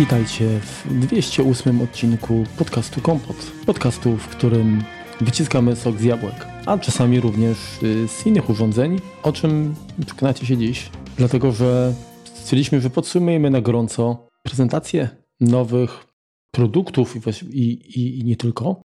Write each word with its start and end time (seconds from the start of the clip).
Witajcie 0.00 0.60
w 0.60 1.00
208 1.00 1.80
odcinku 1.80 2.44
podcastu 2.58 3.00
Kompot. 3.00 3.36
Podcastu, 3.66 4.16
w 4.16 4.28
którym 4.28 4.82
wyciskamy 5.20 5.76
sok 5.76 5.98
z 5.98 6.02
jabłek, 6.02 6.46
a 6.66 6.78
czasami 6.78 7.20
również 7.20 7.82
y, 7.82 8.08
z 8.08 8.26
innych 8.26 8.50
urządzeń, 8.50 9.00
o 9.22 9.32
czym 9.32 9.74
przekonacie 10.06 10.46
się 10.46 10.56
dziś. 10.56 10.90
Dlatego, 11.16 11.52
że 11.52 11.94
stwierdziliśmy, 12.24 12.80
że 12.80 12.90
podsumujemy 12.90 13.50
na 13.50 13.60
gorąco 13.60 14.28
prezentację 14.42 15.08
nowych 15.40 16.06
produktów 16.54 17.16
i, 17.50 17.60
i, 17.60 18.18
i 18.18 18.24
nie 18.24 18.36
tylko. 18.36 18.82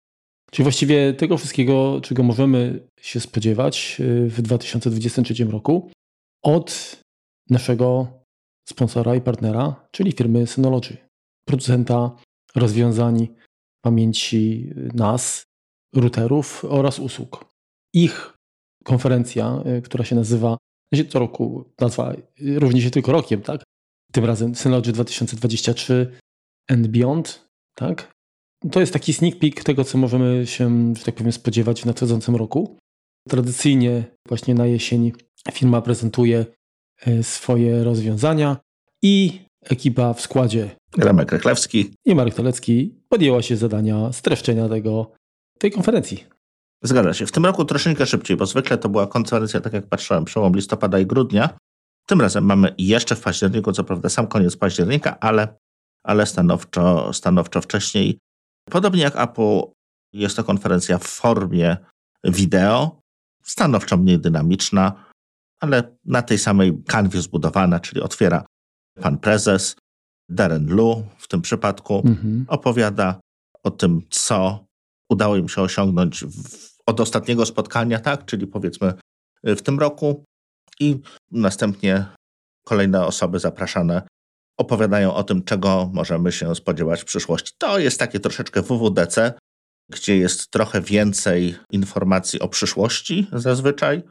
Czyli 0.51 0.63
właściwie 0.63 1.13
tego 1.13 1.37
wszystkiego, 1.37 2.01
czego 2.03 2.23
możemy 2.23 2.87
się 3.01 3.19
spodziewać 3.19 3.97
y, 3.99 4.29
w 4.29 4.41
2023 4.41 5.45
roku 5.45 5.91
od 6.43 6.99
naszego 7.49 8.07
sponsora 8.69 9.15
i 9.15 9.21
partnera, 9.21 9.87
czyli 9.91 10.11
firmy 10.11 10.47
Synology, 10.47 10.97
producenta 11.47 12.15
rozwiązań 12.55 13.27
pamięci 13.81 14.69
NAS, 14.93 15.43
routerów 15.95 16.65
oraz 16.65 16.99
usług. 16.99 17.45
Ich 17.93 18.33
konferencja, 18.83 19.63
y, 19.77 19.81
która 19.81 20.05
się 20.05 20.15
nazywa, 20.15 20.57
co 21.09 21.19
roku 21.19 21.73
nazwa 21.79 22.13
równie 22.41 22.81
się 22.81 22.89
tylko 22.89 23.11
rokiem, 23.11 23.41
tak? 23.41 23.63
Tym 24.11 24.25
razem 24.25 24.55
Synology 24.55 24.91
2023 24.91 26.19
and 26.69 26.87
Beyond, 26.87 27.49
tak? 27.75 28.13
To 28.71 28.79
jest 28.79 28.93
taki 28.93 29.13
sneak 29.13 29.39
peek 29.39 29.63
tego, 29.63 29.83
co 29.83 29.97
możemy 29.97 30.47
się, 30.47 30.93
że 30.95 31.03
tak 31.03 31.15
powiem, 31.15 31.31
spodziewać 31.31 31.81
w 31.81 31.85
nadchodzącym 31.85 32.35
roku. 32.35 32.77
Tradycyjnie 33.29 34.03
właśnie 34.27 34.53
na 34.53 34.65
jesień 34.65 35.11
firma 35.51 35.81
prezentuje 35.81 36.39
e, 36.39 36.45
swoje 37.21 37.83
rozwiązania 37.83 38.57
i 39.01 39.41
ekipa 39.69 40.13
w 40.13 40.21
składzie 40.21 40.75
Remek 40.97 41.31
Rychlewski 41.31 41.93
i 42.05 42.15
Marek 42.15 42.33
Telecki 42.33 42.95
podjęła 43.09 43.41
się 43.41 43.57
zadania 43.57 44.13
streszczenia 44.13 44.69
tego, 44.69 45.11
tej 45.59 45.71
konferencji. 45.71 46.23
Zgadza 46.83 47.13
się. 47.13 47.25
W 47.25 47.31
tym 47.31 47.45
roku 47.45 47.65
troszeczkę 47.65 48.05
szybciej, 48.05 48.37
bo 48.37 48.45
zwykle 48.45 48.77
to 48.77 48.89
była 48.89 49.07
konferencja, 49.07 49.61
tak 49.61 49.73
jak 49.73 49.87
patrzyłem, 49.87 50.25
przełom 50.25 50.55
listopada 50.55 50.99
i 50.99 51.05
grudnia. 51.05 51.57
Tym 52.05 52.21
razem 52.21 52.45
mamy 52.45 52.75
jeszcze 52.77 53.15
w 53.15 53.21
październiku, 53.21 53.71
co 53.71 53.83
prawda 53.83 54.09
sam 54.09 54.27
koniec 54.27 54.57
października, 54.57 55.19
ale, 55.19 55.55
ale 56.03 56.25
stanowczo, 56.25 57.13
stanowczo 57.13 57.61
wcześniej. 57.61 58.19
Podobnie 58.69 59.01
jak 59.01 59.21
Apple, 59.21 59.61
jest 60.13 60.35
to 60.35 60.43
konferencja 60.43 60.97
w 60.97 61.03
formie 61.03 61.77
wideo, 62.23 62.99
stanowczo 63.43 63.97
mniej 63.97 64.19
dynamiczna, 64.19 65.05
ale 65.63 65.95
na 66.05 66.21
tej 66.21 66.37
samej 66.37 66.83
kanwie 66.87 67.21
zbudowana, 67.21 67.79
czyli 67.79 68.01
otwiera 68.01 68.45
pan 69.01 69.17
prezes, 69.17 69.75
Darren 70.29 70.67
Lu 70.67 71.05
w 71.17 71.27
tym 71.27 71.41
przypadku, 71.41 72.01
mhm. 72.05 72.45
opowiada 72.47 73.19
o 73.63 73.71
tym, 73.71 74.01
co 74.09 74.65
udało 75.09 75.35
im 75.37 75.49
się 75.49 75.61
osiągnąć 75.61 76.23
w, 76.23 76.67
od 76.85 76.99
ostatniego 76.99 77.45
spotkania, 77.45 77.99
tak, 77.99 78.25
czyli 78.25 78.47
powiedzmy 78.47 78.93
w 79.43 79.61
tym 79.61 79.79
roku 79.79 80.23
i 80.79 80.99
następnie 81.31 82.05
kolejne 82.65 83.05
osoby 83.05 83.39
zapraszane 83.39 84.07
opowiadają 84.57 85.13
o 85.13 85.23
tym, 85.23 85.43
czego 85.43 85.89
możemy 85.93 86.31
się 86.31 86.55
spodziewać 86.55 87.01
w 87.01 87.05
przyszłości. 87.05 87.53
To 87.57 87.79
jest 87.79 87.99
takie 87.99 88.19
troszeczkę 88.19 88.61
WWDC, 88.61 89.33
gdzie 89.89 90.17
jest 90.17 90.51
trochę 90.51 90.81
więcej 90.81 91.55
informacji 91.71 92.39
o 92.39 92.47
przyszłości 92.47 93.27
zazwyczaj. 93.33 94.03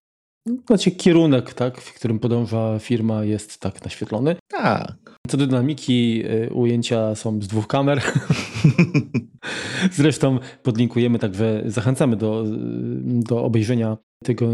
Znaczy 0.67 0.91
kierunek, 0.91 1.55
tak, 1.55 1.81
w 1.81 1.95
którym 1.95 2.19
podąża 2.19 2.79
firma 2.79 3.25
jest 3.25 3.61
tak 3.61 3.85
naświetlony. 3.85 4.37
Tak. 4.49 5.19
Co 5.29 5.37
do 5.37 5.47
dynamiki, 5.47 6.23
y, 6.27 6.55
ujęcia 6.55 7.15
są 7.15 7.43
z 7.43 7.49
dwóch 7.49 7.67
kamer. 7.67 8.03
Zresztą 9.93 10.39
podlinkujemy, 10.63 11.19
także 11.19 11.63
zachęcamy 11.67 12.17
do, 12.17 12.45
do 13.05 13.45
obejrzenia 13.45 13.97
tego 14.25 14.47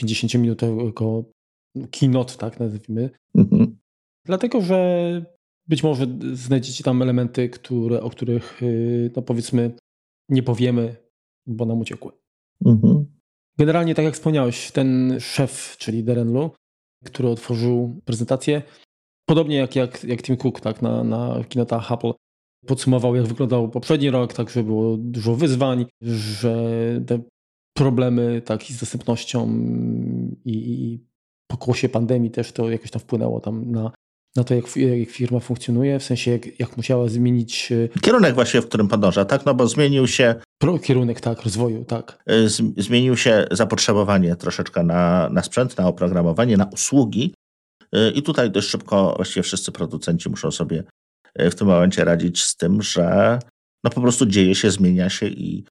50-minutowego 0.00 1.24
keynote, 1.90 2.34
tak 2.36 2.60
nazwijmy. 2.60 3.10
Mhm. 3.34 3.76
Dlatego, 4.26 4.60
że 4.60 5.24
być 5.68 5.82
może 5.82 6.06
znajdziecie 6.32 6.84
tam 6.84 7.02
elementy, 7.02 7.48
które, 7.48 8.02
o 8.02 8.10
których 8.10 8.62
y, 8.62 9.10
no 9.16 9.22
powiedzmy 9.22 9.74
nie 10.28 10.42
powiemy, 10.42 10.96
bo 11.46 11.66
nam 11.66 11.80
uciekły. 11.80 12.12
Mhm. 12.64 13.11
Generalnie, 13.58 13.94
tak 13.94 14.04
jak 14.04 14.14
wspomniałeś, 14.14 14.70
ten 14.70 15.16
szef, 15.20 15.76
czyli 15.78 16.04
Darren 16.04 16.32
Lu, 16.32 16.50
który 17.04 17.28
otworzył 17.28 18.00
prezentację, 18.04 18.62
podobnie 19.28 19.56
jak, 19.56 19.76
jak, 19.76 20.04
jak 20.04 20.22
Tim 20.22 20.36
Cook 20.36 20.60
tak, 20.60 20.82
na, 20.82 21.04
na 21.04 21.44
kinotach 21.48 21.92
Apple, 21.92 22.12
podsumował, 22.66 23.16
jak 23.16 23.26
wyglądał 23.26 23.68
poprzedni 23.68 24.10
rok, 24.10 24.32
tak, 24.32 24.50
że 24.50 24.62
było 24.62 24.96
dużo 24.96 25.34
wyzwań, 25.34 25.86
że 26.02 26.54
te 27.06 27.18
problemy 27.76 28.42
tak, 28.44 28.62
z 28.62 28.80
dostępnością 28.80 29.48
i, 30.44 30.52
i 30.54 31.06
pokłosie 31.46 31.88
pandemii 31.88 32.30
też 32.30 32.52
to 32.52 32.70
jakoś 32.70 32.90
tam 32.90 33.00
wpłynęło 33.00 33.40
tam 33.40 33.70
na, 33.70 33.92
na 34.36 34.44
to, 34.44 34.54
jak, 34.54 34.76
jak 34.76 35.10
firma 35.10 35.40
funkcjonuje, 35.40 35.98
w 35.98 36.04
sensie 36.04 36.30
jak, 36.30 36.60
jak 36.60 36.76
musiała 36.76 37.08
zmienić... 37.08 37.72
E, 37.72 38.00
kierunek 38.00 38.34
właśnie, 38.34 38.62
w 38.62 38.68
którym 38.68 38.88
podąża, 38.88 39.24
tak? 39.24 39.46
No 39.46 39.54
bo 39.54 39.68
zmienił 39.68 40.06
się... 40.06 40.34
Pro, 40.58 40.78
kierunek, 40.78 41.20
tak, 41.20 41.42
rozwoju, 41.42 41.84
tak. 41.84 42.22
E, 42.26 42.48
zmienił 42.76 43.16
się 43.16 43.46
zapotrzebowanie 43.50 44.36
troszeczkę 44.36 44.82
na, 44.82 45.28
na 45.28 45.42
sprzęt, 45.42 45.78
na 45.78 45.88
oprogramowanie, 45.88 46.56
na 46.56 46.64
usługi 46.64 47.34
e, 47.92 48.10
i 48.10 48.22
tutaj 48.22 48.50
dość 48.50 48.68
szybko 48.68 49.12
właściwie 49.16 49.42
wszyscy 49.42 49.72
producenci 49.72 50.30
muszą 50.30 50.50
sobie 50.50 50.84
w 51.38 51.54
tym 51.54 51.66
momencie 51.66 52.04
radzić 52.04 52.42
z 52.42 52.56
tym, 52.56 52.82
że 52.82 53.38
no 53.84 53.90
po 53.90 54.00
prostu 54.00 54.26
dzieje 54.26 54.54
się, 54.54 54.70
zmienia 54.70 55.10
się 55.10 55.26
i, 55.26 55.64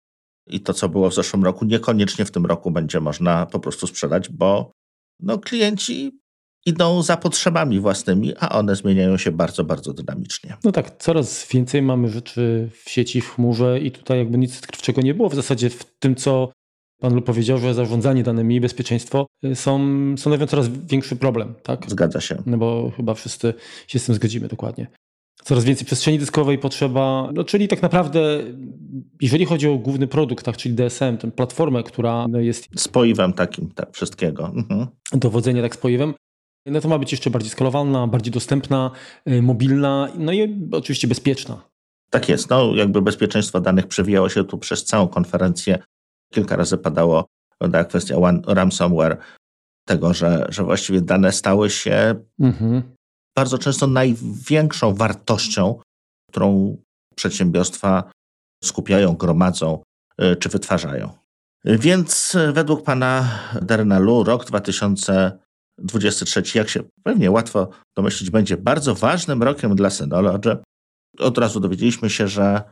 i 0.48 0.60
to, 0.60 0.74
co 0.74 0.90
było 0.90 1.10
w 1.10 1.14
zeszłym 1.14 1.44
roku, 1.44 1.66
niekoniecznie 1.66 2.26
w 2.26 2.32
tym 2.32 2.46
roku 2.46 2.72
będzie 2.72 3.00
można 3.00 3.46
po 3.46 3.60
prostu 3.60 3.88
sprzedać, 3.88 4.30
bo 4.30 4.72
no, 5.20 5.40
klienci 5.40 6.20
idą 6.66 7.04
za 7.04 7.18
potrzebami 7.18 7.80
własnymi, 7.80 8.34
a 8.40 8.50
one 8.50 8.76
zmieniają 8.76 9.18
się 9.18 9.32
bardzo, 9.32 9.64
bardzo 9.64 9.94
dynamicznie. 9.94 10.58
No 10.64 10.72
tak, 10.72 10.98
coraz 10.98 11.48
więcej 11.52 11.82
mamy 11.82 12.10
rzeczy 12.10 12.70
w 12.84 12.90
sieci, 12.90 13.22
w 13.22 13.30
chmurze 13.30 13.80
i 13.80 13.92
tutaj 13.92 14.18
jakby 14.18 14.38
nic 14.38 14.58
odkrywczego 14.58 15.02
nie 15.02 15.14
było. 15.14 15.30
W 15.30 15.36
zasadzie 15.36 15.70
w 15.70 15.86
tym, 16.00 16.16
co 16.16 16.52
Pan 17.02 17.22
powiedział, 17.22 17.58
że 17.58 17.74
zarządzanie 17.74 18.24
danymi 18.24 18.56
i 18.56 18.62
bezpieczeństwo 18.62 19.28
y, 19.46 19.56
są, 19.56 19.80
stanowią 20.18 20.48
coraz 20.48 20.68
większy 20.68 21.16
problem, 21.16 21.54
tak? 21.64 21.86
Zgadza 21.88 22.22
się. 22.22 22.44
No 22.46 22.58
bo 22.58 22.92
chyba 22.98 23.14
wszyscy 23.14 23.54
się 23.88 24.00
z 24.00 24.06
tym 24.06 24.16
zgodzimy 24.16 24.48
dokładnie. 24.48 24.88
Coraz 25.44 25.64
więcej 25.64 25.86
przestrzeni 25.86 26.20
dyskowej 26.20 26.58
potrzeba, 26.58 27.30
no 27.34 27.44
czyli 27.44 27.68
tak 27.68 27.82
naprawdę, 27.82 28.44
jeżeli 29.22 29.46
chodzi 29.46 29.68
o 29.68 29.78
główny 29.78 30.08
produkt, 30.08 30.46
tak, 30.46 30.58
czyli 30.58 30.76
DSM, 30.76 31.18
tę 31.18 31.32
platformę, 31.32 31.84
która 31.84 32.26
jest... 32.34 32.68
Spoiwem 32.76 33.34
takim, 33.34 33.72
tak, 33.72 33.94
wszystkiego. 33.94 34.52
Mhm. 34.56 34.88
Dowodzenie 35.14 35.62
tak 35.62 35.76
spoiwem, 35.76 36.14
no 36.66 36.82
to 36.82 36.88
ma 36.88 37.00
być 37.00 37.12
jeszcze 37.12 37.30
bardziej 37.30 37.52
skalowalna, 37.52 38.08
bardziej 38.08 38.34
dostępna, 38.34 38.92
y, 39.30 39.42
mobilna, 39.42 40.08
no 40.18 40.32
i 40.32 40.68
oczywiście 40.72 41.08
bezpieczna. 41.08 41.72
Tak 42.10 42.30
jest. 42.30 42.50
No, 42.50 42.76
jakby 42.76 43.02
bezpieczeństwo 43.02 43.62
danych 43.62 43.88
przewijało 43.88 44.30
się 44.30 44.44
tu 44.44 44.58
przez 44.58 44.84
całą 44.84 45.08
konferencję. 45.08 45.84
Kilka 46.34 46.56
razy 46.56 46.78
padało 46.78 47.26
ta 47.72 47.84
kwestia 47.84 48.16
ransomware, 48.48 49.18
tego, 49.88 50.14
że, 50.14 50.46
że 50.50 50.64
właściwie 50.64 51.02
dane 51.02 51.32
stały 51.32 51.70
się 51.70 52.16
mhm. 52.40 52.82
bardzo 53.36 53.58
często 53.58 53.88
największą 53.88 54.94
wartością, 54.94 55.80
którą 56.30 56.78
przedsiębiorstwa 57.16 58.12
skupiają, 58.64 59.14
gromadzą 59.14 59.84
y, 60.22 60.36
czy 60.36 60.50
wytwarzają. 60.50 61.10
Więc 61.66 62.38
według 62.54 62.84
pana 62.84 63.40
Darena 63.62 64.00
Lu 64.00 64.24
rok 64.24 64.46
2000 64.46 65.40
23, 65.78 66.58
jak 66.58 66.70
się 66.70 66.84
pewnie 67.04 67.32
łatwo 67.32 67.70
domyślić, 67.98 68.30
będzie 68.30 68.58
bardzo 68.58 68.96
ważnym 68.96 69.44
rokiem 69.44 69.76
dla 69.76 69.90
Synology. 69.90 70.58
Od 71.20 71.38
razu 71.38 71.60
dowiedzieliśmy 71.60 72.10
się, 72.10 72.28
że 72.28 72.64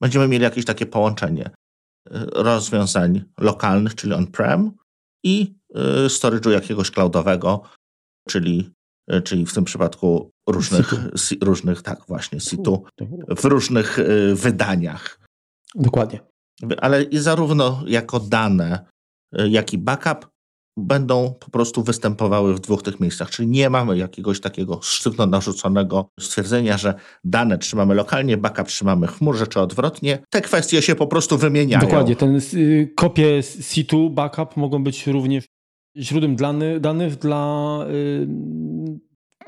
będziemy 0.00 0.28
mieli 0.28 0.44
jakieś 0.44 0.64
takie 0.64 0.86
połączenie 0.86 1.46
y, 1.46 1.50
rozwiązań 2.32 3.24
lokalnych, 3.40 3.94
czyli 3.94 4.12
on-prem 4.12 4.72
i 5.24 5.54
y, 5.76 6.06
storage'u 6.06 6.50
jakiegoś 6.50 6.90
cloudowego, 6.90 7.62
czyli, 8.28 8.70
y, 9.12 9.22
czyli 9.22 9.46
w 9.46 9.54
tym 9.54 9.64
przypadku 9.64 10.30
różnych, 10.48 10.94
różnych 11.42 11.82
tak 11.82 12.06
właśnie, 12.08 12.40
situ, 12.40 12.84
w 13.38 13.44
różnych 13.44 13.98
wydaniach. 14.34 15.20
Dokładnie. 15.74 16.20
Ale 16.80 17.04
zarówno 17.12 17.82
jako 17.86 18.20
dane, 18.20 18.86
jak 19.32 19.72
i 19.72 19.78
backup 19.78 20.31
będą 20.76 21.34
po 21.40 21.50
prostu 21.50 21.82
występowały 21.82 22.54
w 22.54 22.60
dwóch 22.60 22.82
tych 22.82 23.00
miejscach. 23.00 23.30
Czyli 23.30 23.48
nie 23.48 23.70
mamy 23.70 23.98
jakiegoś 23.98 24.40
takiego 24.40 24.80
sztywno 24.82 25.26
narzuconego 25.26 26.08
stwierdzenia, 26.20 26.78
że 26.78 26.94
dane 27.24 27.58
trzymamy 27.58 27.94
lokalnie, 27.94 28.36
backup 28.36 28.66
trzymamy 28.66 29.06
w 29.06 29.10
chmurze, 29.10 29.46
czy 29.46 29.60
odwrotnie. 29.60 30.18
Te 30.30 30.40
kwestie 30.40 30.82
się 30.82 30.94
po 30.94 31.06
prostu 31.06 31.38
wymieniają. 31.38 31.80
Dokładnie. 31.80 32.16
Ten 32.16 32.40
y, 32.54 32.92
kopie 32.96 33.40
C2 33.40 34.10
backup 34.10 34.56
mogą 34.56 34.84
być 34.84 35.06
również 35.06 35.44
źródłem 35.96 36.36
dany, 36.36 36.80
danych 36.80 37.16
dla, 37.16 37.78
y, 37.90 38.26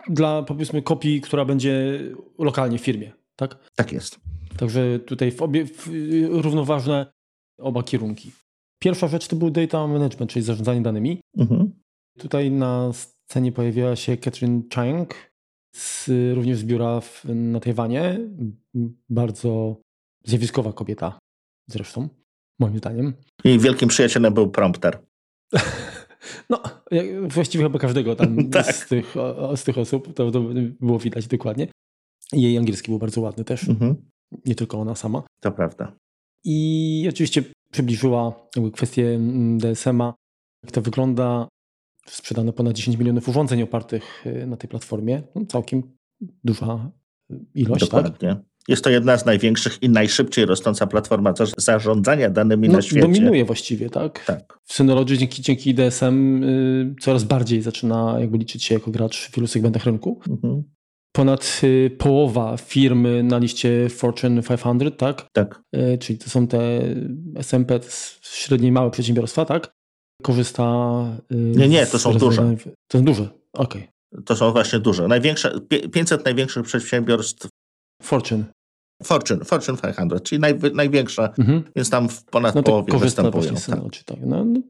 dla 0.08 0.42
powiedzmy 0.42 0.82
kopii, 0.82 1.20
która 1.20 1.44
będzie 1.44 2.00
lokalnie 2.38 2.78
w 2.78 2.82
firmie. 2.82 3.12
tak? 3.36 3.56
Tak 3.74 3.92
jest. 3.92 4.20
Także 4.56 4.98
tutaj 4.98 5.32
w 5.32 5.42
obie, 5.42 5.66
w, 5.66 5.88
równoważne 6.30 7.12
oba 7.58 7.82
kierunki. 7.82 8.32
Pierwsza 8.84 9.08
rzecz 9.08 9.28
to 9.28 9.36
był 9.36 9.50
data 9.50 9.86
management, 9.86 10.31
czyli 10.31 10.44
zarządzanie 10.44 10.81
danymi. 10.81 11.20
Mhm. 11.36 11.72
Tutaj 12.19 12.50
na 12.50 12.90
scenie 12.92 13.52
pojawiła 13.52 13.96
się 13.96 14.16
Catherine 14.16 14.62
Chang, 14.75 15.14
z, 15.76 16.08
również 16.34 16.58
z 16.58 16.64
biura 16.64 17.00
w, 17.00 17.25
na 17.25 17.60
Tajwanie. 17.60 18.20
Bardzo 19.08 19.76
zjawiskowa 20.25 20.72
kobieta 20.72 21.19
zresztą, 21.70 22.08
moim 22.60 22.78
zdaniem. 22.78 23.12
I 23.44 23.58
wielkim 23.58 23.88
przyjacielem 23.88 24.34
był 24.34 24.50
prompter. 24.50 24.98
No, 26.50 26.62
właściwie 27.28 27.64
chyba 27.64 27.78
każdego 27.78 28.16
tam 28.16 28.36
tak. 28.50 28.76
z, 28.76 28.88
tych, 28.88 29.14
z 29.56 29.64
tych 29.64 29.78
osób, 29.78 30.14
to, 30.14 30.31
to, 30.31 30.40
było 30.81 30.98
widać 30.98 31.26
dokładnie. 31.26 31.69
Jej 32.32 32.58
angielski 32.58 32.90
był 32.90 32.98
bardzo 32.98 33.20
ładny 33.20 33.44
też, 33.44 33.69
mhm. 33.69 33.94
nie 34.46 34.54
tylko 34.54 34.81
ona 34.81 34.94
sama. 34.94 35.22
To 35.40 35.52
prawda. 35.52 35.92
I 36.44 37.06
oczywiście 37.08 37.43
przybliżyła 37.70 38.49
kwestię 38.73 39.08
mm, 39.08 39.58
DSM-a, 39.58 40.14
jak 40.64 40.73
to 40.73 40.82
wygląda. 40.82 41.49
Sprzedano 42.06 42.52
ponad 42.52 42.73
10 42.73 42.99
milionów 42.99 43.29
urządzeń 43.29 43.62
opartych 43.62 44.26
y, 44.26 44.46
na 44.46 44.56
tej 44.56 44.70
platformie. 44.70 45.23
No, 45.35 45.46
całkiem 45.46 45.82
duża 46.44 46.91
ilość. 47.55 47.81
Tak? 47.81 47.91
Dokładnie. 47.91 48.29
Tak? 48.29 48.38
Jest 48.69 48.85
to 48.85 48.91
jedna 48.91 49.17
z 49.17 49.26
największych 49.26 49.82
i 49.82 49.88
najszybciej 49.88 50.46
rosnąca 50.46 50.87
platforma 50.87 51.35
zarządzania 51.56 52.31
danymi 52.31 52.69
no, 52.69 52.75
na 52.75 52.82
świecie. 52.82 53.02
Dominuje 53.02 53.44
właściwie, 53.44 53.91
tak? 53.91 54.25
Tak. 54.25 54.58
W 54.64 54.73
Synology 54.73 55.19
dzięki, 55.19 55.43
dzięki 55.43 55.75
DSM 55.75 56.44
y, 56.44 56.94
coraz 57.00 57.25
bardziej 57.25 57.62
zaczyna 57.62 58.17
jakby 58.20 58.38
liczyć 58.38 58.64
się 58.64 58.75
jako 58.75 58.91
gracz 58.91 59.29
w 59.29 59.37
wielu 59.37 59.46
segmentach 59.46 59.85
rynku. 59.85 60.20
Mhm. 60.31 60.62
Ponad 61.16 61.61
y, 61.64 61.90
połowa 61.99 62.56
firmy 62.56 63.22
na 63.22 63.38
liście 63.38 63.88
Fortune 63.88 64.43
500, 64.43 64.96
tak? 64.96 65.26
Tak. 65.32 65.62
Y, 65.76 65.99
czyli 65.99 66.19
to 66.19 66.31
są 66.31 66.46
te 66.46 66.58
SMP, 67.37 67.81
średnie 68.22 68.69
i 68.69 68.72
małe 68.72 68.90
przedsiębiorstwa, 68.90 69.44
tak? 69.44 69.75
Korzysta. 70.22 70.64
Y, 71.32 71.37
nie, 71.37 71.69
nie, 71.69 71.87
to 71.87 71.99
są 71.99 72.14
duże. 72.14 72.56
To 72.88 72.99
są 72.99 73.05
duże, 73.05 73.28
okej. 73.52 73.82
Okay. 74.12 74.25
To 74.25 74.37
są 74.37 74.52
właśnie 74.52 74.78
duże. 74.78 75.08
Największe, 75.08 75.61
500 75.93 76.25
największych 76.25 76.64
przedsiębiorstw 76.64 77.49
Fortune. 78.02 78.44
Fortune, 79.02 79.44
Fortune 79.44 79.78
500, 79.78 80.22
czyli 80.22 80.40
naj, 80.40 80.58
największa, 80.75 81.34
mhm. 81.38 81.62
więc 81.76 81.90
tam 81.90 82.08
w 82.08 82.25
ponad 82.25 82.55
no 82.55 82.62
połowie 82.62 82.99
występują. 82.99 83.55
Tak. 83.55 83.69
No, 83.69 83.88
tak. 84.06 84.17
no, 84.26 84.44
no, 84.44 84.60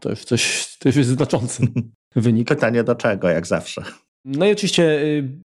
to 0.00 0.10
już 0.10 0.24
coś, 0.24 0.76
to 0.78 0.88
już 0.88 0.96
jest 0.96 1.10
znaczący 1.10 1.62
wynik. 2.16 2.48
Pytanie 2.48 2.84
do 2.84 2.94
czego, 2.94 3.28
jak 3.28 3.46
zawsze. 3.46 3.82
No 4.24 4.46
i 4.46 4.52
oczywiście 4.52 5.02
y, 5.02 5.40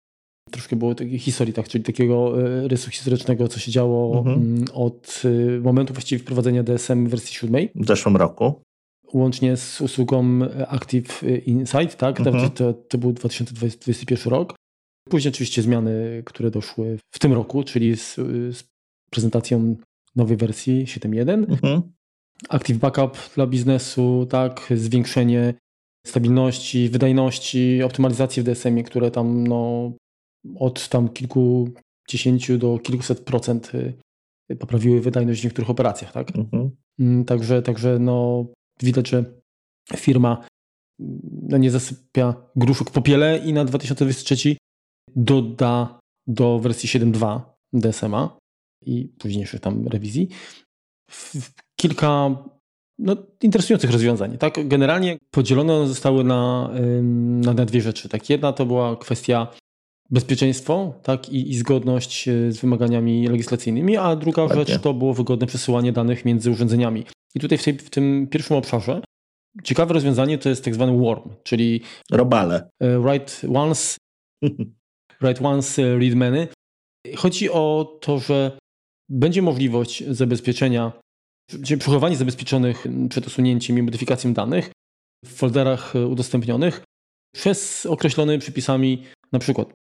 troszkę 0.52 0.76
było 0.76 0.96
takiej 0.96 1.20
historii, 1.20 1.54
tak, 1.54 1.68
czyli 1.68 1.84
takiego 1.84 2.42
y, 2.42 2.68
rysu 2.68 2.92
historycznego, 2.92 3.48
co 3.48 3.60
się 3.60 3.72
działo 3.72 4.18
mhm. 4.18 4.42
Mm, 4.42 4.66
od 4.74 5.22
y, 5.26 5.60
momentu 5.64 5.94
właściwie 5.94 6.20
wprowadzenia 6.20 6.64
DSM 6.64 7.08
w 7.08 7.10
wersji 7.10 7.36
siódmej. 7.36 7.72
W 7.76 7.88
zeszłym 7.88 8.18
roku. 8.18 8.62
Łącznie 9.14 9.58
z 9.58 9.82
usługą 9.82 10.40
Active 10.68 11.24
Insight, 11.46 11.98
tak? 11.98 12.20
Mhm. 12.20 12.52
To, 12.52 12.74
to 12.74 12.98
był 12.98 13.14
2021 13.14 14.34
rok. 14.34 14.56
Później 15.10 15.32
oczywiście 15.32 15.62
zmiany, 15.62 16.24
które 16.26 16.52
doszły 16.52 16.98
w 17.14 17.20
tym 17.20 17.34
roku, 17.34 17.64
czyli 17.64 17.98
z, 17.98 18.16
z 18.56 18.64
prezentacją 19.12 19.76
nowej 20.16 20.38
wersji 20.38 20.86
7.1. 20.86 21.30
Mhm. 21.30 21.82
Active 22.50 22.78
Backup 22.78 23.18
dla 23.36 23.48
biznesu, 23.48 24.28
tak, 24.30 24.74
zwiększenie 24.76 25.54
stabilności, 26.08 26.90
wydajności, 26.90 27.84
optymalizacji 27.84 28.44
w 28.44 28.46
DSM-ie, 28.46 28.84
które 28.84 29.12
tam 29.12 29.48
no, 29.48 29.92
od 30.56 30.90
tam 30.90 31.10
kilkudziesięciu 31.10 32.58
do 32.58 32.80
kilkuset 32.80 33.20
procent 33.20 33.72
y, 33.76 34.56
poprawiły 34.56 35.02
wydajność 35.02 35.42
w 35.42 35.44
niektórych 35.44 35.70
operacjach, 35.70 36.12
tak? 36.12 36.36
Mhm. 36.36 36.72
Mm, 37.00 37.26
także, 37.26 37.62
także 37.62 38.00
no, 38.00 38.46
widać, 38.82 39.10
że 39.10 39.26
firma 39.96 40.46
no, 41.50 41.58
nie 41.58 41.72
zasypia 41.72 42.36
gruszek 42.56 42.90
w 42.90 42.94
popiele 42.94 43.38
i 43.38 43.54
na 43.54 43.66
2023 43.66 44.58
doda 45.16 46.00
do 46.28 46.60
wersji 46.60 46.90
7.2 46.90 47.42
DSMA 47.74 48.38
i 48.86 49.06
późniejszych 49.06 49.62
tam 49.62 49.88
rewizji 49.88 50.30
kilka 51.80 52.44
no, 53.00 53.16
interesujących 53.42 53.92
rozwiązań. 53.92 54.38
Tak, 54.38 54.68
generalnie 54.68 55.18
podzielone 55.32 55.88
zostały 55.88 56.24
na, 56.24 56.70
na 57.42 57.54
dwie 57.54 57.82
rzeczy. 57.82 58.10
Tak, 58.10 58.30
jedna 58.30 58.54
to 58.54 58.66
była 58.66 58.96
kwestia 58.96 59.48
bezpieczeństwo 60.10 60.94
tak, 61.04 61.30
i, 61.30 61.50
i 61.50 61.56
zgodność 61.56 62.28
e, 62.28 62.52
z 62.52 62.58
wymaganiami 62.58 63.28
legislacyjnymi, 63.28 63.98
a 63.98 64.16
druga 64.16 64.48
tak, 64.48 64.58
rzecz 64.58 64.82
to 64.82 64.94
było 64.94 65.14
wygodne 65.14 65.48
przesyłanie 65.48 65.92
danych 65.92 66.26
między 66.26 66.52
urządzeniami. 66.52 67.06
I 67.36 67.40
tutaj 67.40 67.58
w, 67.58 67.64
tej, 67.64 67.74
w 67.74 67.90
tym 67.90 68.28
pierwszym 68.28 68.58
obszarze 68.58 69.02
ciekawe 69.64 69.94
rozwiązanie 69.94 70.38
to 70.38 70.50
jest 70.50 70.64
tak 70.64 70.74
zwany 70.74 70.98
WORM, 70.98 71.30
czyli 71.44 71.82
robale. 72.12 72.70
E, 72.80 73.00
write 73.00 73.34
once, 73.56 73.98
write 75.22 75.44
once, 75.50 75.84
e, 75.84 75.98
read 76.00 76.16
many. 76.16 76.48
Chodzi 77.18 77.50
o 77.50 77.98
to, 78.02 78.20
że 78.20 78.58
będzie 79.10 79.42
możliwość 79.42 80.04
zabezpieczenia, 80.08 80.92
czyli 81.64 81.80
przechowanie 81.80 82.16
zabezpieczonych 82.16 82.86
przed 83.10 83.28
usunięciem 83.28 83.78
i 83.78 83.82
modyfikacją 83.82 84.34
danych 84.34 84.72
w 85.26 85.30
folderach 85.30 85.94
udostępnionych 86.10 86.84
przez 87.36 87.86
określony 87.86 88.40
przepisami, 88.40 89.04
na 89.32 89.40
przykład 89.40 89.74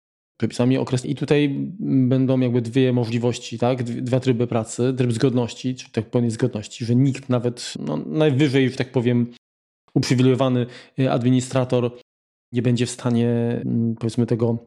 przepisami 0.42 0.78
okres. 0.78 1.06
I 1.06 1.16
tutaj 1.16 1.56
będą 1.80 2.40
jakby 2.40 2.62
dwie 2.62 2.94
możliwości, 2.94 3.60
tak? 3.60 3.84
Dwa 3.84 4.20
tryby 4.20 4.48
pracy. 4.48 4.94
Tryb 4.98 5.12
zgodności, 5.12 5.76
czy 5.76 5.92
tak 5.92 6.06
powiem 6.10 6.32
zgodności, 6.32 6.86
że 6.86 6.96
nikt 6.96 7.30
nawet 7.30 7.74
no, 7.80 7.98
najwyżej, 7.98 8.70
że 8.70 8.76
tak 8.76 8.92
powiem, 8.92 9.34
uprzywilejowany 9.94 10.66
administrator 11.10 11.92
nie 12.54 12.62
będzie 12.62 12.86
w 12.86 12.90
stanie 12.90 13.30
mm, 13.66 13.96
powiedzmy 13.96 14.26
tego 14.26 14.58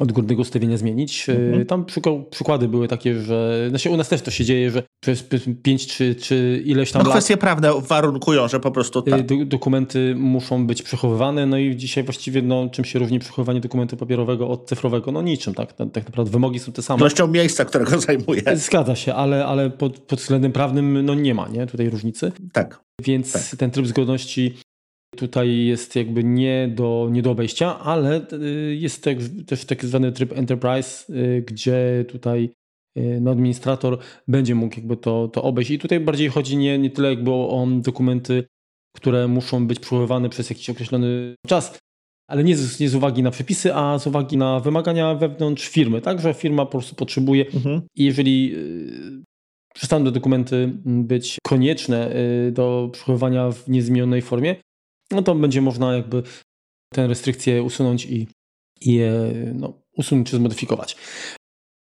odgórnego 0.00 0.40
ustawienia 0.40 0.76
zmienić. 0.76 1.28
E, 1.28 1.32
mhm. 1.32 1.66
Tam 1.66 1.84
przykłady 2.30 2.68
były 2.68 2.88
takie, 2.88 3.20
że 3.20 3.66
znaczy 3.68 3.90
u 3.90 3.96
nas 3.96 4.08
też 4.08 4.22
to 4.22 4.30
się 4.30 4.44
dzieje, 4.44 4.70
że 4.70 4.82
przez 5.00 5.24
5 5.62 5.86
czy, 5.86 6.14
czy 6.14 6.62
ileś 6.64 6.92
tam 6.92 7.02
no, 7.02 7.08
lat... 7.08 7.16
Kwestie 7.16 7.36
prawne 7.36 7.72
warunkują, 7.80 8.48
że 8.48 8.60
po 8.60 8.70
prostu 8.70 9.02
tak. 9.02 9.26
Do, 9.26 9.44
dokumenty 9.44 10.14
muszą 10.18 10.66
być 10.66 10.82
przechowywane, 10.82 11.46
no 11.46 11.58
i 11.58 11.76
dzisiaj 11.76 12.04
właściwie 12.04 12.42
no, 12.42 12.68
czym 12.72 12.84
się 12.84 12.98
różni 12.98 13.18
przechowywanie 13.18 13.60
dokumentu 13.60 13.96
papierowego 13.96 14.48
od 14.48 14.68
cyfrowego? 14.68 15.12
No 15.12 15.22
niczym, 15.22 15.54
tak, 15.54 15.72
tak, 15.72 15.90
tak 15.92 16.04
naprawdę 16.04 16.32
wymogi 16.32 16.58
są 16.58 16.72
te 16.72 16.82
same. 16.82 17.00
Ilością 17.00 17.26
miejsca, 17.26 17.64
którego 17.64 18.00
zajmuje. 18.08 18.42
Zgadza 18.54 18.96
się, 18.96 19.14
ale, 19.14 19.46
ale 19.46 19.70
pod, 19.70 19.98
pod 19.98 20.20
względem 20.20 20.52
prawnym 20.52 21.04
no 21.04 21.14
nie 21.14 21.34
ma 21.34 21.48
nie, 21.48 21.66
tutaj 21.66 21.90
różnicy. 21.90 22.32
Tak. 22.52 22.80
Więc 23.02 23.32
tak. 23.32 23.58
ten 23.58 23.70
tryb 23.70 23.86
zgodności 23.86 24.54
Tutaj 25.20 25.64
jest 25.64 25.96
jakby 25.96 26.24
nie 26.24 26.68
do, 26.68 27.08
nie 27.10 27.22
do 27.22 27.30
obejścia, 27.30 27.78
ale 27.78 28.26
y, 28.32 28.76
jest 28.80 29.04
też 29.46 29.64
tak 29.64 29.84
zwany 29.84 30.12
tryb 30.12 30.32
Enterprise, 30.32 31.14
y, 31.14 31.44
gdzie 31.46 32.04
tutaj 32.08 32.50
y, 32.98 33.18
no, 33.20 33.30
administrator 33.30 33.98
będzie 34.28 34.54
mógł 34.54 34.76
jakby 34.76 34.96
to, 34.96 35.28
to 35.28 35.42
obejść. 35.42 35.70
I 35.70 35.78
tutaj 35.78 36.00
bardziej 36.00 36.28
chodzi 36.28 36.56
nie, 36.56 36.78
nie 36.78 36.90
tyle 36.90 37.10
jakby 37.10 37.30
o, 37.30 37.66
dokumenty, 37.70 38.44
które 38.96 39.28
muszą 39.28 39.66
być 39.66 39.80
przechowywane 39.80 40.28
przez 40.28 40.50
jakiś 40.50 40.70
określony 40.70 41.34
czas, 41.46 41.78
ale 42.28 42.44
nie 42.44 42.56
z, 42.56 42.80
nie 42.80 42.88
z 42.88 42.94
uwagi 42.94 43.22
na 43.22 43.30
przepisy, 43.30 43.74
a 43.74 43.98
z 43.98 44.06
uwagi 44.06 44.36
na 44.36 44.60
wymagania 44.60 45.14
wewnątrz 45.14 45.68
firmy. 45.68 46.00
Także 46.00 46.34
firma 46.34 46.66
po 46.66 46.72
prostu 46.72 46.94
potrzebuje 46.94 47.46
mhm. 47.46 47.82
i 47.96 48.04
jeżeli 48.04 48.54
przestaną 49.74 50.04
te 50.04 50.12
dokumenty 50.12 50.72
być 50.84 51.38
konieczne 51.46 52.14
do 52.52 52.90
przechowywania 52.92 53.50
w 53.50 53.68
niezmienionej 53.68 54.22
formie, 54.22 54.56
no 55.10 55.22
to 55.22 55.34
będzie 55.34 55.60
można 55.60 55.96
jakby 55.96 56.22
tę 56.92 57.06
restrykcję 57.06 57.62
usunąć 57.62 58.06
i, 58.06 58.28
i 58.80 58.94
je 58.94 59.12
no, 59.54 59.72
usunąć 59.96 60.30
czy 60.30 60.36
zmodyfikować. 60.36 60.96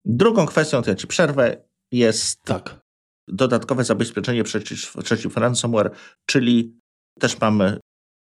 Drugą 0.04 0.47
kwestią, 0.47 0.82
to 0.82 0.94
ci 0.94 1.06
przerwę, 1.06 1.64
jest 1.92 2.42
tak. 2.42 2.80
dodatkowe 3.28 3.85
zabezpieczenie 3.85 4.44
przeciw, 4.44 4.97
przeciw 5.04 5.37
ransomware, 5.37 5.90
czyli 6.26 6.78
też 7.20 7.40
mamy 7.40 7.80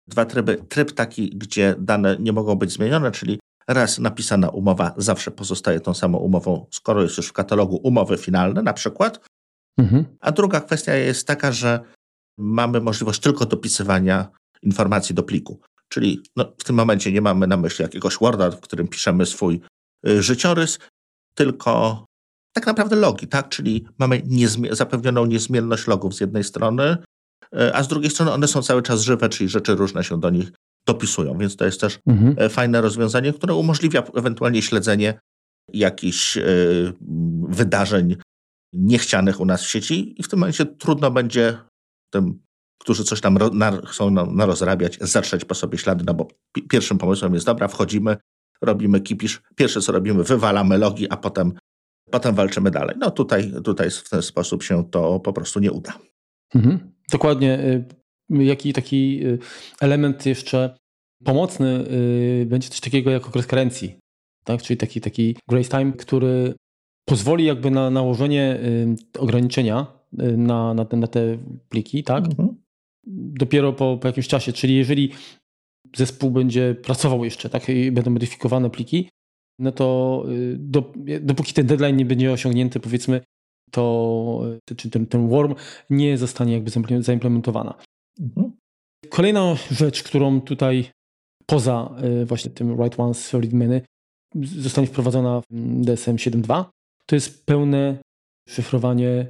dwa 0.09 0.25
tryby. 0.25 0.57
Tryb 0.69 0.93
taki, 0.93 1.31
gdzie 1.31 1.75
dane 1.79 2.17
nie 2.21 2.33
mogą 2.33 2.55
być 2.55 2.73
zmienione, 2.73 3.11
czyli 3.11 3.39
raz 3.69 3.99
napisana 3.99 4.49
umowa 4.49 4.95
zawsze 4.97 5.31
pozostaje 5.31 5.81
tą 5.81 5.95
samą 5.95 6.19
umową, 6.19 6.67
skoro 6.71 7.03
jest 7.03 7.17
już 7.17 7.29
w 7.29 7.33
katalogu 7.33 7.77
umowy 7.77 8.17
finalne 8.17 8.63
na 8.63 8.73
przykład. 8.73 9.27
Mhm. 9.79 10.05
A 10.21 10.33
druga 10.33 10.61
kwestia 10.61 10.95
jest 10.95 11.27
taka, 11.27 11.53
że 11.53 11.81
mamy 12.39 12.81
możliwość 12.81 13.21
tylko 13.21 13.47
dopisywania 13.47 14.29
informacji 14.63 15.15
do 15.15 15.23
pliku. 15.23 15.61
Czyli 15.89 16.23
no, 16.37 16.53
w 16.59 16.65
tym 16.65 16.77
momencie 16.77 17.13
nie 17.13 17.21
mamy 17.21 17.47
na 17.47 17.57
myśli 17.57 17.83
jakiegoś 17.83 18.19
Worda, 18.19 18.51
w 18.51 18.61
którym 18.61 18.89
piszemy 18.89 19.27
swój 19.27 19.61
y, 20.09 20.23
życiorys, 20.23 20.79
tylko 21.35 22.05
tak 22.53 22.67
naprawdę 22.67 22.97
logi, 22.97 23.29
tak? 23.29 23.49
Czyli 23.49 23.87
mamy 23.99 24.23
niezmi 24.27 24.69
zapewnioną 24.73 25.27
niezmienność 25.27 25.87
logów 25.87 26.15
z 26.15 26.21
jednej 26.21 26.45
strony, 26.45 26.97
y, 27.55 27.75
a 27.75 27.83
z 27.83 27.89
drugiej 27.89 28.11
strony 28.11 28.33
one 28.33 28.49
są 28.49 28.63
cały 28.63 28.83
czas 28.83 29.03
żywe, 29.03 29.29
czyli 29.29 29.49
rzeczy 29.49 29.75
różne 29.75 30.05
się 30.05 30.21
do 30.21 30.31
nich 30.31 30.53
dopisują, 30.87 31.39
więc 31.39 31.57
to 31.57 31.65
jest 31.65 31.81
też 31.81 31.99
mhm. 32.07 32.35
E, 32.39 32.49
fajne 32.49 32.81
rozwiązanie, 32.81 33.33
które 33.33 33.55
umożliwia 33.55 34.03
ewentualnie 34.15 34.63
śledzenie 34.63 35.19
jakichś 35.73 36.37
y, 36.37 36.93
wydarzeń 37.49 38.17
niechcianych 38.73 39.41
u 39.41 39.47
nas 39.47 39.65
w 39.65 39.71
sieci 39.71 40.21
i 40.21 40.23
w 40.23 40.29
tym 40.29 40.39
momencie 40.39 40.67
trudno 40.67 41.11
będzie 41.11 41.59
tym, 42.13 42.43
którzy 42.87 43.05
coś 43.05 43.21
tam 43.21 43.39
na, 43.53 43.81
chcą 43.87 44.11
narozrabiać, 44.11 44.99
zatrzeć 45.01 45.45
po 45.45 45.55
sobie 45.55 45.79
ślady, 45.79 46.05
no 46.07 46.15
bo 46.15 46.29
pierwszym 46.69 46.99
pomysłem 46.99 47.35
jest 47.35 47.47
dobra, 47.47 47.69
wchodzimy, 47.69 48.17
robimy 48.63 49.01
kipisz, 49.01 49.43
pierwsze 49.57 49.81
co 49.81 49.93
robimy, 49.93 50.25
wywalamy 50.25 50.79
logi, 50.79 51.11
a 51.11 51.17
potem, 51.17 51.53
potem 52.11 52.35
walczymy 52.35 52.71
dalej. 52.71 52.97
No 52.99 53.11
tutaj, 53.11 53.53
tutaj 53.65 53.91
w 53.91 54.09
ten 54.09 54.23
sposób 54.23 54.63
się 54.63 54.85
to 54.91 55.21
po 55.21 55.33
prostu 55.33 55.61
nie 55.61 55.73
uda. 55.73 55.99
Mhm. 56.55 56.93
Dokładnie. 57.13 57.59
Y, 58.31 58.45
jaki 58.45 58.73
taki 58.73 59.27
y, 59.27 59.39
element 59.81 60.27
jeszcze 60.27 60.77
pomocny 61.25 61.85
y, 62.43 62.47
będzie 62.47 62.69
coś 62.69 62.81
takiego 62.81 63.11
jak 63.11 63.27
okres 63.27 63.47
karencji, 63.47 63.97
tak? 64.45 64.63
czyli 64.63 64.77
taki, 64.77 65.01
taki 65.01 65.37
grace 65.49 65.79
time, 65.79 65.93
który 65.93 66.55
pozwoli 67.05 67.45
jakby 67.45 67.71
na 67.71 67.91
nałożenie 67.91 68.61
ograniczenia 69.19 69.87
na, 70.37 70.75
na, 70.75 70.85
te, 70.85 70.97
na 70.97 71.07
te 71.07 71.39
pliki, 71.69 72.05
tak? 72.05 72.25
Mhm. 72.25 72.66
Dopiero 73.07 73.73
po, 73.73 73.99
po 74.01 74.09
jakimś 74.09 74.29
czasie, 74.29 74.53
czyli 74.53 74.77
jeżeli 74.77 75.13
zespół 75.97 76.31
będzie 76.31 76.75
pracował 76.75 77.25
jeszcze, 77.25 77.51
tak, 77.51 77.69
i 77.69 77.93
będą 77.93 78.11
modyfikowane 78.11 78.71
pliki, 78.71 79.09
no 79.59 79.73
to 79.73 80.25
do, 80.57 80.93
dopóki 81.21 81.53
ten 81.53 81.67
deadline 81.67 81.97
nie 81.97 82.05
będzie 82.05 82.33
osiągnięty, 82.33 82.81
powiedzmy, 82.81 83.21
to 83.71 84.43
czy 84.77 84.91
ten, 84.91 85.07
ten 85.07 85.29
worm 85.29 85.55
nie 85.91 86.19
zostanie 86.19 86.53
jakby 86.53 86.71
zaimplementowana. 87.01 87.75
Mhm. 88.21 88.53
Kolejna 89.09 89.57
rzecz, 89.71 90.03
którą 90.03 90.41
tutaj 90.41 90.91
poza 91.47 91.97
y, 92.23 92.27
właśnie 92.27 92.51
tym 92.51 92.77
Write 92.77 93.03
Once 93.03 93.41
Read 93.41 93.53
Many 93.53 93.83
zostanie 94.43 94.87
wprowadzona 94.87 95.41
w 95.41 95.81
DSM 95.81 96.17
7.2, 96.17 96.65
to 97.07 97.17
jest 97.17 97.47
pełne 97.47 97.99
szyfrowanie, 98.49 99.27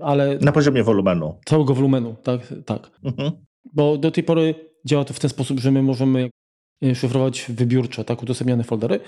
ale... 0.00 0.38
Na 0.38 0.52
poziomie 0.52 0.82
wolumenu. 0.82 1.34
Całego 1.44 1.74
wolumenu, 1.74 2.14
tak. 2.22 2.40
tak. 2.66 2.90
Mhm. 3.04 3.32
Bo 3.74 3.98
do 3.98 4.10
tej 4.10 4.24
pory 4.24 4.54
działa 4.86 5.04
to 5.04 5.14
w 5.14 5.20
ten 5.20 5.30
sposób, 5.30 5.60
że 5.60 5.70
my 5.70 5.82
możemy 5.82 6.30
szyfrować 6.94 7.46
wybiórczo, 7.48 8.04
tak, 8.04 8.22
udostępniane 8.22 8.64
foldery, 8.64 9.00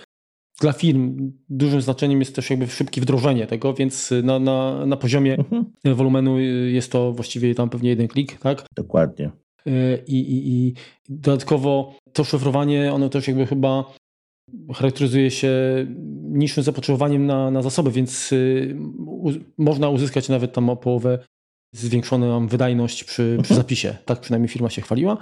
dla 0.60 0.72
firm 0.72 1.32
dużym 1.48 1.80
znaczeniem 1.80 2.20
jest 2.20 2.34
też 2.34 2.50
jakby 2.50 2.66
szybkie 2.66 3.00
wdrożenie 3.00 3.46
tego, 3.46 3.74
więc 3.74 4.14
na, 4.22 4.38
na, 4.38 4.86
na 4.86 4.96
poziomie 4.96 5.38
mhm. 5.38 5.64
wolumenu 5.84 6.38
jest 6.68 6.92
to 6.92 7.12
właściwie 7.12 7.54
tam 7.54 7.70
pewnie 7.70 7.90
jeden 7.90 8.08
klik, 8.08 8.38
tak? 8.38 8.64
Dokładnie. 8.76 9.30
I, 10.06 10.18
i, 10.18 10.52
I 10.52 10.74
dodatkowo 11.08 11.94
to 12.12 12.24
szyfrowanie, 12.24 12.92
ono 12.92 13.08
też 13.08 13.28
jakby 13.28 13.46
chyba 13.46 13.84
charakteryzuje 14.74 15.30
się 15.30 15.52
niższym 16.22 16.64
zapotrzebowaniem 16.64 17.26
na, 17.26 17.50
na 17.50 17.62
zasoby, 17.62 17.90
więc 17.90 18.30
u, 19.06 19.30
można 19.58 19.88
uzyskać 19.88 20.28
nawet 20.28 20.52
tam 20.52 20.70
o 20.70 20.76
połowę 20.76 21.18
zwiększoną 21.74 22.46
wydajność 22.46 23.04
przy, 23.04 23.38
przy 23.42 23.52
mhm. 23.54 23.56
zapisie. 23.56 23.96
Tak 24.04 24.20
przynajmniej 24.20 24.48
firma 24.48 24.70
się 24.70 24.82
chwaliła. 24.82 25.18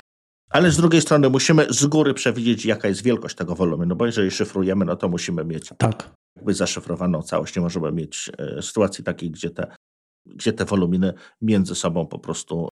Ale 0.50 0.70
z 0.70 0.76
drugiej 0.76 1.00
strony 1.00 1.30
musimy 1.30 1.66
z 1.70 1.86
góry 1.86 2.14
przewidzieć, 2.14 2.64
jaka 2.66 2.88
jest 2.88 3.02
wielkość 3.02 3.36
tego 3.36 3.54
wolumenu, 3.54 3.88
no 3.88 3.96
bo 3.96 4.06
jeżeli 4.06 4.30
szyfrujemy, 4.30 4.84
no 4.84 4.96
to 4.96 5.08
musimy 5.08 5.44
mieć 5.44 5.70
tak. 5.78 6.10
jakby 6.36 6.54
zaszyfrowaną 6.54 7.22
całość. 7.22 7.56
Nie 7.56 7.62
możemy 7.62 7.92
mieć 7.92 8.30
e, 8.38 8.62
sytuacji 8.62 9.04
takiej, 9.04 9.30
gdzie 9.30 9.50
te, 9.50 9.76
gdzie 10.26 10.52
te 10.52 10.64
woluminy 10.64 11.14
między 11.42 11.74
sobą 11.74 12.06
po 12.06 12.18
prostu 12.18 12.68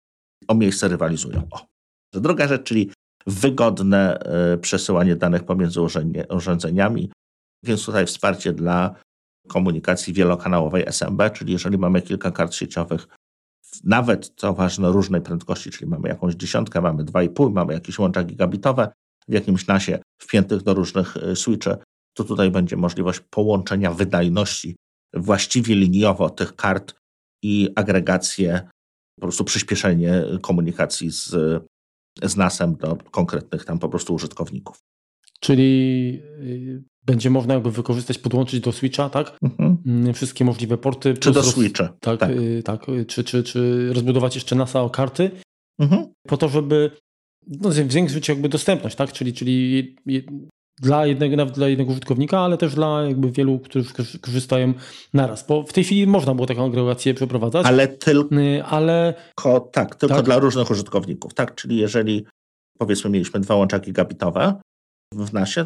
o 0.49 0.55
miejsce 0.55 0.89
rywalizują. 0.89 1.49
O. 1.51 1.67
Druga 2.13 2.49
rzecz, 2.49 2.63
czyli 2.63 2.91
wygodne 3.27 4.19
e, 4.19 4.59
przesyłanie 4.59 5.17
danych 5.17 5.45
pomiędzy 5.45 5.81
urządzeniami, 6.31 7.11
więc 7.63 7.87
tutaj 7.87 8.07
wsparcie 8.07 8.53
dla 8.53 8.95
komunikacji 9.49 10.13
wielokanałowej 10.13 10.85
SMB, 10.87 11.31
czyli 11.33 11.53
jeżeli 11.53 11.79
mamy 11.79 12.03
kilka 12.03 12.31
kart 12.31 12.55
sieciowych 12.55 13.09
nawet, 13.85 14.33
co 14.37 14.55
ważne, 14.55 14.89
różnej 14.89 15.21
prędkości, 15.21 15.71
czyli 15.71 15.91
mamy 15.91 16.09
jakąś 16.09 16.35
dziesiątkę, 16.35 16.81
mamy 16.81 17.05
2,5, 17.05 17.53
mamy 17.53 17.73
jakieś 17.73 17.99
łącza 17.99 18.25
gigabitowe 18.25 18.93
w 19.29 19.33
jakimś 19.33 19.67
nasie 19.67 19.99
wpiętych 20.23 20.63
do 20.63 20.75
różnych 20.75 21.17
y, 21.17 21.37
switchy, 21.37 21.77
to 22.17 22.25
tutaj 22.25 22.51
będzie 22.51 22.77
możliwość 22.77 23.21
połączenia 23.31 23.93
wydajności 23.93 24.77
właściwie 25.15 25.75
liniowo 25.75 26.31
tych 26.31 26.57
kart 26.57 26.95
i 27.43 27.71
agregację, 27.77 28.69
po 29.21 29.27
prostu 29.27 29.45
przyspieszenie 29.45 30.25
komunikacji 30.43 31.11
z, 31.11 31.35
z 32.23 32.37
NAS-em 32.37 32.77
do 32.77 32.97
konkretnych 33.11 33.65
tam 33.65 33.79
po 33.79 33.89
prostu 33.89 34.15
użytkowników. 34.15 34.79
Czyli 35.41 36.21
y, 36.41 36.83
będzie 37.07 37.31
można 37.31 37.55
jakby 37.55 37.71
wykorzystać, 37.71 38.19
podłączyć 38.19 38.61
do 38.61 38.73
Switcha, 38.73 39.11
tak? 39.11 39.39
Mhm. 39.43 39.79
Mm, 39.87 40.15
wszystkie 40.15 40.45
możliwe 40.45 40.79
porty. 40.79 41.15
Czy 41.15 41.33
do 41.33 41.43
Switcha. 41.43 41.97
Tak, 42.01 42.21
tak. 42.21 42.31
Y, 42.31 42.63
tak. 42.65 42.87
Czy, 43.07 43.25
czy, 43.25 43.43
czy 43.43 43.89
rozbudować 43.93 44.35
jeszcze 44.35 44.57
NASA 44.57 44.83
o 44.83 44.91
karty, 44.91 45.31
mhm. 45.79 46.07
po 46.29 46.37
to, 46.37 46.49
żeby 46.49 46.91
no, 47.47 47.73
zwiększyć 47.73 48.29
jakby 48.29 48.49
dostępność, 48.49 48.97
tak? 48.97 49.13
Czyli, 49.13 49.33
czyli 49.33 49.97
dla 50.81 51.07
jednego, 51.07 51.37
nawet 51.37 51.55
dla 51.55 51.69
jednego 51.69 51.91
użytkownika, 51.91 52.41
ale 52.41 52.59
też 52.59 52.75
dla 52.75 53.03
jakby 53.03 53.31
wielu, 53.31 53.59
którzy 53.59 54.19
korzystają 54.21 54.75
naraz. 55.15 55.47
Bo 55.47 55.63
w 55.63 55.73
tej 55.73 55.85
chwili 55.85 56.07
można 56.07 56.35
było 56.35 56.47
taką 56.47 56.67
agregację 56.67 57.15
przeprowadzać. 57.15 57.67
Ale 57.67 57.89
tylko, 57.89 58.37
y, 58.37 58.65
ale, 58.65 59.15
tak, 59.73 59.95
tylko 59.95 60.15
tak? 60.15 60.25
dla 60.25 60.39
różnych 60.39 60.71
użytkowników, 60.71 61.35
tak? 61.35 61.55
Czyli 61.55 61.77
jeżeli 61.77 62.27
powiedzmy 62.79 63.11
mieliśmy 63.11 63.41
dwa 63.41 63.55
łącza 63.55 63.79
gigabitowe 63.79 64.61
w 65.13 65.33
nasie, 65.33 65.65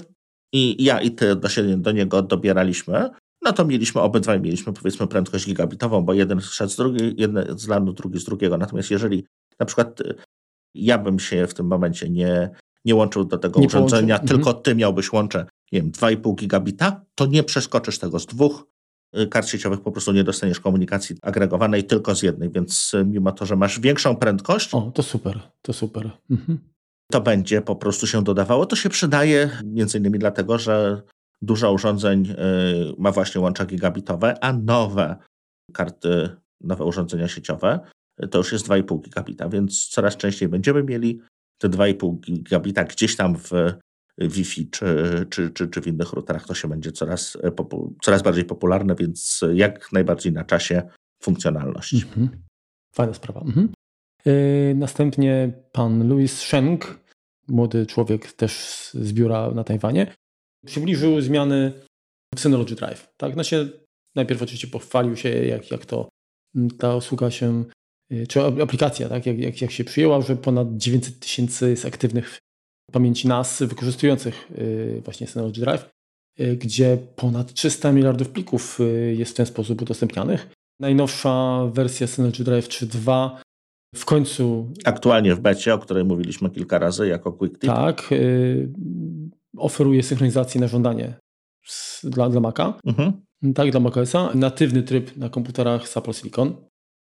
i 0.52 0.84
ja 0.84 1.00
i 1.00 1.10
ty 1.10 1.36
do, 1.36 1.48
siebie, 1.48 1.76
do 1.76 1.92
niego 1.92 2.22
dobieraliśmy, 2.22 3.10
no 3.42 3.52
to 3.52 3.64
mieliśmy, 3.64 4.00
obydwaj 4.00 4.40
mieliśmy 4.40 4.72
powiedzmy 4.72 5.06
prędkość 5.06 5.46
gigabitową, 5.46 6.02
bo 6.02 6.14
jeden 6.14 6.40
szedł 6.40 6.72
z 6.72 6.76
drugiej, 6.76 7.14
jeden 7.18 7.58
z 7.58 7.68
LANu, 7.68 7.92
drugi 7.92 8.20
z 8.20 8.24
drugiego. 8.24 8.58
Natomiast 8.58 8.90
jeżeli 8.90 9.26
na 9.60 9.66
przykład 9.66 10.00
y, 10.00 10.14
ja 10.74 10.98
bym 10.98 11.18
się 11.18 11.46
w 11.46 11.54
tym 11.54 11.66
momencie 11.66 12.10
nie, 12.10 12.50
nie 12.88 12.94
łączył 12.94 13.24
do 13.24 13.38
tego 13.38 13.60
nie 13.60 13.66
urządzenia, 13.66 14.16
połączył. 14.16 14.36
tylko 14.36 14.50
mhm. 14.50 14.62
ty 14.62 14.74
miałbyś 14.74 15.12
łącze, 15.12 15.46
nie 15.72 15.82
wiem, 15.82 15.92
2,5 15.92 16.34
gigabita, 16.34 17.00
to 17.14 17.26
nie 17.26 17.42
przeskoczysz 17.42 17.98
tego 17.98 18.18
z 18.18 18.26
dwóch 18.26 18.66
y, 19.18 19.26
kart 19.26 19.48
sieciowych, 19.48 19.80
po 19.80 19.92
prostu 19.92 20.12
nie 20.12 20.24
dostaniesz 20.24 20.60
komunikacji 20.60 21.16
agregowanej 21.22 21.84
tylko 21.84 22.14
z 22.14 22.22
jednej, 22.22 22.50
więc 22.50 22.94
y, 22.94 23.04
mimo 23.04 23.32
to, 23.32 23.46
że 23.46 23.56
masz 23.56 23.80
większą 23.80 24.16
prędkość... 24.16 24.74
O, 24.74 24.92
to 24.94 25.02
super, 25.02 25.40
to 25.62 25.72
super. 25.72 26.10
Mhm 26.30 26.58
to 27.12 27.20
będzie 27.20 27.62
po 27.62 27.76
prostu 27.76 28.06
się 28.06 28.24
dodawało. 28.24 28.66
To 28.66 28.76
się 28.76 28.88
przydaje 28.88 29.50
między 29.64 29.98
innymi 29.98 30.18
dlatego, 30.18 30.58
że 30.58 31.02
dużo 31.42 31.72
urządzeń 31.72 32.26
y, 32.30 32.34
ma 32.98 33.12
właśnie 33.12 33.40
łącza 33.40 33.66
gigabitowe, 33.66 34.44
a 34.44 34.52
nowe 34.52 35.16
karty, 35.72 36.28
nowe 36.60 36.84
urządzenia 36.84 37.28
sieciowe 37.28 37.80
to 38.30 38.38
już 38.38 38.52
jest 38.52 38.68
2,5 38.68 39.00
gigabita, 39.00 39.48
więc 39.48 39.88
coraz 39.88 40.16
częściej 40.16 40.48
będziemy 40.48 40.82
mieli 40.82 41.20
te 41.58 41.68
2,5 41.68 42.20
gigabita 42.20 42.84
gdzieś 42.84 43.16
tam 43.16 43.36
w 43.36 43.50
Wi-Fi 44.18 44.70
czy, 44.70 44.86
czy, 45.30 45.50
czy, 45.50 45.68
czy 45.68 45.80
w 45.80 45.86
innych 45.86 46.12
routerach. 46.12 46.46
To 46.46 46.54
się 46.54 46.68
będzie 46.68 46.92
coraz, 46.92 47.38
e, 47.42 47.52
coraz 48.02 48.22
bardziej 48.22 48.44
popularne, 48.44 48.94
więc 48.94 49.44
jak 49.54 49.92
najbardziej 49.92 50.32
na 50.32 50.44
czasie 50.44 50.82
funkcjonalność. 51.22 51.94
Mhm. 51.94 52.28
Fajna 52.94 53.14
sprawa. 53.14 53.40
Mhm. 53.40 53.68
Yy, 54.24 54.74
następnie 54.74 55.52
pan 55.72 56.08
Louis 56.08 56.38
Sheng, 56.38 57.00
młody 57.48 57.86
człowiek 57.86 58.32
też 58.32 58.52
z 58.94 59.12
biura 59.12 59.50
na 59.50 59.64
Tajwanie, 59.64 60.14
przybliżył 60.66 61.20
zmiany 61.20 61.72
w 62.34 62.40
Synology 62.40 62.74
Drive. 62.74 63.08
Tak, 63.16 63.44
się 63.44 63.68
najpierw 64.14 64.42
oczywiście 64.42 64.68
pochwalił 64.68 65.16
się, 65.16 65.28
jak, 65.28 65.70
jak 65.70 65.86
to 65.86 66.08
mm, 66.56 66.70
ta 66.70 66.96
usługa 66.96 67.30
się, 67.30 67.64
czy 68.28 68.42
aplikacja, 68.42 69.08
tak, 69.08 69.26
jak, 69.26 69.38
jak, 69.38 69.62
jak 69.62 69.70
się 69.70 69.84
przyjęła, 69.84 70.20
że 70.20 70.36
ponad 70.36 70.76
900 70.76 71.18
tysięcy 71.18 71.70
jest 71.70 71.86
aktywnych 71.86 72.38
pamięci 72.92 73.28
NAS 73.28 73.62
wykorzystujących 73.62 74.50
yy, 74.58 75.00
właśnie 75.04 75.26
Synology 75.26 75.60
Drive, 75.60 75.88
gdzie 76.56 76.98
ponad 77.16 77.52
300 77.52 77.92
miliardów 77.92 78.28
plików 78.28 78.78
jest 79.16 79.32
w 79.32 79.34
ten 79.34 79.46
sposób 79.46 79.82
udostępnianych. 79.82 80.48
Najnowsza 80.80 81.64
wersja 81.72 82.06
Synology 82.06 82.44
Drive 82.44 82.68
3.2 82.68 83.30
w 83.94 84.04
końcu. 84.04 84.72
Aktualnie 84.84 85.34
w 85.34 85.40
becie, 85.40 85.74
o 85.74 85.78
której 85.78 86.04
mówiliśmy 86.04 86.50
kilka 86.50 86.78
razy, 86.78 87.08
jako 87.08 87.32
quick 87.32 87.58
tip. 87.58 87.70
Tak. 87.70 88.12
Y, 88.12 88.68
oferuje 89.56 90.02
synchronizację 90.02 90.60
na 90.60 90.68
żądanie 90.68 91.14
dla, 92.04 92.28
dla 92.28 92.40
Maca. 92.40 92.74
Mhm. 92.86 93.12
Tak, 93.54 93.70
dla 93.70 93.80
macOSa. 93.80 94.30
Natywny 94.34 94.82
tryb 94.82 95.16
na 95.16 95.28
komputerach 95.28 95.88
z 95.88 95.96
Apple 95.96 96.12
Silicon. 96.12 96.56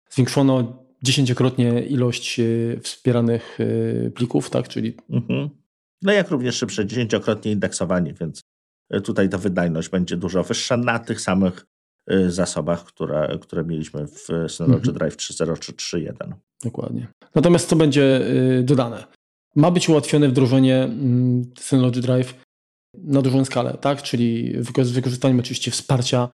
Zwiększono 0.10 0.87
dziesięciokrotnie 1.04 1.82
ilość 1.82 2.40
y, 2.40 2.80
wspieranych 2.84 3.60
y, 3.60 4.12
plików, 4.16 4.50
tak, 4.50 4.68
czyli. 4.68 4.98
Mhm. 5.10 5.50
No 6.02 6.12
jak 6.12 6.30
również 6.30 6.56
szybsze 6.56 6.86
dziesięciokrotnie 6.86 7.52
indeksowanie, 7.52 8.14
więc 8.14 8.42
tutaj 9.04 9.30
ta 9.30 9.38
wydajność 9.38 9.90
będzie 9.90 10.18
dużo 10.18 10.44
wyższa 10.44 10.78
na 10.78 11.00
tych 11.00 11.22
samych 11.22 11.66
zasobach, 12.28 12.84
które, 12.84 13.38
które 13.42 13.64
mieliśmy 13.64 14.08
w 14.08 14.52
Synology 14.52 14.90
mhm. 14.90 14.94
Drive 14.94 15.16
3.0 15.18 15.60
czy 15.60 15.72
3.1. 15.72 16.34
Dokładnie. 16.64 17.08
Natomiast 17.36 17.70
co 17.70 17.76
będzie 17.76 18.22
dodane? 18.64 19.04
Ma 19.56 19.72
być 19.72 19.90
ułatwione 19.90 20.30
wdrożenie 20.30 20.84
mm, 20.84 21.52
Synology 21.60 22.02
Drive 22.02 22.34
na 22.94 23.22
dużą 23.22 23.46
skalę, 23.46 23.78
tak? 23.82 24.02
czyli 24.02 24.54
z 24.82 24.92
wykorzystaniem 24.92 25.40
oczywiście 25.40 25.72
wsparcia 25.72 26.30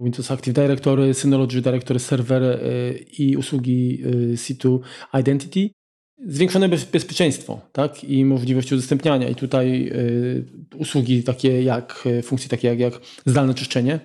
Windows 0.00 0.30
Active 0.30 0.54
Directory, 0.54 1.14
Synology 1.14 1.62
Directory 1.62 2.00
Server 2.00 2.42
y, 2.42 2.98
i 3.18 3.36
usługi 3.36 4.02
y, 4.06 4.36
C2 4.36 4.78
Identity. 5.20 5.70
Zwiększone 6.26 6.68
bezpieczeństwo 6.68 7.60
tak? 7.72 8.04
i 8.04 8.24
możliwość 8.24 8.72
udostępniania. 8.72 9.28
I 9.28 9.34
tutaj 9.34 9.92
usługi 10.78 11.22
takie 11.22 11.62
jak, 11.62 12.04
funkcje 12.22 12.48
takie 12.48 12.68
jak, 12.68 12.78
jak 12.78 13.00
zdalne 13.26 13.54
czyszczenie, 13.54 14.00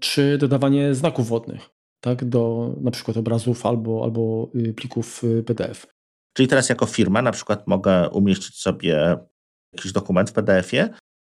czy 0.00 0.38
dodawanie 0.38 0.94
znaków 0.94 1.28
wodnych 1.28 1.70
tak? 2.00 2.24
do 2.24 2.74
na 2.80 2.90
przykład 2.90 3.16
obrazów 3.16 3.66
albo, 3.66 4.04
albo 4.04 4.50
plików 4.76 5.22
PDF. 5.46 5.86
Czyli 6.36 6.48
teraz 6.48 6.68
jako 6.68 6.86
firma 6.86 7.22
na 7.22 7.32
przykład 7.32 7.66
mogę 7.66 8.10
umieścić 8.10 8.60
sobie 8.60 9.16
jakiś 9.76 9.92
dokument 9.92 10.30
w 10.30 10.32
PDF-ie 10.32 10.88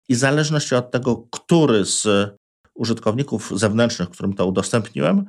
i 0.09 0.15
w 0.15 0.17
zależności 0.17 0.75
od 0.75 0.91
tego, 0.91 1.27
który 1.31 1.85
z 1.85 2.07
użytkowników 2.75 3.51
zewnętrznych, 3.55 4.09
którym 4.09 4.33
to 4.33 4.45
udostępniłem, 4.45 5.25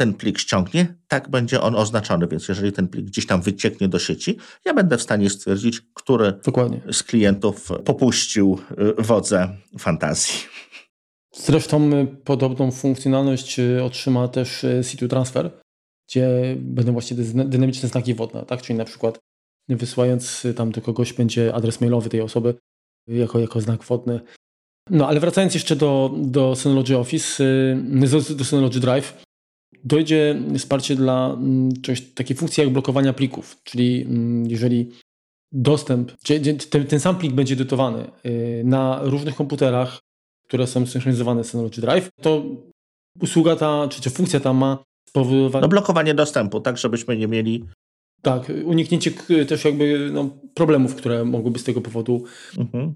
ten 0.00 0.14
plik 0.14 0.38
ściągnie, 0.38 0.94
tak 1.08 1.30
będzie 1.30 1.60
on 1.60 1.74
oznaczony. 1.74 2.26
Więc 2.28 2.48
jeżeli 2.48 2.72
ten 2.72 2.88
plik 2.88 3.06
gdzieś 3.06 3.26
tam 3.26 3.42
wycieknie 3.42 3.88
do 3.88 3.98
sieci, 3.98 4.38
ja 4.64 4.74
będę 4.74 4.98
w 4.98 5.02
stanie 5.02 5.30
stwierdzić, 5.30 5.80
który 5.94 6.32
Dokładnie. 6.44 6.80
z 6.92 7.02
klientów 7.02 7.68
popuścił 7.84 8.58
y, 8.98 9.02
wodze 9.02 9.56
fantazji. 9.78 10.34
Zresztą 11.34 11.92
y, 11.92 12.06
podobną 12.24 12.70
funkcjonalność 12.70 13.58
y, 13.58 13.84
otrzyma 13.84 14.28
też 14.28 14.64
C2 14.80 15.08
Transfer, 15.08 15.50
gdzie 16.08 16.56
będą 16.58 16.92
właśnie 16.92 17.16
dynamiczne 17.44 17.88
znaki 17.88 18.14
wodne, 18.14 18.46
tak? 18.46 18.62
Czyli 18.62 18.78
na 18.78 18.84
przykład 18.84 19.18
wysyłając 19.68 20.46
tam 20.56 20.72
do 20.72 20.80
kogoś 20.80 21.12
będzie 21.12 21.54
adres 21.54 21.80
mailowy 21.80 22.10
tej 22.10 22.20
osoby 22.20 22.54
jako, 23.06 23.38
jako 23.38 23.60
znak 23.60 23.84
wodny. 23.84 24.20
No 24.90 25.08
ale 25.08 25.20
wracając 25.20 25.54
jeszcze 25.54 25.76
do, 25.76 26.14
do 26.16 26.56
Synology 26.56 26.98
Office, 26.98 27.44
y, 28.34 28.34
do 28.34 28.44
Synology 28.44 28.80
Drive, 28.80 29.24
dojdzie 29.84 30.42
wsparcie 30.58 30.96
dla 30.96 31.32
mm, 31.32 31.82
czegoś, 31.82 32.00
takiej 32.00 32.36
funkcji 32.36 32.60
jak 32.60 32.72
blokowania 32.72 33.12
plików, 33.12 33.56
czyli 33.64 34.02
mm, 34.02 34.46
jeżeli 34.50 34.90
dostęp, 35.52 36.12
ten, 36.70 36.86
ten 36.86 37.00
sam 37.00 37.18
plik 37.18 37.32
będzie 37.32 37.56
dotowany 37.56 38.10
y, 38.26 38.62
na 38.64 39.00
różnych 39.02 39.34
komputerach, 39.34 39.98
które 40.44 40.66
są 40.66 40.86
synchronizowane 40.86 41.44
z 41.44 41.50
Synology 41.50 41.80
Drive, 41.80 42.08
to 42.22 42.44
usługa 43.20 43.56
ta, 43.56 43.88
czy, 43.88 44.00
czy 44.00 44.10
funkcja 44.10 44.40
ta 44.40 44.52
ma 44.52 44.84
spowodować... 45.08 45.62
No 45.62 45.68
blokowanie 45.68 46.14
dostępu, 46.14 46.60
tak 46.60 46.78
żebyśmy 46.78 47.16
nie 47.16 47.28
mieli 47.28 47.64
tak, 48.22 48.52
uniknięcie 48.64 49.10
też 49.48 49.64
jakby 49.64 50.10
no, 50.12 50.30
problemów, 50.54 50.94
które 50.94 51.24
mogłyby 51.24 51.58
z 51.58 51.64
tego 51.64 51.80
powodu 51.80 52.24
mhm. 52.58 52.94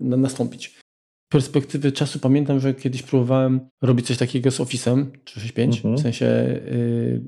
nastąpić. 0.00 0.81
Perspektywy 1.32 1.92
czasu 1.92 2.18
pamiętam, 2.18 2.60
że 2.60 2.74
kiedyś 2.74 3.02
próbowałem 3.02 3.60
robić 3.82 4.06
coś 4.06 4.18
takiego 4.18 4.50
z 4.50 4.60
Office'em 4.60 5.06
365, 5.24 5.76
mhm. 5.76 5.96
w 5.96 6.00
sensie 6.00 6.26
y, 6.26 7.22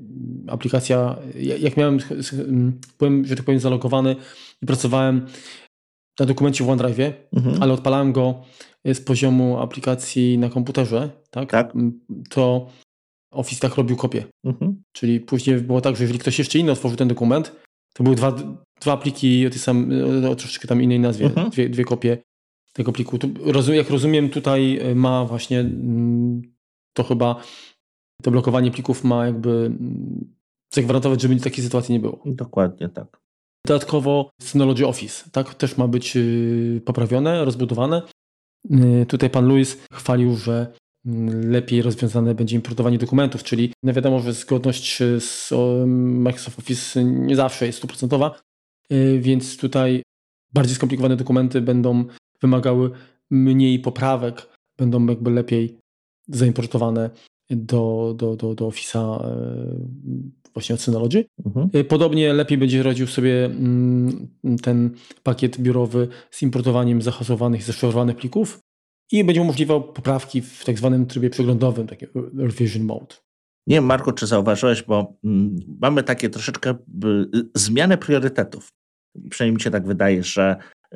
aplikacja, 0.47 1.15
jak 1.59 1.77
miałem, 1.77 1.97
byłem, 2.99 3.25
że 3.25 3.35
tak 3.35 3.45
powiem, 3.45 3.59
zalogowany 3.59 4.15
i 4.61 4.65
pracowałem 4.65 5.25
na 6.19 6.25
dokumencie 6.25 6.63
w 6.63 6.67
OneDrive'ie, 6.67 7.11
mhm. 7.35 7.63
ale 7.63 7.73
odpalałem 7.73 8.13
go 8.13 8.41
z 8.85 9.01
poziomu 9.01 9.59
aplikacji 9.59 10.37
na 10.37 10.49
komputerze, 10.49 11.09
tak? 11.29 11.51
tak. 11.51 11.73
To 12.29 12.69
Office 13.31 13.61
tak 13.61 13.75
robił 13.75 13.95
kopię. 13.97 14.23
Mhm. 14.43 14.83
Czyli 14.91 15.19
później 15.19 15.57
było 15.57 15.81
tak, 15.81 15.95
że 15.95 16.03
jeżeli 16.03 16.19
ktoś 16.19 16.39
jeszcze 16.39 16.59
inny 16.59 16.71
otworzył 16.71 16.97
ten 16.97 17.07
dokument, 17.07 17.55
to 17.93 18.03
były 18.03 18.15
dwa, 18.15 18.35
dwa 18.81 18.97
pliki 18.97 19.47
o 19.47 19.49
tej 19.49 19.59
sam, 19.59 19.91
o 20.29 20.35
troszeczkę 20.35 20.67
tam 20.67 20.81
innej 20.81 20.99
nazwie, 20.99 21.25
mhm. 21.25 21.49
dwie, 21.49 21.69
dwie 21.69 21.83
kopie 21.83 22.17
tego 22.75 22.91
pliku. 22.91 23.17
Jak 23.73 23.89
rozumiem, 23.89 24.29
tutaj 24.29 24.77
e, 24.77 24.95
ma 24.95 25.25
właśnie 25.25 25.59
mm, 25.59 26.41
to 26.93 27.03
chyba 27.03 27.43
to 28.21 28.31
blokowanie 28.31 28.71
plików 28.71 29.03
ma 29.03 29.25
jakby 29.25 29.49
mm, 29.49 30.35
zagwarantować, 30.73 31.21
żeby 31.21 31.39
takiej 31.39 31.63
sytuacji 31.63 31.93
nie 31.93 31.99
było. 31.99 32.19
Dokładnie 32.25 32.89
tak. 32.89 33.21
Dodatkowo 33.67 34.29
Synology 34.41 34.87
Office, 34.87 35.29
tak, 35.31 35.55
też 35.55 35.77
ma 35.77 35.87
być 35.87 36.17
y, 36.17 36.81
poprawione, 36.85 37.45
rozbudowane. 37.45 38.01
Y, 38.71 39.05
tutaj 39.05 39.29
pan 39.29 39.47
Louis 39.47 39.77
chwalił, 39.91 40.35
że 40.35 40.73
lepiej 41.43 41.81
rozwiązane 41.81 42.35
będzie 42.35 42.55
importowanie 42.55 42.97
dokumentów, 42.97 43.43
czyli 43.43 43.73
no 43.83 43.93
wiadomo, 43.93 44.19
że 44.19 44.33
zgodność 44.33 44.97
z 45.19 45.51
Microsoft 45.87 46.59
Office 46.59 47.03
nie 47.03 47.35
zawsze 47.35 47.65
jest 47.65 47.77
stuprocentowa, 47.77 48.39
y, 48.91 49.19
więc 49.19 49.57
tutaj 49.57 50.03
bardziej 50.53 50.75
skomplikowane 50.75 51.15
dokumenty 51.15 51.61
będą 51.61 52.05
wymagały 52.45 52.91
mniej 53.31 53.79
poprawek, 53.79 54.47
będą 54.77 55.05
jakby 55.05 55.31
lepiej 55.31 55.77
zaimportowane 56.27 57.09
do, 57.49 58.13
do, 58.17 58.35
do, 58.35 58.55
do 58.55 58.67
Office'a 58.67 59.25
y, 59.25 60.51
właśnie 60.53 60.75
od 60.75 60.81
Synology. 60.81 61.25
Mhm. 61.45 61.69
Y, 61.75 61.83
podobnie 61.83 62.33
lepiej 62.33 62.57
będzie 62.57 62.83
radził 62.83 63.07
sobie 63.07 63.45
mm, 63.45 64.27
ten 64.61 64.95
pakiet 65.23 65.61
biurowy 65.61 66.07
z 66.31 66.41
importowaniem 66.41 67.01
zahasowanych, 67.01 67.63
zeszyfrowanych 67.63 68.15
plików, 68.15 68.59
i 69.11 69.23
będzie 69.23 69.41
umożliwiał 69.41 69.93
poprawki 69.93 70.41
w 70.41 70.65
tak 70.65 70.77
zwanym 70.77 71.05
trybie 71.05 71.29
przeglądowym, 71.29 71.87
taki 71.87 72.05
revision 72.37 72.83
mode. 72.83 73.15
Nie 73.67 73.75
wiem, 73.75 73.85
Marku, 73.85 74.11
czy 74.11 74.27
zauważyłeś, 74.27 74.83
bo 74.83 75.13
mm, 75.23 75.55
mamy 75.81 76.03
takie 76.03 76.29
troszeczkę 76.29 76.75
zmianę 77.55 77.97
priorytetów. 77.97 78.69
Przynajmniej 79.29 79.55
mi 79.55 79.61
się 79.61 79.71
tak 79.71 79.87
wydaje, 79.87 80.23
że 80.23 80.55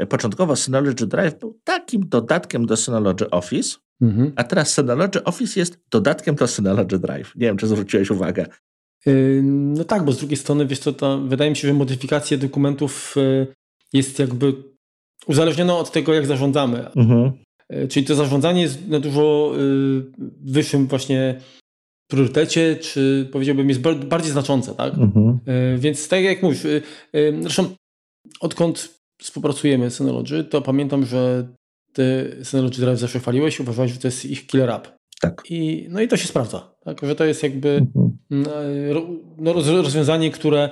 początkowo 0.10 0.56
Synology 0.56 1.08
Drive 1.08 1.40
był 1.40 1.60
takim 1.64 2.10
dodatkiem 2.10 2.66
do 2.66 2.78
Synology 2.78 3.30
Office, 3.30 3.78
mhm. 4.02 4.32
a 4.36 4.44
teraz 4.44 4.74
Synology 4.74 5.24
Office 5.24 5.60
jest 5.60 5.80
dodatkiem 5.92 6.36
do 6.36 6.48
Synology 6.48 7.00
Drive. 7.00 7.36
Nie 7.36 7.48
wiem, 7.48 7.58
czy 7.58 7.68
zwróciłeś 7.68 8.12
uwagę. 8.12 8.46
Yy, 9.06 9.42
no 9.44 9.84
tak, 9.84 10.06
bo 10.06 10.12
z 10.12 10.18
drugiej 10.18 10.38
strony, 10.38 10.66
wiesz 10.66 10.80
co, 10.80 10.94
to 10.94 11.18
wydaje 11.18 11.50
mi 11.50 11.56
się, 11.56 11.68
że 11.68 11.74
modyfikacja 11.74 12.38
dokumentów 12.38 13.16
y, 13.18 13.48
jest 13.94 14.20
jakby 14.20 14.54
uzależniona 15.28 15.78
od 15.78 15.92
tego, 15.92 16.14
jak 16.14 16.26
zarządzamy. 16.26 16.92
Mhm. 16.92 17.32
E, 17.70 17.88
czyli 17.88 18.06
to 18.06 18.16
zarządzanie 18.16 18.62
jest 18.62 18.88
na 18.88 19.00
dużo 19.00 19.54
y, 19.60 20.04
wyższym 20.42 20.88
właśnie 20.88 21.42
priorytecie, 22.10 22.76
czy 22.76 23.30
powiedziałbym 23.32 23.70
jest 23.70 23.82
bardziej 23.82 24.32
znaczące, 24.32 24.76
tak? 24.76 24.94
Mhm. 24.94 25.40
E, 25.46 25.78
więc 25.78 26.08
tak 26.08 26.24
jak 26.24 26.44
mówisz, 26.44 26.66
y, 26.66 26.82
y, 27.16 27.38
zresztą 27.42 27.70
odkąd 28.40 28.99
współpracujemy 29.22 29.92
z 29.92 29.96
Synology, 29.96 30.44
to 30.44 30.62
pamiętam, 30.62 31.06
że 31.06 31.48
ty 31.94 32.38
Synology 32.44 32.82
Drive 32.82 33.00
zawsze 33.00 33.20
chwaliłeś, 33.20 33.60
uważałeś, 33.60 33.92
że 33.92 34.00
to 34.00 34.08
jest 34.08 34.26
ich 34.26 34.48
killer 34.48 34.70
app. 34.70 34.88
Tak. 35.22 35.44
I, 35.50 35.88
no 35.90 36.02
i 36.02 36.08
to 36.08 36.18
się 36.18 36.28
sprawdza, 36.28 36.76
tak? 36.84 37.00
że 37.04 37.16
to 37.16 37.26
jest 37.26 37.44
jakby 37.44 37.86
mhm. 37.96 38.18
no, 39.38 39.54
rozwiązanie, 39.54 40.32
które 40.32 40.70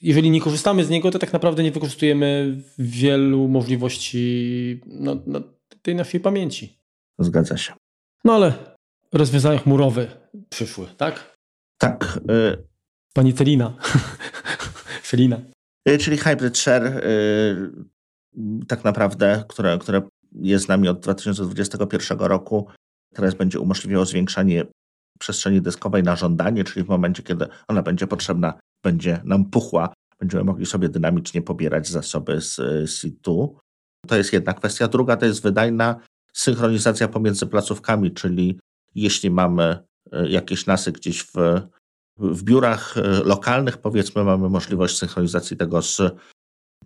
jeżeli 0.00 0.30
nie 0.30 0.40
korzystamy 0.40 0.84
z 0.84 0.90
niego, 0.90 1.10
to 1.10 1.18
tak 1.18 1.32
naprawdę 1.32 1.62
nie 1.62 1.70
wykorzystujemy 1.70 2.56
wielu 2.78 3.48
możliwości 3.48 4.80
no, 4.86 5.16
no, 5.26 5.40
tej 5.82 5.94
naszej 5.94 6.20
pamięci. 6.20 6.78
Zgadza 7.18 7.56
się. 7.56 7.72
No 8.24 8.34
ale 8.34 8.52
rozwiązania 9.12 9.58
chmurowe 9.58 10.06
przyszły, 10.50 10.86
tak? 10.96 11.36
Tak. 11.78 12.20
Y 12.30 12.76
Pani 13.16 13.34
Celina. 13.34 13.72
Felina. 15.10 15.40
Y 15.88 15.98
czyli 15.98 16.16
Hybrid 16.16 16.58
Share 16.58 16.86
y 16.86 18.66
tak 18.68 18.84
naprawdę, 18.84 19.44
które, 19.48 19.78
które 19.78 20.02
jest 20.32 20.64
z 20.64 20.68
nami 20.68 20.88
od 20.88 21.00
2021 21.00 22.18
roku, 22.18 22.68
teraz 23.14 23.34
będzie 23.34 23.60
umożliwiało 23.60 24.04
zwiększanie 24.04 24.64
przestrzeni 25.18 25.62
dyskowej 25.62 26.02
na 26.02 26.16
żądanie, 26.16 26.64
czyli 26.64 26.84
w 26.84 26.88
momencie, 26.88 27.22
kiedy 27.22 27.46
ona 27.68 27.82
będzie 27.82 28.06
potrzebna, 28.06 28.60
będzie 28.84 29.20
nam 29.24 29.44
puchła, 29.44 29.92
będziemy 30.20 30.44
mogli 30.44 30.66
sobie 30.66 30.88
dynamicznie 30.88 31.42
pobierać 31.42 31.88
zasoby 31.88 32.40
z 32.40 32.56
C2. 32.84 33.48
To 34.06 34.16
jest 34.16 34.32
jedna 34.32 34.52
kwestia. 34.52 34.88
Druga 34.88 35.16
to 35.16 35.26
jest 35.26 35.42
wydajna 35.42 36.00
synchronizacja 36.32 37.08
pomiędzy 37.08 37.46
placówkami, 37.46 38.10
czyli 38.12 38.58
jeśli 38.94 39.30
mamy 39.30 39.78
jakieś 40.28 40.66
nasy 40.66 40.92
gdzieś 40.92 41.22
w, 41.22 41.34
w 42.18 42.42
biurach 42.42 42.98
e, 42.98 43.02
lokalnych, 43.24 43.78
powiedzmy, 43.78 44.24
mamy 44.24 44.48
możliwość 44.48 44.98
synchronizacji 44.98 45.56
tego 45.56 45.82
z, 45.82 46.00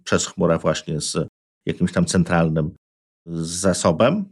przez 0.04 0.26
chmurę 0.26 0.58
właśnie 0.58 1.00
z 1.00 1.28
jakimś 1.66 1.92
tam 1.92 2.06
centralnym 2.06 2.70
zasobem. 3.44 4.24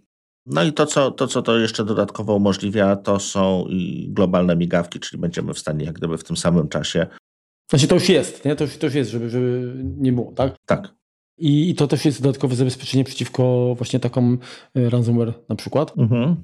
No 0.46 0.62
i 0.64 0.72
to 0.72 0.86
co, 0.86 1.10
to, 1.10 1.26
co 1.26 1.42
to 1.42 1.58
jeszcze 1.58 1.84
dodatkowo 1.84 2.34
umożliwia, 2.34 2.96
to 2.96 3.20
są 3.20 3.66
globalne 4.08 4.56
migawki, 4.56 5.00
czyli 5.00 5.20
będziemy 5.20 5.54
w 5.54 5.58
stanie 5.58 5.84
jak 5.84 5.94
gdyby 5.94 6.18
w 6.18 6.24
tym 6.24 6.36
samym 6.36 6.68
czasie. 6.68 7.06
Znaczy 7.70 7.88
to 7.88 7.94
już 7.94 8.08
jest, 8.08 8.44
nie? 8.44 8.56
To, 8.56 8.64
już, 8.64 8.76
to 8.76 8.86
już 8.86 8.94
jest, 8.94 9.10
żeby, 9.10 9.30
żeby 9.30 9.74
nie 9.84 10.12
było, 10.12 10.32
tak? 10.32 10.56
Tak. 10.66 10.94
I, 11.38 11.70
I, 11.70 11.74
to 11.74 11.86
też 11.86 12.04
jest 12.04 12.22
dodatkowe 12.22 12.56
zabezpieczenie 12.56 13.04
przeciwko 13.04 13.74
właśnie 13.74 14.00
takom 14.00 14.38
e, 14.74 14.90
ransomware 14.90 15.34
na 15.48 15.56
przykład. 15.56 15.98
Mhm. 15.98 16.36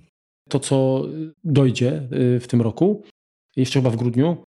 To, 0.48 0.60
co 0.60 1.04
dojdzie 1.44 2.08
e, 2.36 2.40
w 2.40 2.46
tym 2.46 2.62
roku, 2.62 3.02
jeszcze 3.56 3.78
chyba 3.78 3.90
w 3.90 3.96
grudniu, 3.96 4.44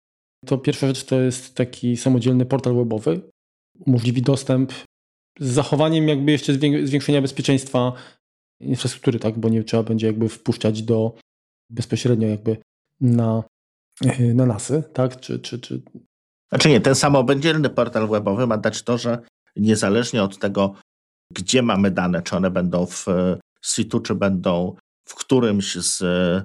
to 0.46 0.58
pierwsza 0.58 0.88
rzecz 0.88 1.04
to 1.04 1.22
jest 1.22 1.56
taki 1.56 1.98
samodzielny 1.98 2.46
portal 2.46 2.76
webowy. 2.76 3.22
Umożliwi 3.86 4.22
dostęp 4.22 4.74
z 5.40 5.48
zachowaniem 5.48 6.08
jakby 6.08 6.32
jeszcze 6.32 6.54
zwiększenia 6.84 7.22
bezpieczeństwa 7.22 7.94
infrastruktury, 8.60 9.20
tak? 9.20 9.40
bo 9.40 9.50
nie 9.50 9.64
trzeba 9.64 9.84
będzie 9.84 10.08
jakby 10.08 10.30
wpuszczać 10.30 10.84
do 10.84 11.16
bezpośrednio 11.70 12.28
jakby 12.28 12.58
na, 13.02 13.44
na 14.34 14.46
NASy, 14.46 14.84
tak? 14.94 15.20
Czy, 15.20 15.40
czy, 15.40 15.60
czy... 15.60 15.82
Znaczy 16.50 16.70
nie, 16.70 16.82
ten 16.82 16.96
samooddzielny 16.96 17.70
portal 17.70 18.08
webowy 18.08 18.48
ma 18.48 18.58
dać 18.58 18.84
to, 18.84 18.98
że 18.98 19.22
niezależnie 19.56 20.24
od 20.24 20.40
tego, 20.40 20.76
gdzie 21.32 21.62
mamy 21.62 21.92
dane, 21.92 22.22
czy 22.22 22.36
one 22.36 22.52
będą 22.52 22.86
w 22.86 23.06
situ, 23.62 24.00
czy 24.00 24.16
będą 24.16 24.76
w 25.06 25.16
którymś 25.16 25.76
z 25.76 26.02
e, 26.02 26.44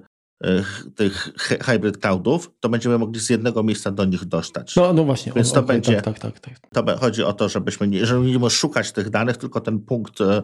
tych 0.96 1.33
hybrid 1.61 1.98
cloudów, 1.98 2.51
to 2.61 2.68
będziemy 2.68 2.98
mogli 2.98 3.20
z 3.20 3.31
jednego 3.31 3.62
miejsca 3.62 3.90
do 3.90 4.05
nich 4.05 4.24
dostać. 4.24 4.77
No, 4.77 4.92
no 4.92 5.05
właśnie. 5.05 5.33
Więc 5.37 5.53
to 5.53 5.61
okay, 5.61 5.74
będzie. 5.74 6.03
Tak, 6.03 6.18
tak, 6.18 6.40
tak, 6.40 6.55
To 6.72 6.96
chodzi 6.98 7.22
o 7.22 7.33
to, 7.33 7.48
żebyśmy 7.48 7.88
nie, 7.88 8.07
że 8.07 8.20
nie 8.20 8.51
szukać 8.51 8.92
tych 8.92 9.11
danych, 9.11 9.37
tylko 9.37 9.61
ten 9.61 9.79
punkt 9.79 10.20
e, 10.20 10.42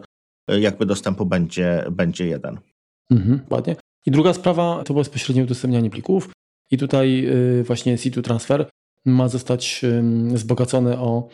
jakby 0.59 0.85
dostępu 0.85 1.25
będzie, 1.25 1.85
będzie 1.91 2.27
jeden. 2.27 2.59
Mhm, 3.11 3.39
ładnie. 3.49 3.75
I 4.05 4.11
druga 4.11 4.33
sprawa 4.33 4.83
to 4.83 4.93
bezpośrednie 4.93 5.43
udostępnianie 5.43 5.89
plików. 5.89 6.29
I 6.71 6.77
tutaj 6.77 7.25
y, 7.59 7.63
właśnie 7.63 7.97
C2 7.97 8.21
Transfer 8.21 8.69
ma 9.05 9.27
zostać 9.27 9.81
wzbogacone 10.33 10.99
o 10.99 11.29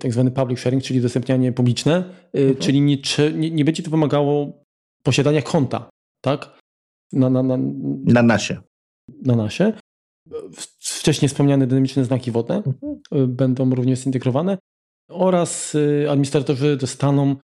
tak 0.00 0.12
zwany 0.12 0.30
public 0.30 0.58
sharing, 0.58 0.82
czyli 0.82 0.98
udostępnianie 0.98 1.52
publiczne, 1.52 2.04
mhm. 2.32 2.56
czyli 2.56 2.80
nie, 2.80 2.96
nie, 3.34 3.50
nie, 3.50 3.64
będzie 3.64 3.82
to 3.82 3.90
wymagało 3.90 4.62
posiadania 5.02 5.42
konta, 5.42 5.90
tak? 6.20 6.55
Na, 7.16 7.30
na, 7.30 7.42
na, 7.42 7.56
na 8.04 8.22
nasie. 8.22 8.60
Na 9.22 9.36
nasie. 9.36 9.72
Wcześniej 10.78 11.28
wspomniane 11.28 11.66
dynamiczne 11.66 12.04
znaki 12.04 12.30
wodne 12.30 12.56
mhm. 12.56 13.00
Y, 13.14 13.26
będą 13.26 13.74
również 13.74 13.98
zintegrowane 13.98 14.58
oraz 15.10 15.76
administratorzy 16.10 16.76
dostaną 16.76 17.36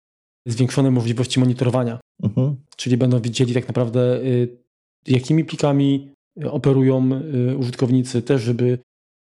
zwiększone 0.46 0.90
możliwości 0.90 1.40
monitorowania. 1.40 2.00
Mhm. 2.22 2.56
Czyli 2.76 2.96
będą 2.96 3.20
widzieli 3.20 3.54
tak 3.54 3.68
naprawdę, 3.68 4.20
jakimi 5.06 5.44
plikami 5.44 6.12
operują 6.44 7.10
użytkownicy, 7.58 8.22
też 8.22 8.42
żeby 8.42 8.78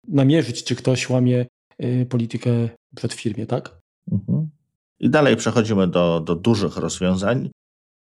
namierzyć, 0.09 0.65
czy 0.65 0.77
ktoś 0.77 1.11
łamie 1.11 1.47
y, 1.83 2.07
politykę 2.11 2.51
przed 2.97 3.13
firmie, 3.13 3.47
tak? 3.47 3.79
Mhm. 4.13 4.49
I 5.01 5.11
dalej 5.11 5.37
przechodzimy 5.37 5.89
do, 5.89 6.21
do 6.21 6.35
dużych 6.35 6.77
rozwiązań. 6.77 7.51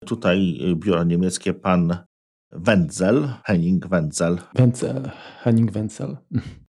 Tutaj 0.06 0.58
y, 0.70 0.76
biuro 0.76 1.04
niemieckie 1.04 1.54
pan 1.54 1.98
Wenzel, 2.52 3.28
Henning 3.44 3.86
Wenzel. 3.86 4.38
Wenzel, 4.54 5.10
Henning 5.42 5.72
Wenzel. 5.72 6.16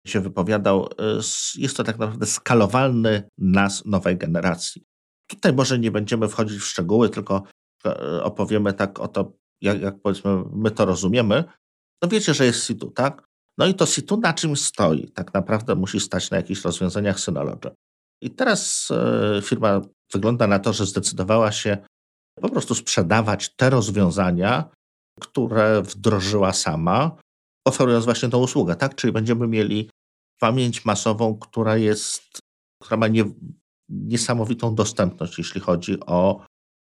Się 0.07 0.21
wypowiadał, 0.21 0.85
y, 0.85 1.61
jest 1.61 1.77
to 1.77 1.83
tak 1.83 1.99
naprawdę 1.99 2.25
skalowalny 2.25 3.23
NAS 3.37 3.85
nowej 3.85 4.17
generacji. 4.17 4.83
Tutaj 5.27 5.53
może 5.53 5.79
nie 5.79 5.91
będziemy 5.91 6.27
wchodzić 6.27 6.59
w 6.59 6.65
szczegóły, 6.65 7.09
tylko 7.09 7.43
opowiemy 8.23 8.73
tak 8.73 8.99
o 8.99 9.07
to, 9.07 9.33
jak, 9.61 9.81
jak 9.81 10.01
powiedzmy 10.01 10.43
my 10.53 10.71
to 10.71 10.85
rozumiemy. 10.85 11.43
No 12.01 12.09
wiecie, 12.09 12.33
że 12.33 12.45
jest 12.45 12.63
situ, 12.63 12.91
tak? 12.91 13.27
No 13.57 13.67
i 13.67 13.73
to 13.73 13.85
situ 13.85 14.17
na 14.17 14.33
czym 14.33 14.55
stoi? 14.55 15.11
Tak 15.11 15.33
naprawdę 15.33 15.75
musi 15.75 15.99
stać 15.99 16.31
na 16.31 16.37
jakichś 16.37 16.61
rozwiązaniach 16.61 17.19
Synology. 17.19 17.71
I 18.21 18.29
teraz 18.29 18.91
e, 18.91 19.41
firma 19.41 19.81
wygląda 20.13 20.47
na 20.47 20.59
to, 20.59 20.73
że 20.73 20.85
zdecydowała 20.85 21.51
się 21.51 21.77
po 22.41 22.49
prostu 22.49 22.75
sprzedawać 22.75 23.55
te 23.55 23.69
rozwiązania, 23.69 24.69
które 25.19 25.81
wdrożyła 25.81 26.53
sama, 26.53 27.11
oferując 27.67 28.05
właśnie 28.05 28.29
tą 28.29 28.39
usługę, 28.39 28.75
tak? 28.75 28.95
Czyli 28.95 29.13
będziemy 29.13 29.47
mieli 29.47 29.89
pamięć 30.39 30.85
masową, 30.85 31.37
która 31.37 31.77
jest, 31.77 32.39
która 32.83 32.97
ma 32.97 33.07
nie, 33.07 33.23
niesamowitą 33.89 34.75
dostępność, 34.75 35.37
jeśli 35.37 35.61
chodzi 35.61 35.99
o 35.99 36.45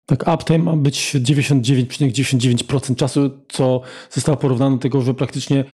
tak, 0.07 0.29
uptime 0.35 0.59
ma 0.59 0.77
być 0.77 1.15
99,99% 1.15 2.97
czasu, 2.97 3.31
co 3.49 3.81
zostało 4.11 4.39
porównane 4.39 4.77
do 4.77 4.83
tego, 4.83 5.03
że 5.03 5.15
praktycznie 5.15 5.65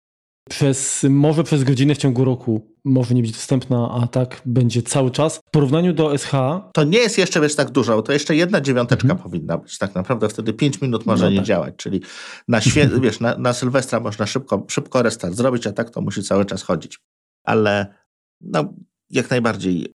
przez, 0.48 1.06
może 1.10 1.44
przez 1.44 1.64
godzinę 1.64 1.94
w 1.94 1.98
ciągu 1.98 2.24
roku 2.24 2.74
może 2.84 3.14
nie 3.14 3.22
być 3.22 3.32
dostępna, 3.32 3.90
a 4.02 4.06
tak 4.06 4.42
będzie 4.46 4.82
cały 4.82 5.10
czas. 5.10 5.36
W 5.36 5.50
porównaniu 5.50 5.92
do 5.92 6.18
SH... 6.18 6.32
To 6.72 6.84
nie 6.84 6.98
jest 6.98 7.18
jeszcze 7.18 7.40
wiesz, 7.40 7.54
tak 7.54 7.70
dużo, 7.70 8.02
to 8.02 8.12
jeszcze 8.12 8.36
jedna 8.36 8.60
dziewiąteczka 8.60 9.08
mhm. 9.08 9.22
powinna 9.22 9.58
być. 9.58 9.78
Tak 9.78 9.94
naprawdę 9.94 10.28
wtedy 10.28 10.52
5 10.52 10.80
minut 10.80 11.06
może 11.06 11.24
no 11.24 11.30
nie 11.30 11.36
tak. 11.36 11.46
działać, 11.46 11.74
czyli 11.76 12.00
na, 12.48 12.60
świe... 12.60 12.88
wiesz, 13.02 13.20
na, 13.20 13.38
na 13.38 13.52
Sylwestra 13.52 14.00
można 14.00 14.26
szybko, 14.26 14.66
szybko 14.68 15.02
restart 15.02 15.34
zrobić, 15.34 15.66
a 15.66 15.72
tak 15.72 15.90
to 15.90 16.00
musi 16.00 16.22
cały 16.22 16.44
czas 16.44 16.62
chodzić. 16.62 16.98
Ale 17.44 17.94
no, 18.40 18.74
jak 19.10 19.30
najbardziej 19.30 19.92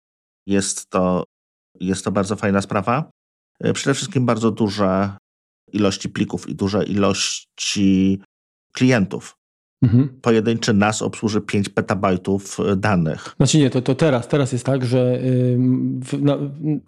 jest 0.47 0.89
to, 0.89 1.23
jest 1.79 2.05
to 2.05 2.11
bardzo 2.11 2.35
fajna 2.35 2.61
sprawa. 2.61 3.11
E, 3.59 3.73
przede 3.73 3.93
wszystkim 3.93 4.25
bardzo 4.25 4.51
duże 4.51 5.17
ilości 5.71 6.09
plików 6.09 6.49
i 6.49 6.55
duże 6.55 6.83
ilości 6.83 8.21
klientów. 8.75 9.35
Mhm. 9.83 10.09
Pojedynczy 10.21 10.73
NAS 10.73 11.01
obsłuży 11.01 11.41
5 11.41 11.69
petabajtów 11.69 12.59
e, 12.59 12.75
danych. 12.75 13.35
Znaczy 13.37 13.57
nie, 13.57 13.69
to, 13.69 13.81
to 13.81 13.95
teraz, 13.95 14.27
teraz 14.27 14.51
jest 14.51 14.65
tak, 14.65 14.85
że 14.85 15.19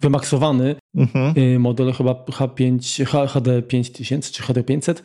wymaksowany 0.00 0.76
mhm. 0.96 1.34
Y, 1.38 1.58
model 1.58 1.92
chyba 1.92 2.12
H5, 2.12 3.04
HD 3.28 3.62
5000 3.62 4.32
czy 4.32 4.42
HD 4.42 4.62
500, 4.62 5.02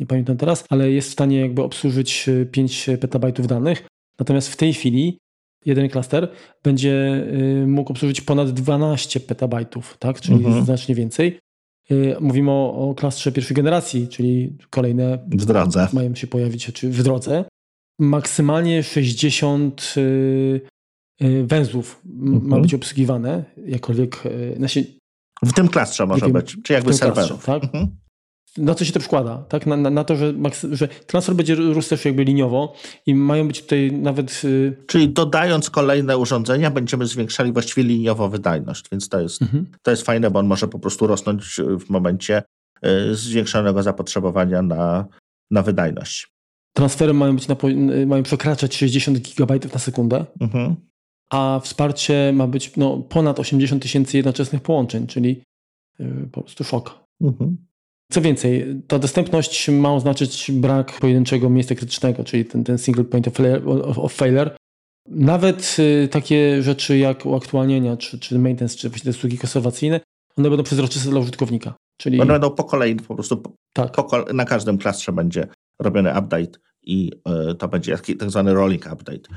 nie 0.00 0.06
pamiętam 0.06 0.36
teraz, 0.36 0.64
ale 0.68 0.90
jest 0.90 1.08
w 1.08 1.12
stanie 1.12 1.40
jakby 1.40 1.62
obsłużyć 1.62 2.30
5 2.52 2.88
y, 2.88 2.98
petabajtów 2.98 3.46
danych. 3.46 3.86
Natomiast 4.18 4.48
w 4.48 4.56
tej 4.56 4.74
chwili 4.74 5.18
jeden 5.66 5.88
klaster 5.88 6.28
będzie 6.64 7.24
y, 7.62 7.66
mógł 7.66 7.92
obsłużyć 7.92 8.20
ponad 8.20 8.50
12 8.50 9.20
petabajtów, 9.20 9.96
tak? 9.98 10.20
czyli 10.20 10.44
mhm. 10.44 10.64
znacznie 10.64 10.94
więcej. 10.94 11.38
Y, 11.92 12.16
mówimy 12.20 12.50
o, 12.50 12.90
o 12.90 12.94
klastrze 12.94 13.32
pierwszej 13.32 13.54
generacji, 13.54 14.08
czyli 14.08 14.56
kolejne 14.70 15.18
w 15.28 15.44
drodze. 15.44 15.88
mają 15.92 16.14
się 16.14 16.26
pojawić 16.26 16.72
czy 16.72 16.90
w 16.90 17.02
drodze. 17.02 17.44
Maksymalnie 17.98 18.82
60 18.82 19.94
y, 19.96 20.00
y, 21.22 21.46
węzłów 21.46 22.02
mhm. 22.06 22.48
ma 22.48 22.60
być 22.60 22.74
obsługiwane, 22.74 23.44
jakkolwiek. 23.66 24.22
Znaczy, 24.56 24.84
w 25.44 25.52
tym 25.52 25.68
klastrze 25.68 26.06
może 26.06 26.26
wiem, 26.26 26.32
być, 26.32 26.56
czy 26.62 26.72
jakby 26.72 26.94
serwerów. 26.94 27.44
tak? 27.44 27.64
Mhm 27.64 28.00
na 28.56 28.74
co 28.74 28.84
się 28.84 28.92
to 28.92 29.00
przekłada? 29.00 29.44
Tak? 29.48 29.66
Na, 29.66 29.76
na, 29.76 29.90
na 29.90 30.04
to, 30.04 30.16
że, 30.16 30.34
że 30.72 30.88
transfer 30.88 31.34
będzie 31.34 31.54
rósł 31.54 31.90
też 31.90 32.04
jakby 32.04 32.24
liniowo 32.24 32.74
i 33.06 33.14
mają 33.14 33.48
być 33.48 33.62
tutaj 33.62 33.92
nawet... 33.92 34.44
Yy... 34.44 34.76
Czyli 34.86 35.08
dodając 35.08 35.70
kolejne 35.70 36.18
urządzenia 36.18 36.70
będziemy 36.70 37.06
zwiększali 37.06 37.52
właściwie 37.52 37.82
liniowo 37.82 38.28
wydajność, 38.28 38.86
więc 38.92 39.08
to 39.08 39.20
jest, 39.20 39.42
mhm. 39.42 39.66
to 39.82 39.90
jest 39.90 40.02
fajne, 40.02 40.30
bo 40.30 40.38
on 40.38 40.46
może 40.46 40.68
po 40.68 40.78
prostu 40.78 41.06
rosnąć 41.06 41.60
w 41.80 41.90
momencie 41.90 42.42
yy, 42.82 43.14
zwiększonego 43.14 43.82
zapotrzebowania 43.82 44.62
na, 44.62 45.06
na 45.50 45.62
wydajność. 45.62 46.28
Transfery 46.72 47.14
mają, 47.14 47.34
być 47.34 47.48
na, 47.48 47.56
mają 48.06 48.22
przekraczać 48.22 48.76
60 48.76 49.18
GB 49.18 49.58
na 49.72 49.78
sekundę, 49.78 50.24
mhm. 50.40 50.76
a 51.30 51.60
wsparcie 51.62 52.32
ma 52.34 52.46
być 52.46 52.76
no, 52.76 52.96
ponad 52.98 53.40
80 53.40 53.82
tysięcy 53.82 54.16
jednoczesnych 54.16 54.62
połączeń, 54.62 55.06
czyli 55.06 55.42
po 56.32 56.42
prostu 56.42 56.64
szok. 56.64 57.04
Mhm. 57.20 57.56
Co 58.10 58.20
więcej, 58.20 58.82
ta 58.86 58.98
dostępność 58.98 59.68
ma 59.68 59.94
oznaczyć 59.94 60.50
brak 60.52 60.92
pojedynczego 61.00 61.50
miejsca 61.50 61.74
krytycznego, 61.74 62.24
czyli 62.24 62.44
ten, 62.44 62.64
ten 62.64 62.78
single 62.78 63.04
point 63.04 63.28
of, 63.28 63.98
of 63.98 64.12
failure. 64.12 64.56
Nawet 65.08 65.76
y, 65.78 66.08
takie 66.08 66.62
rzeczy 66.62 66.98
jak 66.98 67.26
uaktualnienia, 67.26 67.96
czy, 67.96 68.18
czy 68.18 68.38
maintenance, 68.38 68.76
czy 68.76 68.88
właśnie 68.88 69.12
te 69.12 69.18
usługi 69.18 69.38
konserwacyjne, 69.38 70.00
one 70.36 70.48
będą 70.48 70.64
przezroczyste 70.64 71.10
dla 71.10 71.20
użytkownika. 71.20 71.74
Czyli... 72.00 72.20
One 72.20 72.32
będą 72.32 72.50
po 72.50 72.64
kolei 72.64 72.96
po 72.96 73.14
prostu, 73.14 73.42
tak. 73.72 73.92
po, 73.92 74.24
na 74.34 74.44
każdym 74.44 74.78
klastrze 74.78 75.12
będzie 75.12 75.46
robiony 75.80 76.10
update 76.10 76.58
i 76.82 77.12
y, 77.50 77.54
to 77.54 77.68
będzie 77.68 77.98
tak 78.18 78.30
zwany 78.30 78.54
rolling 78.54 78.86
update, 78.92 79.28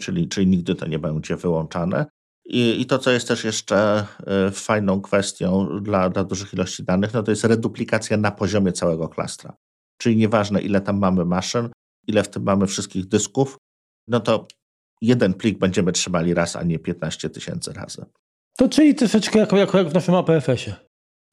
czyli, 0.00 0.28
czyli 0.28 0.46
nigdy 0.46 0.74
to 0.74 0.86
nie 0.86 0.98
będzie 0.98 1.36
wyłączane. 1.36 2.06
I, 2.50 2.80
I, 2.80 2.86
to, 2.86 2.98
co 2.98 3.10
jest 3.10 3.28
też 3.28 3.44
jeszcze 3.44 4.06
e, 4.26 4.50
fajną 4.50 5.00
kwestią 5.00 5.68
dla, 5.82 6.10
dla 6.10 6.24
dużych 6.24 6.54
ilości 6.54 6.84
danych, 6.84 7.14
no 7.14 7.22
to 7.22 7.30
jest 7.30 7.44
reduplikacja 7.44 8.16
na 8.16 8.30
poziomie 8.30 8.72
całego 8.72 9.08
klastra. 9.08 9.56
Czyli 9.98 10.16
nieważne, 10.16 10.60
ile 10.60 10.80
tam 10.80 10.98
mamy 10.98 11.24
maszyn, 11.24 11.68
ile 12.06 12.22
w 12.22 12.28
tym 12.28 12.42
mamy 12.42 12.66
wszystkich 12.66 13.06
dysków, 13.06 13.56
no 14.08 14.20
to 14.20 14.46
jeden 15.02 15.34
plik 15.34 15.58
będziemy 15.58 15.92
trzymali 15.92 16.34
raz, 16.34 16.56
a 16.56 16.62
nie 16.62 16.78
15 16.78 17.30
tysięcy 17.30 17.72
razy. 17.72 18.04
To 18.58 18.68
czyli 18.68 18.94
troszeczkę 18.94 19.38
jak, 19.38 19.52
jak, 19.52 19.74
jak 19.74 19.88
w 19.88 19.94
naszym 19.94 20.14
APFS-ie. 20.14 20.76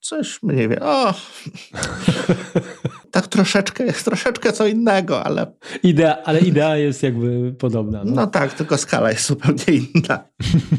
Coś 0.02 0.44
mniej 0.44 0.70
wiem. 0.70 0.80
O! 0.82 1.14
tak 3.16 3.28
troszeczkę, 3.28 3.86
jest 3.86 4.06
troszeczkę 4.06 4.54
co 4.54 4.68
innego, 4.68 5.24
ale... 5.24 5.52
Idea, 5.84 6.24
ale 6.24 6.40
idea 6.40 6.78
jest 6.78 7.04
jakby 7.04 7.54
podobna. 7.54 8.04
No, 8.04 8.12
no 8.12 8.28
tak, 8.28 8.54
tylko 8.54 8.78
skala 8.78 9.12
jest 9.12 9.28
zupełnie 9.28 9.64
inna. 9.68 10.30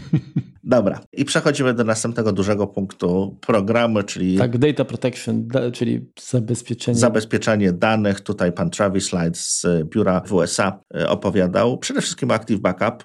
Dobra, 0.65 1.01
i 1.13 1.25
przechodzimy 1.25 1.75
do 1.75 1.85
następnego 1.85 2.33
dużego 2.33 2.67
punktu 2.67 3.39
programu, 3.41 4.03
czyli... 4.03 4.39
Tak, 4.39 4.59
data 4.59 4.85
protection, 4.85 5.49
czyli 5.73 6.11
zabezpieczenie. 6.21 6.99
Zabezpieczenie 6.99 7.73
danych. 7.73 8.21
Tutaj 8.21 8.53
pan 8.53 8.71
Travis 8.71 9.13
Light 9.13 9.37
z 9.37 9.67
biura 9.85 10.21
w 10.21 10.33
USA 10.33 10.81
e, 10.95 11.09
opowiadał. 11.09 11.79
Przede 11.79 12.01
wszystkim 12.01 12.31
Active 12.31 12.61
Backup. 12.61 13.05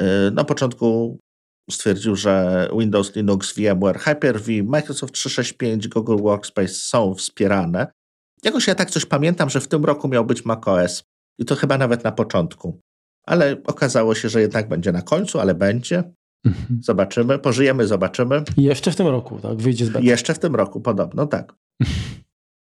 E, 0.00 0.30
na 0.30 0.44
początku 0.44 1.18
stwierdził, 1.70 2.16
że 2.16 2.68
Windows, 2.78 3.16
Linux, 3.16 3.54
VMware, 3.54 3.98
Hyper-V, 3.98 4.62
Microsoft 4.64 5.14
365, 5.14 5.88
Google 5.88 6.16
Workspace 6.16 6.74
są 6.74 7.14
wspierane. 7.14 7.86
Jakoś 8.44 8.66
ja 8.66 8.74
tak 8.74 8.90
coś 8.90 9.04
pamiętam, 9.06 9.50
że 9.50 9.60
w 9.60 9.68
tym 9.68 9.84
roku 9.84 10.08
miał 10.08 10.24
być 10.24 10.44
macOS 10.44 11.04
I 11.38 11.44
to 11.44 11.56
chyba 11.56 11.78
nawet 11.78 12.04
na 12.04 12.12
początku. 12.12 12.80
Ale 13.26 13.56
okazało 13.64 14.14
się, 14.14 14.28
że 14.28 14.40
jednak 14.40 14.68
będzie 14.68 14.92
na 14.92 15.02
końcu, 15.02 15.40
ale 15.40 15.54
będzie. 15.54 16.12
Mhm. 16.46 16.82
Zobaczymy, 16.82 17.38
pożyjemy, 17.38 17.86
zobaczymy. 17.86 18.44
Jeszcze 18.56 18.90
w 18.90 18.96
tym 18.96 19.06
roku, 19.06 19.38
tak? 19.38 19.56
Wyjdzie 19.56 19.86
z 19.86 19.90
bety. 19.90 20.04
Jeszcze 20.04 20.34
w 20.34 20.38
tym 20.38 20.56
roku, 20.56 20.80
podobno, 20.80 21.26
tak. 21.26 21.54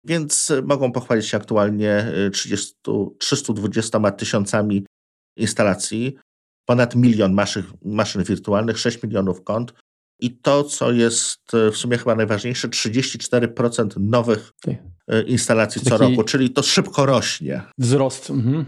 Więc 0.06 0.52
mogą 0.64 0.92
pochwalić 0.92 1.26
się 1.26 1.36
aktualnie 1.36 2.12
30, 2.32 2.74
320 3.18 4.10
tysiącami 4.10 4.86
instalacji, 5.36 6.16
ponad 6.68 6.94
milion 6.94 7.32
maszyn, 7.32 7.62
maszyn 7.84 8.24
wirtualnych, 8.24 8.78
6 8.78 9.02
milionów 9.02 9.44
kont. 9.44 9.74
I 10.20 10.36
to, 10.36 10.64
co 10.64 10.92
jest 10.92 11.40
w 11.52 11.76
sumie 11.76 11.98
chyba 11.98 12.14
najważniejsze, 12.14 12.68
34% 12.68 13.88
nowych 14.00 14.52
e, 15.08 15.22
instalacji 15.22 15.82
co 15.82 15.96
roku, 15.96 16.22
czyli 16.22 16.50
to 16.50 16.62
szybko 16.62 17.06
rośnie. 17.06 17.62
Wzrost. 17.78 18.30
Mhm. 18.30 18.64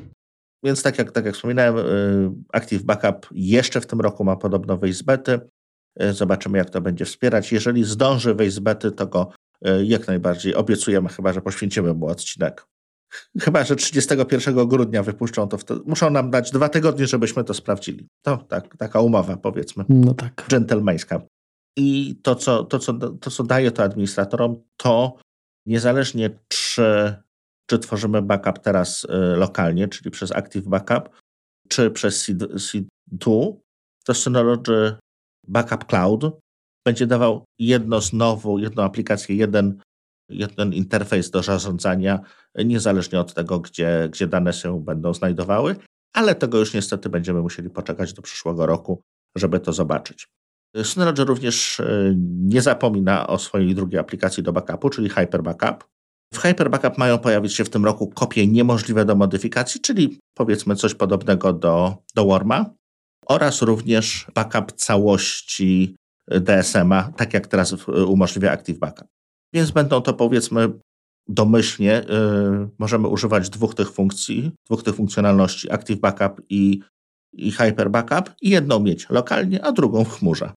Więc 0.64 0.82
tak 0.82 0.98
jak, 0.98 1.12
tak 1.12 1.24
jak 1.24 1.34
wspominałem, 1.34 1.78
y, 1.78 2.30
Active 2.52 2.82
Backup 2.82 3.28
jeszcze 3.32 3.80
w 3.80 3.86
tym 3.86 4.00
roku 4.00 4.24
ma 4.24 4.36
podobno 4.36 4.76
wyjść 4.76 4.98
z 4.98 5.02
bety. 5.02 5.40
Zobaczymy, 6.10 6.58
jak 6.58 6.70
to 6.70 6.80
będzie 6.80 7.04
wspierać. 7.04 7.52
Jeżeli 7.52 7.84
zdąży 7.84 8.34
wyjść 8.34 8.54
z 8.54 8.58
bety, 8.58 8.92
to 8.92 9.06
go 9.06 9.30
jak 9.84 10.06
najbardziej 10.06 10.54
obiecujemy, 10.54 11.08
chyba 11.08 11.32
że 11.32 11.40
poświęcimy 11.40 11.94
mu 11.94 12.06
odcinek. 12.06 12.66
Chyba, 13.40 13.64
że 13.64 13.76
31 13.76 14.68
grudnia 14.68 15.02
wypuszczą 15.02 15.48
to. 15.48 15.58
Wtedy. 15.58 15.80
Muszą 15.86 16.10
nam 16.10 16.30
dać 16.30 16.50
dwa 16.50 16.68
tygodnie, 16.68 17.06
żebyśmy 17.06 17.44
to 17.44 17.54
sprawdzili. 17.54 18.08
To 18.22 18.36
tak, 18.36 18.76
taka 18.76 19.00
umowa, 19.00 19.36
powiedzmy. 19.36 19.84
No 19.88 20.14
tak. 20.14 20.44
Dżentelmeńska. 20.48 21.20
I 21.76 22.16
to 22.22 22.34
co, 22.34 22.64
to, 22.64 22.78
co, 22.78 22.92
to, 22.92 23.30
co 23.30 23.44
daje 23.44 23.70
to 23.70 23.82
administratorom, 23.82 24.62
to 24.76 25.16
niezależnie 25.66 26.30
czy 26.48 27.16
czy 27.66 27.78
tworzymy 27.78 28.22
backup 28.22 28.58
teraz 28.58 29.04
y, 29.04 29.36
lokalnie, 29.36 29.88
czyli 29.88 30.10
przez 30.10 30.32
Active 30.32 30.68
Backup, 30.68 31.10
czy 31.68 31.90
przez 31.90 32.30
C2, 32.30 33.56
to 34.04 34.14
Synology 34.14 34.96
Backup 35.48 35.84
Cloud 35.84 36.24
będzie 36.86 37.06
dawał 37.06 37.44
jedno 37.58 38.00
znowu, 38.00 38.58
jedną 38.58 38.82
aplikację, 38.82 39.36
jeden, 39.36 39.80
jeden 40.28 40.72
interfejs 40.72 41.30
do 41.30 41.42
zarządzania, 41.42 42.20
niezależnie 42.54 43.20
od 43.20 43.34
tego, 43.34 43.60
gdzie, 43.60 44.08
gdzie 44.12 44.26
dane 44.26 44.52
się 44.52 44.84
będą 44.84 45.14
znajdowały, 45.14 45.76
ale 46.14 46.34
tego 46.34 46.58
już 46.58 46.74
niestety 46.74 47.08
będziemy 47.08 47.42
musieli 47.42 47.70
poczekać 47.70 48.12
do 48.12 48.22
przyszłego 48.22 48.66
roku, 48.66 49.02
żeby 49.36 49.60
to 49.60 49.72
zobaczyć. 49.72 50.26
Synology 50.82 51.24
również 51.24 51.80
y, 51.80 52.14
nie 52.18 52.62
zapomina 52.62 53.26
o 53.26 53.38
swojej 53.38 53.74
drugiej 53.74 54.00
aplikacji 54.00 54.42
do 54.42 54.52
backupu, 54.52 54.90
czyli 54.90 55.08
Hyper 55.08 55.42
Backup, 55.42 55.84
w 56.34 56.38
Hyper 56.38 56.70
Backup 56.70 56.98
mają 56.98 57.18
pojawić 57.18 57.54
się 57.54 57.64
w 57.64 57.70
tym 57.70 57.84
roku 57.84 58.08
kopie 58.08 58.46
niemożliwe 58.46 59.04
do 59.04 59.14
modyfikacji, 59.16 59.80
czyli 59.80 60.18
powiedzmy 60.34 60.76
coś 60.76 60.94
podobnego 60.94 61.52
do, 61.52 61.96
do 62.14 62.24
Worma 62.24 62.70
oraz 63.26 63.62
również 63.62 64.26
backup 64.34 64.72
całości 64.72 65.96
DSM-a, 66.28 67.12
tak 67.16 67.34
jak 67.34 67.46
teraz 67.46 67.74
umożliwia 67.88 68.52
Active 68.52 68.78
Backup. 68.78 69.08
Więc 69.54 69.70
będą 69.70 70.00
to 70.00 70.14
powiedzmy 70.14 70.72
domyślnie, 71.28 72.04
yy, 72.08 72.68
możemy 72.78 73.08
używać 73.08 73.50
dwóch 73.50 73.74
tych 73.74 73.92
funkcji, 73.92 74.52
dwóch 74.66 74.82
tych 74.82 74.94
funkcjonalności, 74.94 75.72
Active 75.72 76.00
Backup 76.00 76.42
i, 76.48 76.80
i 77.32 77.52
Hyper 77.52 77.90
Backup 77.90 78.30
i 78.42 78.50
jedną 78.50 78.80
mieć 78.80 79.10
lokalnie, 79.10 79.64
a 79.64 79.72
drugą 79.72 80.04
w 80.04 80.18
chmurze. 80.18 80.52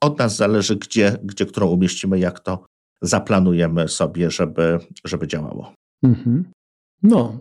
Od 0.00 0.18
nas 0.18 0.36
zależy, 0.36 0.76
gdzie, 0.76 1.16
gdzie 1.24 1.46
którą 1.46 1.66
umieścimy, 1.66 2.18
jak 2.18 2.40
to, 2.40 2.66
zaplanujemy 3.02 3.88
sobie, 3.88 4.30
żeby, 4.30 4.78
żeby 5.04 5.28
działało. 5.28 5.72
Mhm. 6.02 6.44
No. 7.02 7.38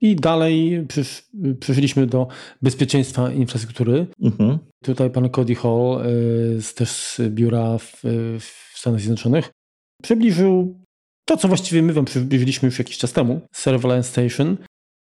I 0.00 0.16
dalej 0.16 0.84
przysz, 0.88 1.24
przeszliśmy 1.60 2.06
do 2.06 2.28
bezpieczeństwa 2.62 3.32
infrastruktury. 3.32 4.06
Mhm. 4.22 4.58
Tutaj 4.84 5.10
pan 5.10 5.30
Cody 5.30 5.54
Hall, 5.54 6.06
y, 6.58 6.74
też 6.74 6.90
z 6.90 7.20
biura 7.30 7.78
w, 7.78 8.00
w 8.40 8.78
Stanach 8.78 9.00
Zjednoczonych, 9.00 9.50
przybliżył 10.02 10.80
to, 11.28 11.36
co 11.36 11.48
właściwie 11.48 11.82
my 11.82 11.92
wam 11.92 12.04
przybliżyliśmy 12.04 12.66
już 12.66 12.78
jakiś 12.78 12.98
czas 12.98 13.12
temu. 13.12 13.40
Serverless 13.54 14.06
Station 14.06 14.56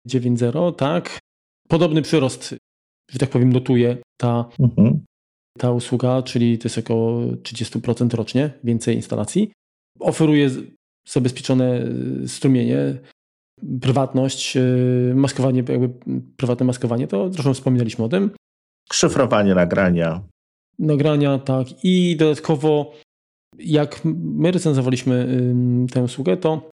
9.0, 0.09 0.75
tak. 0.75 1.19
Podobny 1.69 2.03
przyrost, 2.03 2.55
że 3.11 3.19
tak 3.19 3.31
powiem, 3.31 3.53
notuje 3.53 3.97
ta, 4.21 4.45
mhm. 4.61 5.05
Ta 5.59 5.71
usługa, 5.71 6.23
czyli 6.23 6.59
to 6.59 6.67
jest 6.69 6.79
około 6.79 7.21
30% 7.21 8.15
rocznie 8.15 8.51
więcej 8.65 8.97
instalacji 8.97 9.51
oferuje 10.01 10.51
zabezpieczone 11.09 11.87
y, 12.25 12.29
strumienie, 12.29 12.99
prywatność, 13.81 14.57
y, 14.57 15.13
maskowanie, 15.15 15.65
jakby 15.69 15.91
prywatne 16.37 16.67
maskowanie, 16.67 17.07
to 17.07 17.33
zresztą 17.33 17.55
wspominaliśmy 17.55 18.05
o 18.05 18.09
tym. 18.09 18.31
Szyfrowanie 18.93 19.55
nagrania. 19.55 20.23
Nagrania, 20.79 21.39
tak. 21.39 21.67
I 21.83 22.17
dodatkowo, 22.17 22.95
jak 23.59 24.01
my 24.05 24.51
recenzowaliśmy 24.51 25.41
tę 25.93 26.03
usługę, 26.03 26.37
to 26.37 26.71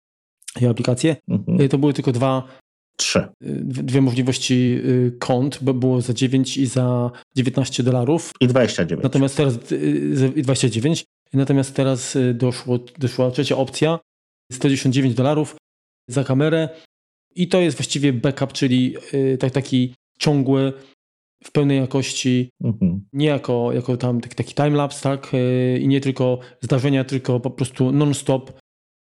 i 0.62 0.66
aplikację, 0.66 1.16
mhm. 1.28 1.62
Y, 1.62 1.70
to 1.70 1.78
były 1.78 1.94
tylko 1.94 2.12
dwa 2.12 2.48
Trzy. 2.98 3.28
Dwie 3.42 4.02
możliwości 4.02 4.82
kont, 5.20 5.60
bo 5.62 5.74
było 5.74 6.02
za 6.02 6.14
9 6.14 6.58
i 6.58 6.66
za 6.66 7.12
19 7.36 7.84
dolarów. 7.84 8.32
I 8.42 8.48
29. 8.48 9.04
Natomiast 9.04 9.38
teraz 9.38 9.60
i 10.36 10.42
29. 10.42 11.06
Natomiast 11.34 11.76
teraz 11.76 12.16
y, 12.16 12.34
doszło, 12.34 12.80
doszła 12.98 13.32
trzecia 13.32 13.58
opcja, 13.58 14.00
199 14.52 15.16
dolarów 15.16 15.56
za 16.10 16.24
kamerę 16.24 16.70
i 17.36 17.48
to 17.48 17.62
jest 17.62 17.78
właściwie 17.78 18.14
backup, 18.14 18.54
czyli 18.54 18.96
y, 19.14 19.38
tak, 19.38 19.52
taki 19.52 19.94
ciągły, 20.20 20.74
w 21.44 21.52
pełnej 21.52 21.78
jakości, 21.78 22.50
mhm. 22.64 23.06
nie 23.14 23.28
jako, 23.28 23.74
jako 23.74 23.98
tam 23.98 24.22
taki, 24.22 24.36
taki 24.36 24.54
timelapse, 24.54 25.04
tak, 25.04 25.34
y, 25.34 25.80
i 25.82 25.88
nie 25.88 26.02
tylko 26.02 26.40
zdarzenia, 26.62 27.04
tylko 27.04 27.40
po 27.40 27.52
prostu 27.52 27.92
non-stop, 27.92 28.60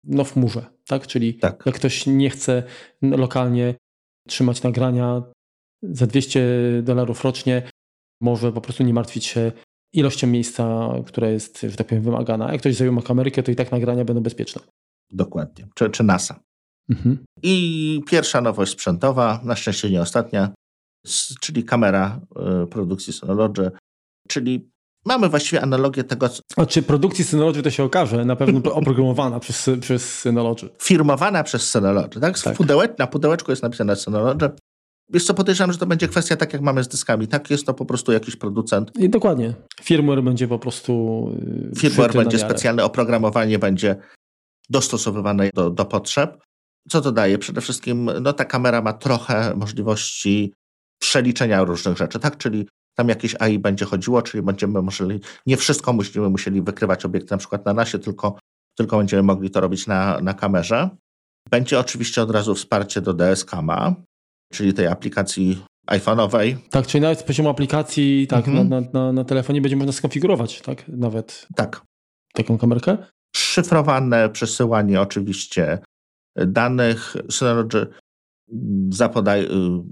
no 0.03 0.23
w 0.23 0.33
chmurze, 0.33 0.65
tak, 0.89 1.07
czyli 1.07 1.33
tak. 1.33 1.63
jak 1.65 1.75
ktoś 1.75 2.05
nie 2.07 2.29
chce 2.29 2.63
lokalnie 3.01 3.75
trzymać 4.27 4.63
nagrania 4.63 5.23
za 5.83 6.07
200 6.07 6.41
dolarów 6.83 7.23
rocznie, 7.23 7.71
może 8.21 8.51
po 8.51 8.61
prostu 8.61 8.83
nie 8.83 8.93
martwić 8.93 9.25
się 9.25 9.51
ilością 9.93 10.27
miejsca, 10.27 10.89
która 11.05 11.29
jest, 11.29 11.61
że 11.61 11.77
tak 11.77 11.87
powiem, 11.87 12.03
wymagana. 12.03 12.51
Jak 12.51 12.61
ktoś 12.61 12.81
ma 12.81 13.01
kamerkę, 13.01 13.43
to 13.43 13.51
i 13.51 13.55
tak 13.55 13.71
nagrania 13.71 14.05
będą 14.05 14.23
bezpieczne. 14.23 14.61
Dokładnie. 15.11 15.67
Czy, 15.75 15.89
czy 15.89 16.03
NASA. 16.03 16.39
Mhm. 16.89 17.23
I 17.43 18.01
pierwsza 18.07 18.41
nowość 18.41 18.71
sprzętowa, 18.71 19.41
na 19.43 19.55
szczęście 19.55 19.89
nie 19.89 20.01
ostatnia, 20.01 20.53
czyli 21.41 21.63
kamera 21.63 22.21
y, 22.63 22.67
produkcji 22.67 23.13
Synology, 23.13 23.71
czyli 24.27 24.69
mamy 25.05 25.29
właściwie 25.29 25.61
analogię 25.61 26.03
tego, 26.03 26.29
co... 26.29 26.41
A 26.57 26.65
czy 26.65 26.81
produkcji 26.81 27.25
Synology 27.25 27.63
to 27.63 27.71
się 27.71 27.83
okaże, 27.83 28.25
na 28.25 28.35
pewno 28.35 28.73
oprogramowana 28.73 29.39
przez, 29.39 29.69
przez 29.81 30.19
Synology. 30.19 30.69
Firmowana 30.81 31.43
przez 31.43 31.69
Synology, 31.69 32.19
tak? 32.19 32.39
tak. 32.39 32.99
Na 32.99 33.07
pudełeczku 33.07 33.51
jest 33.51 33.63
napisane 33.63 33.95
Synology, 33.95 34.49
Wiesz 35.13 35.25
co, 35.25 35.33
podejrzewam, 35.33 35.71
że 35.71 35.77
to 35.77 35.85
będzie 35.85 36.07
kwestia 36.07 36.35
tak, 36.35 36.53
jak 36.53 36.61
mamy 36.61 36.83
z 36.83 36.87
dyskami. 36.87 37.27
Tak, 37.27 37.49
jest 37.49 37.65
to 37.65 37.73
po 37.73 37.85
prostu 37.85 38.11
jakiś 38.11 38.35
producent. 38.35 38.91
I 38.99 39.09
dokładnie. 39.09 39.53
Firmware 39.81 40.23
będzie 40.23 40.47
po 40.47 40.59
prostu. 40.59 41.25
Y, 41.75 41.79
Firmware 41.79 42.13
będzie 42.13 42.39
specjalne, 42.39 42.83
oprogramowanie 42.83 43.59
będzie 43.59 43.95
dostosowywane 44.69 45.49
do, 45.53 45.69
do 45.69 45.85
potrzeb. 45.85 46.37
Co 46.89 47.01
to 47.01 47.11
daje? 47.11 47.37
Przede 47.37 47.61
wszystkim 47.61 48.09
no, 48.21 48.33
ta 48.33 48.45
kamera 48.45 48.81
ma 48.81 48.93
trochę 48.93 49.55
możliwości 49.55 50.53
przeliczenia 50.99 51.63
różnych 51.63 51.97
rzeczy, 51.97 52.19
tak? 52.19 52.37
Czyli 52.37 52.67
tam 52.95 53.09
jakieś 53.09 53.35
AI 53.39 53.59
będzie 53.59 53.85
chodziło, 53.85 54.21
czyli 54.21 54.43
będziemy 54.43 54.81
musieli, 54.81 55.19
nie 55.45 55.57
wszystko 55.57 55.93
musimy 55.93 56.29
musieli 56.29 56.61
wykrywać 56.61 57.05
obiekty 57.05 57.31
na 57.31 57.37
przykład 57.37 57.65
na 57.65 57.73
nasie, 57.73 57.99
tylko, 57.99 58.39
tylko 58.77 58.97
będziemy 58.97 59.23
mogli 59.23 59.49
to 59.49 59.61
robić 59.61 59.87
na, 59.87 60.19
na 60.21 60.33
kamerze. 60.33 60.89
Będzie 61.49 61.79
oczywiście 61.79 62.21
od 62.21 62.31
razu 62.31 62.55
wsparcie 62.55 63.01
do 63.01 63.13
DSKMA, 63.13 63.95
czyli 64.53 64.73
tej 64.73 64.87
aplikacji 64.87 65.63
iPhone'owej. 65.87 66.55
Tak, 66.69 66.87
czyli 66.87 67.01
nawet 67.01 67.19
z 67.19 67.23
poziomu 67.23 67.49
aplikacji 67.49 68.27
tak, 68.27 68.47
mhm. 68.47 68.69
na, 68.69 68.81
na, 68.93 69.13
na, 69.13 69.23
telefonie 69.23 69.61
będzie 69.61 69.75
można 69.75 69.91
skonfigurować, 69.91 70.61
tak? 70.61 70.87
Nawet 70.87 71.47
tak. 71.55 71.81
taką 72.33 72.57
kamerkę. 72.57 72.97
Szyfrowane 73.35 74.29
przesyłanie 74.29 75.01
oczywiście 75.01 75.79
danych. 76.35 77.15
Synology 77.29 77.87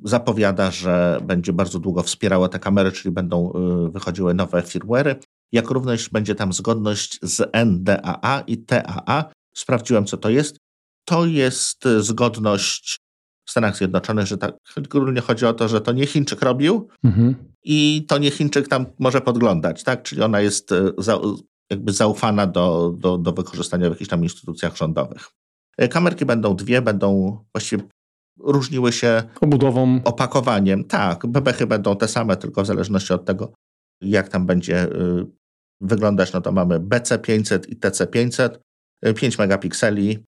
zapowiada, 0.04 0.72
że 0.72 1.20
będzie 1.24 1.54
bardzo 1.54 1.80
długo 1.80 2.04
wspierało 2.04 2.48
te 2.48 2.60
kamery, 2.60 2.91
czyli 2.91 3.12
będą 3.12 3.52
y, 3.88 3.91
wychodziły 3.91 4.34
nowe 4.34 4.62
firmware'y, 4.62 5.15
jak 5.52 5.70
również 5.70 6.10
będzie 6.10 6.36
tam 6.36 6.54
zgodność 6.54 7.20
z 7.22 7.52
NDAA 7.65 8.43
i 8.48 8.58
TAA. 8.58 9.26
Sprawdziłem, 9.56 10.06
co 10.06 10.17
to 10.17 10.30
jest. 10.30 10.58
To 11.06 11.26
jest 11.26 11.88
zgodność 12.00 13.00
w 13.46 13.52
Stanach 13.52 13.78
Zjednoczonych, 13.78 14.26
że 14.26 14.38
tak 14.38 14.56
ogólnie 14.96 15.22
chodzi 15.22 15.46
o 15.46 15.54
to, 15.54 15.67
że 15.67 15.82
to 15.82 15.91
nie 15.91 16.06
Chińczyk 16.06 16.41
robił 16.41 16.88
mhm. 17.04 17.36
i 17.63 18.06
to 18.08 18.17
nie 18.17 18.32
Chińczyk 18.32 18.67
tam 18.67 18.86
może 19.00 19.22
podglądać, 19.22 19.84
tak? 19.84 20.04
Czyli 20.04 20.22
ona 20.22 20.41
jest 20.41 20.70
za, 20.98 21.20
jakby 21.70 21.93
zaufana 21.93 22.48
do, 22.48 22.96
do, 22.98 23.17
do 23.17 23.32
wykorzystania 23.32 23.88
w 23.89 23.91
jakichś 23.91 24.10
tam 24.10 24.24
instytucjach 24.24 24.78
rządowych. 24.78 25.30
Kamerki 25.89 26.26
będą 26.26 26.56
dwie, 26.56 26.82
będą 26.82 27.38
właściwie 27.54 27.84
różniły 28.39 28.91
się 28.91 29.23
obudową, 29.41 30.00
opakowaniem. 30.04 30.84
Tak, 30.84 31.28
bebechy 31.28 31.67
będą 31.67 31.95
te 31.95 32.08
same, 32.08 32.38
tylko 32.38 32.63
w 32.63 32.65
zależności 32.65 33.13
od 33.13 33.26
tego, 33.26 33.54
jak 34.02 34.30
tam 34.30 34.45
będzie 34.45 34.84
y, 34.86 35.26
wyglądać, 35.82 36.34
no 36.34 36.41
to 36.41 36.52
mamy 36.52 36.80
BC500 36.80 37.69
i 37.69 37.76
TC500, 37.76 38.50
5 39.15 39.38
megapikseli, 39.38 40.23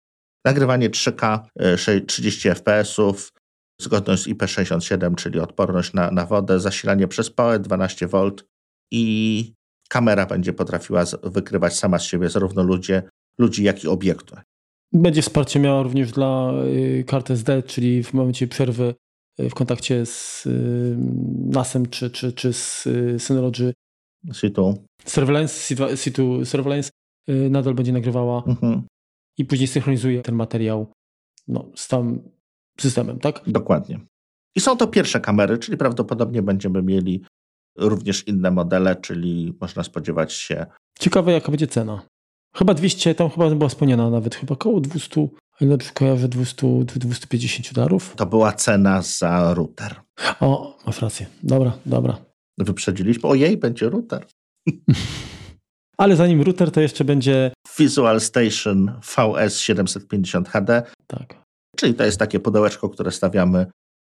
nagrywanie 0.46 0.90
3K, 0.90 1.40
30 2.08 2.50
fps, 2.50 2.98
zgodność 3.82 4.24
z 4.24 4.28
IP67, 4.28 5.16
czyli 5.16 5.40
odporność 5.40 5.94
na, 5.94 6.12
na 6.12 6.26
wodę, 6.26 6.60
zasilanie 6.60 7.08
przez 7.08 7.30
PoE 7.30 7.60
12V 7.60 8.32
i 8.92 9.54
kamera 9.90 10.26
będzie 10.26 10.54
potrafiła 10.54 11.04
wykrywać 11.24 11.78
sama 11.78 12.00
z 12.00 12.04
siebie 12.04 12.30
zarówno 12.30 12.64
ludzie, 12.64 13.04
ludzi, 13.40 13.64
jak 13.64 13.84
i 13.84 13.88
obiekty. 13.88 14.36
Będzie 14.94 15.22
wsparcie 15.22 15.60
miała 15.60 15.84
również 15.84 16.12
dla 16.12 16.54
y, 16.66 17.04
kart 17.08 17.32
SD, 17.32 17.64
czyli 17.64 18.04
w 18.04 18.14
momencie 18.14 18.48
przerwy 18.48 18.96
y, 19.40 19.50
w 19.50 19.54
kontakcie 19.54 20.06
z 20.06 20.46
y, 20.46 20.96
NASem 21.46 21.86
czy, 21.86 22.10
czy, 22.10 22.34
czy 22.34 22.54
z 22.54 22.88
Synology 23.18 23.74
Situ. 24.34 24.86
Surveillance, 25.06 25.76
Situ 25.96 26.46
Surveillance 26.46 26.90
nadal 27.50 27.74
będzie 27.74 27.94
nagrywała 27.94 28.44
mhm. 28.48 28.82
i 29.38 29.46
później 29.46 29.68
synchronizuje 29.68 30.22
ten 30.22 30.36
materiał 30.36 30.92
no, 31.48 31.72
z 31.76 31.88
tam 31.88 32.20
systemem, 32.80 33.20
tak? 33.20 33.42
Dokładnie. 33.48 34.00
I 34.56 34.60
są 34.60 34.78
to 34.78 34.88
pierwsze 34.88 35.20
kamery, 35.20 35.58
czyli 35.58 35.78
prawdopodobnie 35.78 36.42
będziemy 36.42 36.82
mieli 36.82 37.24
również 37.78 38.28
inne 38.28 38.52
modele, 38.52 38.96
czyli 38.96 39.58
można 39.62 39.84
spodziewać 39.84 40.34
się. 40.34 40.66
Ciekawe, 41.00 41.32
jaka 41.32 41.52
będzie 41.52 41.68
cena. 41.68 42.06
Chyba 42.56 42.74
200, 42.74 43.16
tam 43.16 43.30
chyba 43.30 43.50
była 43.50 43.70
wspomniana 43.70 44.10
nawet, 44.10 44.36
chyba 44.36 44.54
około 44.54 44.80
200, 44.80 45.22
o 45.22 45.30
ile 45.62 45.78
kojarzę, 45.94 46.28
200, 46.28 46.68
250 46.86 47.74
dolarów. 47.74 48.14
To 48.16 48.26
była 48.26 48.52
cena 48.52 49.02
za 49.02 49.54
router. 49.54 49.96
O, 50.40 50.78
masz 50.86 51.02
rację. 51.02 51.26
Dobra, 51.44 51.78
dobra. 51.86 52.18
Wyprzedziliśmy. 52.58 53.30
Ojej, 53.30 53.58
będzie 53.58 53.90
router. 53.90 54.26
Ale 55.98 56.16
zanim 56.16 56.42
router, 56.42 56.72
to 56.72 56.82
jeszcze 56.82 57.06
będzie... 57.06 57.52
Visual 57.80 58.22
Station 58.22 58.92
VS 59.02 59.60
750 59.60 60.50
HD. 60.50 60.84
Tak. 61.08 61.44
Czyli 61.76 61.94
to 61.94 62.04
jest 62.04 62.20
takie 62.20 62.40
pudełeczko, 62.40 62.90
które 62.90 63.12
stawiamy 63.12 63.66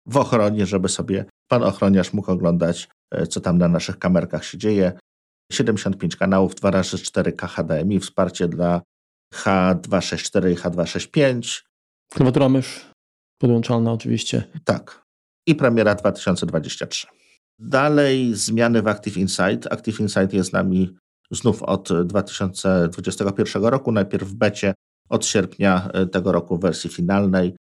w 0.07 0.17
ochronie, 0.17 0.67
żeby 0.67 0.89
sobie 0.89 1.25
pan 1.49 1.63
ochroniarz 1.63 2.13
mógł 2.13 2.31
oglądać, 2.31 2.89
e, 3.11 3.27
co 3.27 3.41
tam 3.41 3.59
na 3.59 3.69
naszych 3.69 3.99
kamerkach 3.99 4.45
się 4.45 4.59
dzieje. 4.59 4.93
75 5.53 6.17
kanałów, 6.17 6.55
2 6.55 6.71
razy 6.71 6.97
4K 6.97 7.49
HDMI, 7.49 8.01
wsparcie 8.01 8.49
dla 8.49 8.83
H264 9.35 10.53
i 10.53 10.57
H265. 10.57 11.63
Klawiatura 12.13 12.49
mysz 12.49 12.91
podłączalna 13.39 13.93
oczywiście. 13.93 14.45
Tak. 14.65 15.05
I 15.47 15.55
premiera 15.55 15.95
2023. 15.95 17.07
Dalej 17.59 18.35
zmiany 18.35 18.83
w 18.83 18.89
Active 18.89 19.17
Insight. 19.17 19.73
Active 19.73 20.01
Insight 20.01 20.33
jest 20.33 20.51
z 20.51 20.53
nami 20.53 20.97
znów 21.31 21.63
od 21.63 21.89
2021 22.05 23.65
roku. 23.65 23.93
Najpierw 23.93 24.29
w 24.29 24.35
becie 24.35 24.75
od 25.09 25.27
sierpnia 25.27 25.89
e, 25.93 26.07
tego 26.07 26.33
roku 26.33 26.57
w 26.57 26.61
wersji 26.61 26.91
finalnej. 26.91 27.57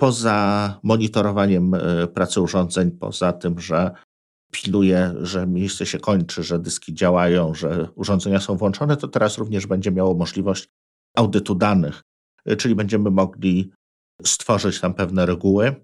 Poza 0.00 0.80
monitorowaniem 0.82 1.74
e, 1.74 2.06
pracy 2.06 2.40
urządzeń, 2.40 2.90
poza 2.90 3.32
tym, 3.32 3.60
że 3.60 3.90
piluje, 4.50 5.14
że 5.20 5.46
miejsce 5.46 5.86
się 5.86 5.98
kończy, 5.98 6.42
że 6.42 6.58
dyski 6.58 6.94
działają, 6.94 7.54
że 7.54 7.88
urządzenia 7.94 8.40
są 8.40 8.56
włączone, 8.56 8.96
to 8.96 9.08
teraz 9.08 9.38
również 9.38 9.66
będzie 9.66 9.92
miało 9.92 10.14
możliwość 10.14 10.68
audytu 11.16 11.54
danych, 11.54 12.02
czyli 12.58 12.74
będziemy 12.74 13.10
mogli 13.10 13.72
stworzyć 14.24 14.80
tam 14.80 14.94
pewne 14.94 15.26
reguły 15.26 15.74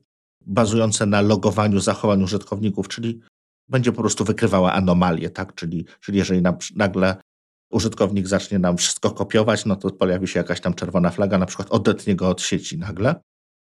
bazujące 0.46 1.06
na 1.06 1.20
logowaniu 1.20 1.80
zachowań 1.80 2.22
użytkowników, 2.22 2.88
czyli 2.88 3.20
będzie 3.68 3.92
po 3.92 4.00
prostu 4.00 4.24
wykrywała 4.24 4.72
anomalie, 4.72 5.30
tak? 5.30 5.54
Czyli, 5.54 5.86
czyli 6.00 6.18
jeżeli 6.18 6.42
nagle 6.76 7.16
użytkownik 7.72 8.26
zacznie 8.26 8.58
nam 8.58 8.76
wszystko 8.76 9.10
kopiować, 9.10 9.64
no 9.64 9.76
to 9.76 9.90
pojawi 9.90 10.28
się 10.28 10.40
jakaś 10.40 10.60
tam 10.60 10.74
czerwona 10.74 11.10
flaga, 11.10 11.38
na 11.38 11.46
przykład 11.46 11.70
odetnie 11.70 12.16
go 12.16 12.28
od 12.28 12.42
sieci 12.42 12.78
nagle, 12.78 13.14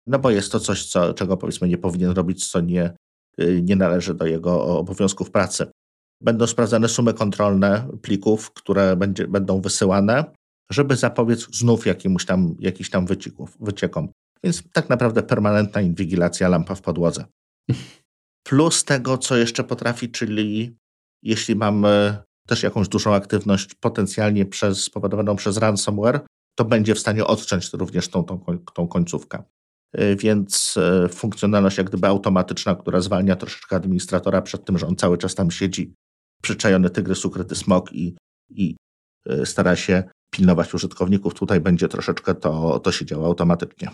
no 0.07 0.19
bo 0.19 0.31
jest 0.31 0.53
to 0.53 0.61
coś, 0.61 0.87
co, 0.87 1.15
czego 1.15 1.37
powiedzmy 1.37 1.69
nie 1.69 1.79
powinien 1.79 2.11
robić, 2.11 2.51
co 2.51 2.61
nie, 2.61 2.97
nie 3.39 3.77
należy 3.77 4.15
do 4.15 4.27
jego 4.27 4.79
obowiązków 4.79 5.31
pracy. 5.31 5.67
Będą 6.23 6.47
sprawdzane 6.47 6.89
sumy 6.89 7.15
kontrolne 7.15 7.89
plików, 8.03 8.53
które 8.53 8.97
będzie, 8.97 9.29
będą 9.29 9.61
wysyłane, 9.61 10.25
żeby 10.71 10.97
zapobiec 10.97 11.57
znów 11.57 11.87
jakimś 11.87 12.27
tam, 12.27 12.55
jakiś 12.59 12.91
tam 12.91 13.07
wycieków, 13.07 13.57
wyciekom. 13.61 14.09
Więc 14.45 14.63
tak 14.73 14.89
naprawdę 14.89 15.23
permanentna 15.23 15.81
inwigilacja 15.81 16.49
lampa 16.49 16.75
w 16.75 16.83
podłodze. 16.83 17.25
Plus 18.47 18.85
tego, 18.85 19.19
co 19.19 19.37
jeszcze 19.37 19.65
potrafi, 19.65 20.11
czyli 20.11 20.77
jeśli 21.23 21.57
mamy 21.57 22.17
też 22.49 22.63
jakąś 22.63 22.89
dużą 22.89 23.15
aktywność 23.15 23.75
potencjalnie 23.75 24.47
przez, 24.47 24.85
spowodowaną 24.85 25.37
przez 25.37 25.57
ransomware, 25.57 26.21
to 26.59 26.65
będzie 26.65 26.95
w 26.95 26.99
stanie 26.99 27.25
odciąć 27.25 27.73
również 27.73 28.09
tą, 28.09 28.25
tą, 28.25 28.41
tą 28.75 28.89
końcówkę. 28.89 29.43
Y, 29.99 30.17
więc 30.17 30.77
y, 30.77 31.09
funkcjonalność 31.09 31.79
jak 31.79 31.87
gdyby 31.87 32.07
automatyczna, 32.07 32.75
która 32.75 33.01
zwalnia 33.01 33.37
troszeczkę 33.37 33.77
administratora 33.77 34.43
przed 34.43 34.65
tym, 34.65 34.79
że 34.79 34.87
on 34.87 34.97
cały 34.97 35.19
czas 35.19 35.35
tam 35.35 35.51
siedzi, 35.51 35.95
przyczajony 36.43 36.91
tygrys, 36.91 37.25
ukryty 37.25 37.55
smok 37.55 37.93
i, 37.93 38.17
i 38.51 38.77
y, 39.31 39.47
stara 39.47 39.77
się 39.77 40.03
pilnować 40.31 40.75
użytkowników. 40.75 41.35
Tutaj 41.35 41.61
będzie 41.61 41.89
troszeczkę 41.89 42.35
to, 42.35 42.79
to 42.79 42.93
się 42.93 43.05
działo 43.07 43.27
automatycznie. 43.27 43.89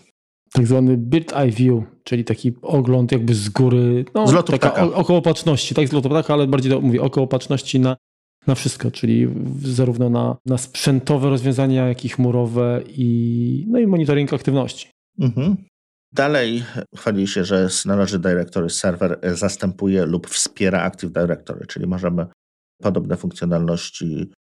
Tak 0.52 0.66
zwany 0.66 0.96
bird 0.96 1.32
eye 1.32 1.50
view, 1.50 1.84
czyli 2.04 2.24
taki 2.24 2.52
ogląd 2.62 3.12
jakby 3.12 3.34
z 3.34 3.48
góry, 3.48 4.04
no, 4.14 4.26
z 4.26 4.32
lotu 4.32 4.52
taka 4.52 4.70
ptaka. 4.70 4.94
okołopatrzności, 4.94 5.74
tak 5.74 5.88
z 5.88 5.92
lotu 5.92 6.08
ptaka, 6.08 6.34
ale 6.34 6.46
bardziej 6.46 6.80
mówię 6.80 7.02
okołopatrzności 7.02 7.80
na 7.80 7.96
na 8.46 8.54
wszystko, 8.54 8.90
czyli 8.90 9.28
zarówno 9.62 10.10
na, 10.10 10.36
na 10.46 10.58
sprzętowe 10.58 11.30
rozwiązania, 11.30 11.88
jak 11.88 12.04
i 12.04 12.08
chmurowe 12.08 12.82
i, 12.88 13.66
no 13.68 13.78
i 13.78 13.86
monitoring 13.86 14.32
aktywności. 14.32 14.88
Mhm. 15.20 15.56
Dalej 16.12 16.64
chwali 16.96 17.28
się, 17.28 17.44
że 17.44 17.70
Synology 17.70 18.18
Directory 18.18 18.70
Server 18.70 19.18
zastępuje 19.34 20.06
lub 20.06 20.26
wspiera 20.30 20.82
Active 20.82 21.12
Directory, 21.12 21.66
czyli 21.66 21.86
możemy 21.86 22.26
podobne 22.82 23.16
funkcjonalności 23.16 24.32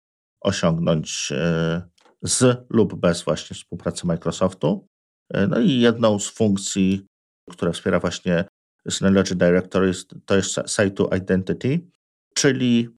osiągnąć 0.42 1.32
e, 1.32 1.82
z 2.22 2.66
lub 2.70 2.96
bez 2.96 3.24
właśnie 3.24 3.56
współpracy 3.56 4.08
Microsoftu. 4.08 4.88
E, 5.34 5.48
no 5.48 5.60
i 5.60 5.80
jedną 5.80 6.20
z 6.20 6.30
funkcji, 6.30 7.06
która 7.50 7.72
wspiera 7.72 8.00
właśnie 8.00 8.46
Synology 8.90 9.36
Directory 9.36 9.92
to 10.26 10.36
jest 10.36 10.56
Site 10.68 11.18
Identity, 11.18 11.88
czyli 12.36 12.90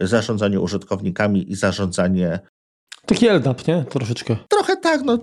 zarządzanie 0.00 0.60
użytkownikami 0.60 1.52
i 1.52 1.54
zarządzanie. 1.54 2.40
Taki 3.06 3.28
LDAP, 3.28 3.66
nie? 3.66 3.84
Troszeczkę. 3.84 4.36
Trochę 4.48 4.76
tak, 4.76 5.02
no. 5.04 5.18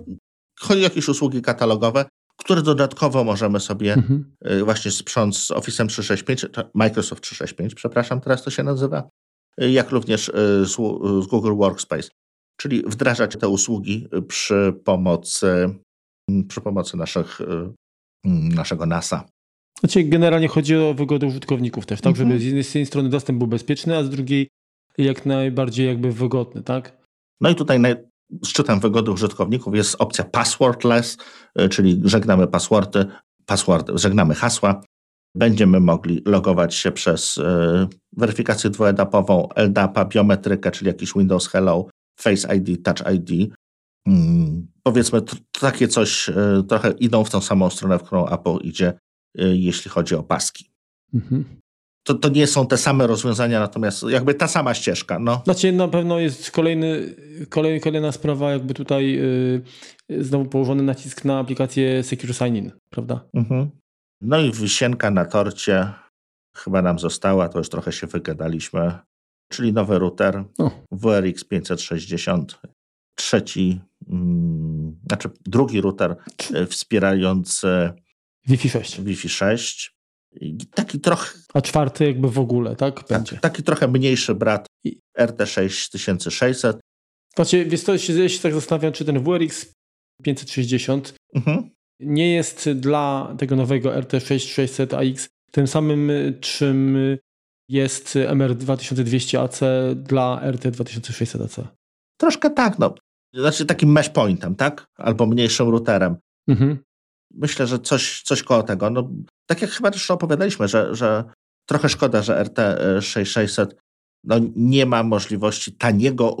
Chodzi 0.60 0.80
o 0.80 0.84
jakieś 0.84 1.08
usługi 1.08 1.42
katalogowe, 1.42 2.04
które 2.46 2.62
dodatkowo 2.62 3.24
możemy 3.24 3.60
sobie 3.60 3.94
mhm. 3.94 4.32
Y, 4.50 4.64
właśnie 4.64 4.90
sprząc 4.90 5.38
z 5.38 5.50
Office 5.50 5.86
365, 5.86 6.46
Microsoft 6.74 7.22
365, 7.22 7.74
przepraszam, 7.74 8.20
teraz 8.20 8.42
to 8.42 8.50
się 8.50 8.62
nazywa, 8.62 9.08
y, 9.62 9.70
jak 9.70 9.90
również 9.90 10.28
y, 10.28 10.32
z, 10.66 10.76
z 11.24 11.26
Google 11.26 11.54
Workspace. 11.56 12.08
Czyli 12.60 12.82
wdrażać 12.82 13.36
te 13.36 13.48
usługi 13.48 14.08
przy 14.28 14.74
pomocy, 14.84 15.74
przy 16.48 16.60
pomocy 16.60 16.96
naszych, 16.96 17.38
naszego 18.24 18.86
NASA. 18.86 19.28
Znaczy, 19.80 20.04
generalnie 20.04 20.48
chodzi 20.48 20.76
o 20.76 20.94
wygodę 20.94 21.26
użytkowników 21.26 21.86
też, 21.86 22.00
tak? 22.00 22.10
Mhm. 22.10 22.28
Żeby 22.28 22.40
z 22.40 22.44
jednej, 22.44 22.64
z 22.64 22.68
jednej 22.68 22.86
strony 22.86 23.08
dostęp 23.08 23.38
był 23.38 23.46
bezpieczny, 23.46 23.96
a 23.96 24.04
z 24.04 24.10
drugiej 24.10 24.48
jak 24.98 25.26
najbardziej 25.26 25.86
jakby 25.86 26.12
wygodny, 26.12 26.62
tak? 26.62 26.96
No 27.40 27.50
i 27.50 27.54
tutaj 27.54 27.80
naj... 27.80 27.96
szczytem 28.44 28.80
wygody 28.80 29.10
użytkowników 29.10 29.74
jest 29.74 29.96
opcja 29.98 30.24
passwordless, 30.24 31.16
y, 31.60 31.68
czyli 31.68 32.00
żegnamy 32.04 32.46
passwordy, 32.46 33.06
password, 33.46 33.90
żegnamy 33.94 34.34
hasła. 34.34 34.80
Będziemy 35.34 35.80
mogli 35.80 36.22
logować 36.26 36.74
się 36.74 36.92
przez 36.92 37.38
y, 37.38 37.42
weryfikację 38.16 38.70
dwuetapową, 38.70 39.48
LDAP-a, 39.56 40.04
biometrykę, 40.04 40.70
czyli 40.70 40.88
jakiś 40.88 41.12
Windows 41.12 41.48
Hello, 41.48 41.86
Face 42.20 42.56
ID, 42.56 42.84
Touch 42.84 43.14
ID. 43.14 43.54
Hmm, 44.08 44.66
powiedzmy, 44.82 45.20
takie 45.60 45.88
coś 45.88 46.28
y, 46.28 46.34
trochę 46.68 46.90
idą 46.90 47.24
w 47.24 47.30
tą 47.30 47.40
samą 47.40 47.70
stronę, 47.70 47.98
w 47.98 48.02
którą 48.02 48.26
Apple 48.26 48.56
idzie, 48.62 48.98
jeśli 49.34 49.90
chodzi 49.90 50.14
o 50.14 50.22
paski. 50.22 50.70
Mhm 51.14 51.44
to, 52.06 52.14
to 52.14 52.28
nie 52.28 52.46
są 52.46 52.66
te 52.66 52.76
same 52.76 53.06
rozwiązania, 53.06 53.60
natomiast 53.60 54.02
jakby 54.02 54.34
ta 54.34 54.48
sama 54.48 54.74
ścieżka. 54.74 55.18
No. 55.18 55.42
Znaczy 55.44 55.72
na 55.72 55.88
pewno 55.88 56.18
jest 56.18 56.50
kolejny, 56.50 57.14
kolej, 57.48 57.80
kolejna 57.80 58.12
sprawa, 58.12 58.52
jakby 58.52 58.74
tutaj 58.74 59.12
yy, 60.08 60.22
znowu 60.22 60.44
położony 60.44 60.82
nacisk 60.82 61.24
na 61.24 61.38
aplikację 61.38 62.02
Secure 62.02 62.34
Sign-in, 62.34 62.72
prawda? 62.90 63.20
Mhm. 63.34 63.70
No 64.20 64.40
i 64.40 64.52
wisienka 64.52 65.10
na 65.10 65.24
torcie 65.24 65.92
chyba 66.56 66.82
nam 66.82 66.98
została, 66.98 67.48
to 67.48 67.58
już 67.58 67.68
trochę 67.68 67.92
się 67.92 68.06
wygadaliśmy, 68.06 68.98
czyli 69.52 69.72
nowy 69.72 69.98
router 69.98 70.44
o. 70.58 70.70
WRX 70.92 71.44
560, 71.44 72.58
trzeci, 73.14 73.80
mm, 74.08 74.96
znaczy 75.06 75.30
drugi 75.46 75.80
router 75.80 76.16
y, 76.54 76.66
wspierający 76.66 77.92
Wi-Fi 78.46 78.70
6. 78.70 79.00
Wi-Fi 79.00 79.28
6. 79.28 79.95
Taki 80.74 81.00
trochę. 81.00 81.38
A 81.54 81.60
czwarty 81.60 82.06
jakby 82.06 82.30
w 82.30 82.38
ogóle, 82.38 82.76
tak? 82.76 83.04
Będzie. 83.08 83.32
Tak, 83.32 83.40
taki 83.40 83.62
trochę 83.62 83.88
mniejszy 83.88 84.34
brat 84.34 84.66
RT 85.18 85.46
6600. 85.46 86.80
Znaczy, 87.36 87.64
wiesz 87.64 87.82
co, 87.82 87.98
się, 87.98 88.28
się 88.28 88.38
tak 88.38 88.54
zastanawiam, 88.54 88.92
czy 88.92 89.04
ten 89.04 89.24
WRX 89.24 89.72
560 90.22 91.14
mhm. 91.34 91.70
nie 92.00 92.34
jest 92.34 92.70
dla 92.70 93.34
tego 93.38 93.56
nowego 93.56 93.90
RT6600AX 93.90 95.28
tym 95.50 95.66
samym, 95.66 96.10
czym 96.40 96.96
jest 97.68 98.14
MR2200AC 98.14 99.66
dla 99.94 100.40
RT2600AC. 100.44 101.66
Troszkę 102.20 102.50
tak, 102.50 102.78
no. 102.78 102.94
Znaczy 103.34 103.66
takim 103.66 103.92
mesh 103.92 104.08
pointem, 104.08 104.54
tak? 104.54 104.86
Albo 104.96 105.26
mniejszym 105.26 105.68
routerem. 105.68 106.16
Mhm. 106.48 106.78
Myślę, 107.36 107.66
że 107.66 107.78
coś, 107.78 108.22
coś 108.22 108.42
koło 108.42 108.62
tego. 108.62 108.90
No, 108.90 109.10
tak 109.46 109.62
jak 109.62 109.70
chyba 109.70 109.90
też 109.90 110.10
opowiadaliśmy, 110.10 110.68
że, 110.68 110.94
że 110.94 111.24
trochę 111.68 111.88
szkoda, 111.88 112.22
że 112.22 112.44
RT6600 112.44 113.66
no, 114.24 114.36
nie 114.56 114.86
ma 114.86 115.02
możliwości 115.02 115.72
taniego 115.72 116.36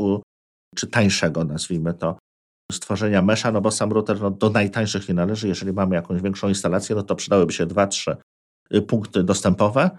czy 0.76 0.86
tańszego, 0.86 1.44
nazwijmy 1.44 1.94
to, 1.94 2.18
stworzenia 2.72 3.22
mesza, 3.22 3.52
no 3.52 3.60
bo 3.60 3.70
sam 3.70 3.92
router 3.92 4.20
no, 4.20 4.30
do 4.30 4.50
najtańszych 4.50 5.08
nie 5.08 5.14
należy. 5.14 5.48
Jeżeli 5.48 5.72
mamy 5.72 5.94
jakąś 5.94 6.22
większą 6.22 6.48
instalację, 6.48 6.96
no 6.96 7.02
to 7.02 7.14
przydałyby 7.14 7.52
się 7.52 7.66
dwa, 7.66 7.86
trzy 7.86 8.16
y, 8.74 8.82
punkty 8.82 9.22
dostępowe. 9.22 9.90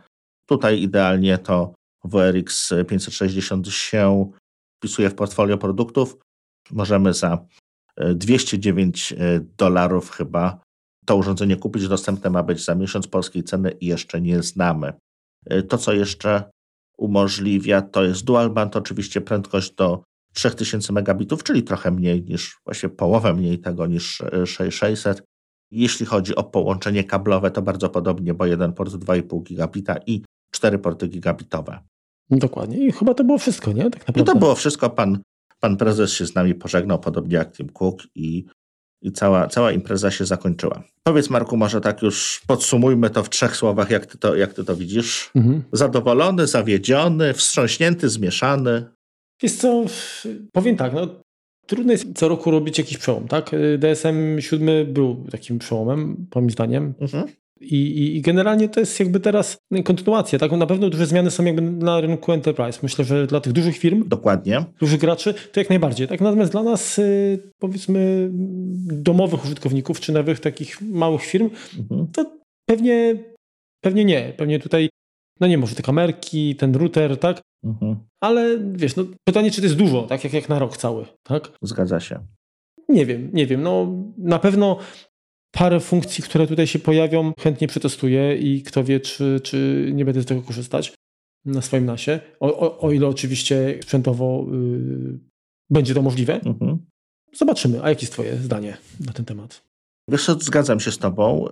Tutaj 0.46 0.82
idealnie 0.82 1.38
to 1.38 1.74
WRX 2.04 2.74
560 2.88 3.68
się 3.68 4.32
wpisuje 4.78 5.10
w 5.10 5.16
portfolio 5.16 5.58
produktów. 5.58 6.18
Możemy 6.72 7.14
za 7.14 7.46
209 8.16 9.12
y, 9.12 9.16
y, 9.22 9.46
dolarów 9.58 10.12
chyba 10.12 10.60
to 11.08 11.16
urządzenie 11.16 11.56
kupić. 11.56 11.88
Dostępne 11.88 12.30
ma 12.30 12.44
być 12.44 12.66
za 12.66 12.76
miesiąc 12.76 13.08
polskiej 13.08 13.44
ceny 13.44 13.72
i 13.72 13.86
jeszcze 13.86 14.22
nie 14.22 14.44
znamy. 14.44 14.94
To, 15.70 15.78
co 15.78 15.94
jeszcze 15.94 16.52
umożliwia, 16.98 17.82
to 17.82 18.04
jest 18.04 18.24
dual 18.24 18.50
band, 18.50 18.76
oczywiście 18.76 19.22
prędkość 19.22 19.76
do 19.76 20.04
3000 20.34 20.94
megabitów, 20.94 21.44
czyli 21.44 21.64
trochę 21.64 21.92
mniej 21.92 22.24
niż, 22.24 22.60
właśnie 22.66 22.90
połowę 22.90 23.34
mniej 23.34 23.60
tego 23.60 23.88
niż 23.88 24.22
6600. 24.46 25.24
Jeśli 25.72 26.06
chodzi 26.06 26.36
o 26.36 26.44
połączenie 26.44 27.04
kablowe, 27.04 27.52
to 27.52 27.62
bardzo 27.62 27.90
podobnie, 27.90 28.34
bo 28.34 28.46
jeden 28.46 28.74
port 28.74 28.94
2,5 28.94 29.44
gigabita 29.44 29.96
i 30.06 30.22
cztery 30.52 30.80
porty 30.80 31.08
gigabitowe. 31.08 31.80
Dokładnie. 32.30 32.88
I 32.88 32.92
chyba 32.92 33.14
to 33.14 33.24
było 33.24 33.38
wszystko, 33.38 33.72
nie? 33.72 33.84
Tak 33.84 34.08
naprawdę. 34.08 34.22
I 34.22 34.26
to 34.26 34.36
było 34.36 34.56
wszystko. 34.56 34.90
Pan, 34.90 35.20
pan 35.60 35.78
prezes 35.78 36.14
się 36.14 36.26
z 36.26 36.36
nami 36.36 36.56
pożegnał, 36.56 37.00
podobnie 37.00 37.36
jak 37.36 37.52
Tim 37.52 37.70
Cook 37.70 38.04
i, 38.16 38.46
i 39.02 39.12
cała, 39.12 39.48
cała 39.48 39.72
impreza 39.72 40.12
się 40.12 40.26
zakończyła. 40.26 40.84
Powiedz 41.04 41.30
Marku, 41.30 41.58
może 41.58 41.82
tak 41.82 42.02
już 42.02 42.42
podsumujmy 42.48 43.10
to 43.10 43.24
w 43.24 43.30
trzech 43.30 43.56
słowach, 43.56 43.92
jak 43.92 44.06
ty 44.06 44.18
to, 44.18 44.36
jak 44.36 44.54
ty 44.54 44.64
to 44.64 44.76
widzisz. 44.76 45.32
Mhm. 45.36 45.64
Zadowolony, 45.72 46.48
zawiedziony, 46.48 47.34
wstrząśnięty, 47.34 48.10
zmieszany. 48.10 48.86
Wiesz 49.42 49.54
co, 49.54 49.86
powiem 50.52 50.76
tak, 50.76 50.94
no, 50.94 51.08
trudno 51.66 51.92
jest 51.92 52.06
co 52.16 52.28
roku 52.28 52.52
robić 52.52 52.78
jakiś 52.78 52.98
przełom, 52.98 53.28
tak? 53.28 53.52
DSM 53.78 54.42
7 54.42 54.94
był 54.94 55.26
takim 55.32 55.60
przełomem, 55.60 56.28
moim 56.36 56.50
zdaniem. 56.50 56.94
Mhm. 57.00 57.28
I, 57.62 58.16
i, 58.18 58.22
generalnie 58.22 58.70
to 58.70 58.80
jest 58.80 59.00
jakby 59.00 59.20
teraz 59.20 59.58
kontynuacja. 59.86 60.40
Tak? 60.40 60.52
Na 60.52 60.66
pewno 60.66 60.90
duże 60.90 61.06
zmiany 61.06 61.32
są 61.32 61.46
jakby 61.46 61.62
na 61.62 62.02
rynku 62.02 62.32
enterprise. 62.32 62.80
Myślę, 62.84 63.06
że 63.06 63.28
dla 63.28 63.42
tych 63.42 63.54
dużych 63.54 63.78
firm, 63.78 64.04
dokładnie, 64.08 64.66
dużych 64.80 65.00
graczy, 65.00 65.34
to 65.34 65.60
jak 65.60 65.70
najbardziej. 65.70 66.08
Tak? 66.08 66.22
Natomiast 66.22 66.52
dla 66.52 66.64
nas, 66.64 67.00
y, 67.00 67.52
powiedzmy, 67.60 68.30
domowych 68.92 69.46
użytkowników, 69.46 70.00
czy 70.00 70.12
nawet 70.12 70.42
takich 70.42 70.82
małych 70.82 71.22
firm, 71.22 71.50
mhm. 71.80 72.08
to 72.14 72.26
pewnie, 72.66 73.24
pewnie 73.82 74.06
nie. 74.06 74.34
Pewnie 74.38 74.60
tutaj 74.60 74.90
no 75.40 75.48
nie 75.48 75.58
może 75.58 75.76
te 75.76 75.84
kamerki, 75.84 76.56
ten 76.56 76.76
router, 76.76 77.18
tak? 77.18 77.42
Mhm. 77.64 77.96
Ale 78.22 78.60
wiesz, 78.72 78.96
no 78.96 79.04
pytanie, 79.24 79.52
czy 79.52 79.62
to 79.62 79.68
jest 79.68 79.78
dużo, 79.78 80.04
tak 80.04 80.24
jak, 80.24 80.34
jak 80.34 80.50
na 80.50 80.60
rok 80.60 80.78
cały, 80.78 81.06
tak? 81.24 81.52
Zgadza 81.62 82.00
się. 82.00 82.20
Nie 82.90 83.06
wiem, 83.06 83.30
nie 83.34 83.48
wiem. 83.48 83.62
No 83.62 83.88
na 84.18 84.40
pewno 84.40 84.78
parę 85.58 85.80
funkcji, 85.80 86.24
które 86.24 86.48
tutaj 86.48 86.68
się 86.68 86.80
pojawią, 86.80 87.34
chętnie 87.40 87.68
przetestuję 87.68 88.38
i 88.38 88.64
kto 88.64 88.84
wie, 88.84 89.00
czy, 89.00 89.40
czy 89.44 89.90
nie 89.94 90.06
będę 90.06 90.22
z 90.22 90.26
tego 90.26 90.42
korzystać 90.42 90.94
na 91.46 91.62
swoim 91.62 91.86
nasie. 91.86 92.20
O, 92.40 92.60
o, 92.60 92.80
o 92.80 92.92
ile 92.92 93.08
oczywiście 93.08 93.80
sprzętowo 93.82 94.46
yy, 94.52 95.20
będzie 95.70 95.94
to 95.94 96.02
możliwe. 96.02 96.42
Mhm. 96.42 96.78
Zobaczymy. 97.34 97.84
A 97.84 97.90
jakie 97.90 98.02
jest 98.02 98.14
Twoje 98.14 98.38
zdanie 98.38 98.78
na 99.06 99.14
ten 99.14 99.26
temat? 99.26 99.64
Wiesz 100.10 100.26
co, 100.26 100.40
zgadzam 100.40 100.80
się 100.80 100.92
z 100.92 100.98
Tobą. 100.98 101.48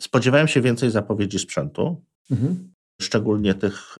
Spodziewałem 0.00 0.48
się 0.48 0.60
więcej 0.60 0.90
zapowiedzi 0.90 1.38
sprzętu. 1.38 2.02
Mhm 2.30 2.74
szczególnie 3.02 3.54
tych 3.54 3.96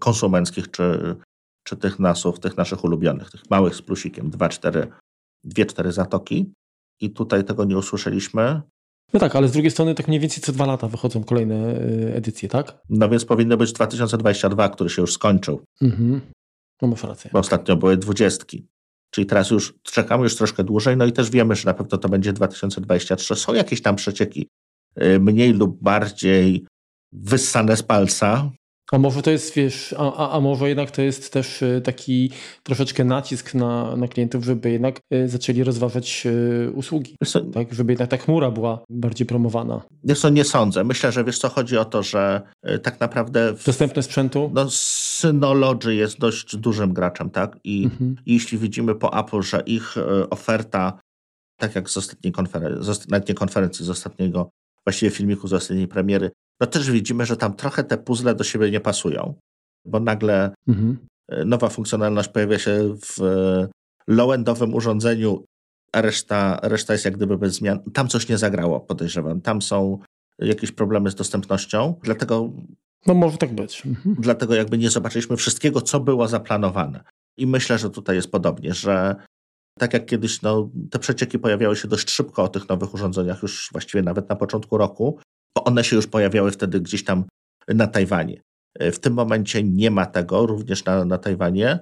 konsumenckich, 0.00 0.70
czy, 0.70 1.16
czy 1.64 1.76
tych 1.76 1.98
nasów, 1.98 2.40
tych 2.40 2.56
naszych 2.56 2.84
ulubionych, 2.84 3.30
tych 3.30 3.50
małych 3.50 3.74
z 3.74 3.82
plusikiem, 3.82 4.30
2-4, 4.30 4.86
dwie, 5.44 5.66
cztery 5.66 5.92
zatoki. 5.92 6.52
I 7.00 7.10
tutaj 7.10 7.44
tego 7.44 7.64
nie 7.64 7.78
usłyszeliśmy. 7.78 8.62
No 9.12 9.20
tak, 9.20 9.36
ale 9.36 9.48
z 9.48 9.52
drugiej 9.52 9.70
strony 9.70 9.94
tak 9.94 10.08
mniej 10.08 10.20
więcej 10.20 10.42
co 10.42 10.52
dwa 10.52 10.66
lata 10.66 10.88
wychodzą 10.88 11.24
kolejne 11.24 11.80
y, 11.80 12.14
edycje, 12.14 12.48
tak? 12.48 12.78
No 12.88 13.08
więc 13.08 13.24
powinno 13.24 13.56
być 13.56 13.72
2022, 13.72 14.68
który 14.68 14.90
się 14.90 15.02
już 15.02 15.12
skończył. 15.12 15.62
Mhm. 15.82 16.20
No 16.82 16.88
masz 16.88 17.02
rację. 17.02 17.30
Bo 17.32 17.38
ostatnio 17.38 17.76
były 17.76 17.96
dwudziestki. 17.96 18.66
Czyli 19.10 19.26
teraz 19.26 19.50
już 19.50 19.74
czekamy 19.82 20.22
już 20.22 20.36
troszkę 20.36 20.64
dłużej, 20.64 20.96
no 20.96 21.06
i 21.06 21.12
też 21.12 21.30
wiemy, 21.30 21.54
że 21.54 21.66
na 21.66 21.74
pewno 21.74 21.98
to 21.98 22.08
będzie 22.08 22.32
2023. 22.32 23.34
Są 23.34 23.54
jakieś 23.54 23.82
tam 23.82 23.96
przecieki 23.96 24.48
y, 25.02 25.20
mniej 25.20 25.52
lub 25.52 25.82
bardziej 25.82 26.66
wyssane 27.12 27.76
z 27.76 27.82
palca. 27.82 28.50
A 28.92 28.98
może 28.98 29.22
to 29.22 29.30
jest, 29.30 29.54
wiesz, 29.54 29.94
a, 29.98 30.14
a, 30.14 30.30
a, 30.30 30.40
może 30.40 30.68
jednak 30.68 30.90
to 30.90 31.02
jest 31.02 31.32
też 31.32 31.62
e, 31.62 31.80
taki 31.80 32.30
troszeczkę 32.62 33.04
nacisk 33.04 33.54
na, 33.54 33.96
na 33.96 34.08
klientów, 34.08 34.44
żeby 34.44 34.70
jednak 34.70 35.00
e, 35.10 35.28
zaczęli 35.28 35.64
rozważać 35.64 36.26
e, 36.26 36.70
usługi, 36.70 37.16
co, 37.24 37.40
tak? 37.40 37.74
Żeby 37.74 37.92
jednak 37.92 38.10
ta 38.10 38.16
chmura 38.16 38.50
była 38.50 38.84
bardziej 38.88 39.26
promowana. 39.26 39.80
Wiesz 40.04 40.20
co, 40.20 40.28
nie 40.28 40.44
sądzę. 40.44 40.84
Myślę, 40.84 41.12
że 41.12 41.24
wiesz 41.24 41.38
co, 41.38 41.48
chodzi 41.48 41.78
o 41.78 41.84
to, 41.84 42.02
że 42.02 42.42
tak 42.82 43.00
naprawdę... 43.00 43.54
W, 43.54 43.64
Dostępne 43.64 44.02
sprzętu? 44.02 44.50
No, 44.54 44.70
Synology 44.70 45.94
jest 45.94 46.18
dość 46.18 46.56
dużym 46.56 46.92
graczem, 46.92 47.30
tak? 47.30 47.56
I, 47.64 47.84
mhm. 47.84 48.16
Jeśli 48.26 48.58
widzimy 48.58 48.94
po 48.94 49.18
Apple, 49.20 49.42
że 49.42 49.62
ich 49.66 49.94
oferta, 50.30 51.00
tak 51.60 51.74
jak 51.74 51.90
z 51.90 51.96
ostatniej 51.96 52.32
konferencji, 52.32 52.94
z, 52.94 53.28
nie 53.28 53.34
konferencji, 53.34 53.84
z 53.84 53.90
ostatniego 53.90 54.50
właściwie 54.86 55.10
filmiku 55.10 55.48
z 55.48 55.52
ostatniej 55.52 55.88
premiery, 55.88 56.30
no 56.60 56.66
też 56.66 56.90
widzimy, 56.90 57.26
że 57.26 57.36
tam 57.36 57.54
trochę 57.54 57.84
te 57.84 57.98
puzzle 57.98 58.34
do 58.34 58.44
siebie 58.44 58.70
nie 58.70 58.80
pasują, 58.80 59.34
bo 59.84 60.00
nagle 60.00 60.54
mhm. 60.68 60.98
E, 61.28 61.44
nowa 61.44 61.68
funkcjonalność 61.68 62.28
pojawia 62.28 62.58
się 62.58 62.96
w 63.00 63.22
e, 63.22 63.68
low-endowym 64.08 64.74
urządzeniu, 64.74 65.44
a 65.92 66.00
reszta, 66.00 66.60
reszta 66.62 66.92
jest 66.92 67.04
jak 67.04 67.16
gdyby 67.16 67.38
bez 67.38 67.54
zmian. 67.54 67.80
Tam 67.92 68.08
coś 68.08 68.28
nie 68.28 68.38
zagrało, 68.38 68.80
podejrzewam. 68.80 69.40
Tam 69.40 69.62
są 69.62 69.98
jakieś 70.38 70.72
problemy 70.72 71.10
z 71.10 71.14
dostępnością, 71.14 71.94
dlatego... 72.02 72.50
No 73.06 73.14
może 73.14 73.38
tak 73.38 73.54
być. 73.54 73.86
Mhm. 73.86 74.16
Dlatego 74.18 74.54
jakby 74.54 74.78
nie 74.78 74.90
zobaczyliśmy 74.90 75.36
wszystkiego, 75.36 75.80
co 75.80 76.00
było 76.00 76.28
zaplanowane. 76.28 77.04
I 77.36 77.46
myślę, 77.46 77.78
że 77.78 77.90
tutaj 77.90 78.16
jest 78.16 78.30
podobnie, 78.30 78.74
że 78.74 79.16
tak 79.78 79.92
jak 79.92 80.06
kiedyś 80.06 80.42
no, 80.42 80.70
te 80.90 80.98
przecieki 80.98 81.38
pojawiały 81.38 81.76
się 81.76 81.88
dość 81.88 82.10
szybko 82.10 82.42
o 82.42 82.48
tych 82.48 82.68
nowych 82.68 82.94
urządzeniach, 82.94 83.42
już 83.42 83.68
właściwie 83.72 84.02
nawet 84.02 84.28
na 84.28 84.36
początku 84.36 84.78
roku, 84.78 85.18
bo 85.56 85.64
one 85.64 85.84
się 85.84 85.96
już 85.96 86.06
pojawiały 86.06 86.50
wtedy 86.50 86.80
gdzieś 86.80 87.04
tam 87.04 87.24
na 87.68 87.86
Tajwanie. 87.86 88.42
E, 88.78 88.92
w 88.92 89.00
tym 89.00 89.12
momencie 89.12 89.62
nie 89.62 89.90
ma 89.90 90.06
tego 90.06 90.46
również 90.46 90.84
na, 90.84 91.04
na 91.04 91.18
Tajwanie, 91.18 91.78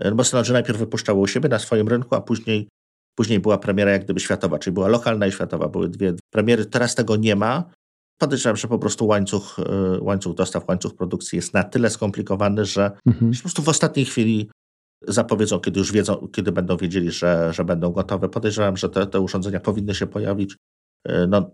e, 0.00 0.12
bo 0.12 0.24
Synology 0.24 0.52
najpierw 0.52 0.78
wypuszczało 0.78 1.20
u 1.20 1.26
siebie 1.26 1.48
na 1.48 1.58
swoim 1.58 1.88
rynku, 1.88 2.14
a 2.14 2.20
później, 2.20 2.68
później 3.14 3.40
była 3.40 3.58
premiera 3.58 3.90
jak 3.90 4.04
gdyby 4.04 4.20
światowa, 4.20 4.58
czyli 4.58 4.74
była 4.74 4.88
lokalna 4.88 5.26
i 5.26 5.32
światowa. 5.32 5.68
Były 5.68 5.88
dwie 5.88 6.14
premiery. 6.30 6.66
Teraz 6.66 6.94
tego 6.94 7.16
nie 7.16 7.36
ma. 7.36 7.64
Podejrzewam, 8.18 8.56
że 8.56 8.68
po 8.68 8.78
prostu 8.78 9.06
łańcuch, 9.06 9.58
e, 9.58 10.00
łańcuch 10.00 10.34
dostaw, 10.34 10.68
łańcuch 10.68 10.94
produkcji 10.94 11.36
jest 11.36 11.54
na 11.54 11.64
tyle 11.64 11.90
skomplikowany, 11.90 12.64
że 12.64 12.90
mhm. 13.06 13.32
po 13.32 13.40
prostu 13.40 13.62
w 13.62 13.68
ostatniej 13.68 14.06
chwili 14.06 14.50
zapowiedzą, 15.08 15.60
kiedy 15.60 15.78
już 15.78 15.92
wiedzą, 15.92 16.28
kiedy 16.32 16.52
będą 16.52 16.76
wiedzieli, 16.76 17.10
że, 17.10 17.52
że 17.52 17.64
będą 17.64 17.92
gotowe. 17.92 18.28
Podejrzewam, 18.28 18.76
że 18.76 18.88
te, 18.88 19.06
te 19.06 19.20
urządzenia 19.20 19.60
powinny 19.60 19.94
się 19.94 20.06
pojawić 20.06 20.56
no, 21.28 21.50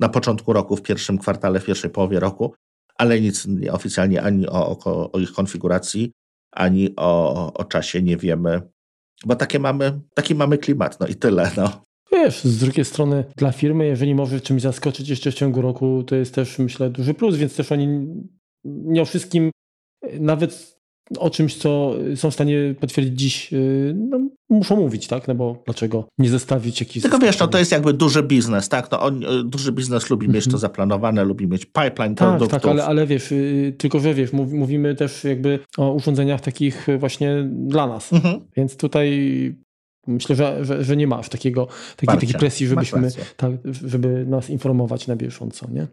na 0.00 0.08
początku 0.08 0.52
roku, 0.52 0.76
w 0.76 0.82
pierwszym 0.82 1.18
kwartale, 1.18 1.60
w 1.60 1.64
pierwszej 1.64 1.90
połowie 1.90 2.20
roku, 2.20 2.54
ale 2.94 3.20
nic 3.20 3.46
oficjalnie 3.70 4.22
ani 4.22 4.48
o, 4.48 4.78
o, 4.84 5.12
o 5.12 5.18
ich 5.18 5.32
konfiguracji, 5.32 6.12
ani 6.52 6.96
o, 6.96 7.52
o 7.54 7.64
czasie 7.64 8.02
nie 8.02 8.16
wiemy, 8.16 8.62
bo 9.26 9.36
takie 9.36 9.58
mamy, 9.58 10.00
taki 10.14 10.34
mamy 10.34 10.58
klimat, 10.58 11.00
no 11.00 11.06
i 11.06 11.14
tyle. 11.14 11.50
No. 11.56 11.82
Wiesz, 12.12 12.44
z 12.44 12.58
drugiej 12.58 12.84
strony 12.84 13.24
dla 13.36 13.52
firmy, 13.52 13.86
jeżeli 13.86 14.14
może 14.14 14.40
czymś 14.40 14.62
zaskoczyć 14.62 15.08
jeszcze 15.08 15.30
w 15.30 15.34
ciągu 15.34 15.62
roku, 15.62 16.02
to 16.02 16.16
jest 16.16 16.34
też 16.34 16.58
myślę 16.58 16.90
duży 16.90 17.14
plus, 17.14 17.36
więc 17.36 17.56
też 17.56 17.72
oni 17.72 18.06
nie 18.64 19.02
o 19.02 19.04
wszystkim 19.04 19.50
nawet 20.20 20.77
o 21.18 21.30
czymś, 21.30 21.56
co 21.56 21.94
są 22.16 22.30
w 22.30 22.34
stanie 22.34 22.74
potwierdzić 22.80 23.20
dziś, 23.20 23.52
y, 23.52 23.94
no, 23.96 24.20
muszą 24.50 24.76
mówić, 24.76 25.06
tak? 25.06 25.28
No 25.28 25.34
bo 25.34 25.62
dlaczego 25.64 26.08
nie 26.18 26.28
zestawić 26.28 26.80
jakichś... 26.80 27.02
Tylko 27.02 27.18
wiesz, 27.18 27.38
no 27.38 27.48
to 27.48 27.58
jest 27.58 27.72
jakby 27.72 27.92
duży 27.92 28.22
biznes, 28.22 28.68
tak? 28.68 28.90
No, 28.90 29.00
on, 29.00 29.24
y, 29.24 29.44
duży 29.44 29.72
biznes 29.72 30.10
lubi 30.10 30.28
mieć 30.28 30.44
to 30.44 30.48
mhm. 30.48 30.60
zaplanowane, 30.60 31.24
lubi 31.24 31.46
mieć 31.46 31.64
pipeline 31.64 32.14
tak, 32.14 32.28
produktów. 32.28 32.62
Tak, 32.62 32.66
ale, 32.66 32.84
ale 32.84 33.06
wiesz, 33.06 33.32
y, 33.32 33.74
tylko 33.78 34.00
że 34.00 34.14
wiesz, 34.14 34.32
mówimy 34.32 34.94
też 34.94 35.24
jakby 35.24 35.58
o 35.78 35.92
urządzeniach 35.92 36.40
takich 36.40 36.86
właśnie 36.98 37.48
dla 37.52 37.86
nas. 37.86 38.12
Mhm. 38.12 38.40
Więc 38.56 38.76
tutaj 38.76 39.08
myślę, 40.06 40.36
że, 40.36 40.64
że, 40.64 40.84
że, 40.84 40.96
nie 40.96 41.06
masz 41.06 41.28
takiego, 41.28 41.68
takiej, 41.96 42.20
takiej 42.20 42.38
presji, 42.38 42.66
żebyśmy, 42.66 43.10
tak, 43.36 43.52
żeby 43.64 44.26
nas 44.26 44.50
informować 44.50 45.06
na 45.06 45.16
bieżąco, 45.16 45.66
nie? 45.70 45.86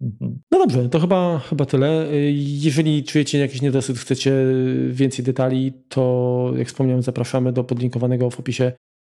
Mhm. 0.00 0.38
No 0.50 0.58
dobrze, 0.58 0.88
to 0.88 1.00
chyba, 1.00 1.38
chyba 1.38 1.66
tyle. 1.66 2.06
Jeżeli 2.32 3.04
czujecie 3.04 3.38
jakiś 3.38 3.62
niedosyt, 3.62 3.98
chcecie 3.98 4.32
więcej 4.90 5.24
detali, 5.24 5.72
to 5.88 6.52
jak 6.56 6.68
wspomniałem, 6.68 7.02
zapraszamy 7.02 7.52
do 7.52 7.64
podlinkowanego 7.64 8.30
w 8.30 8.40
opisie 8.40 8.72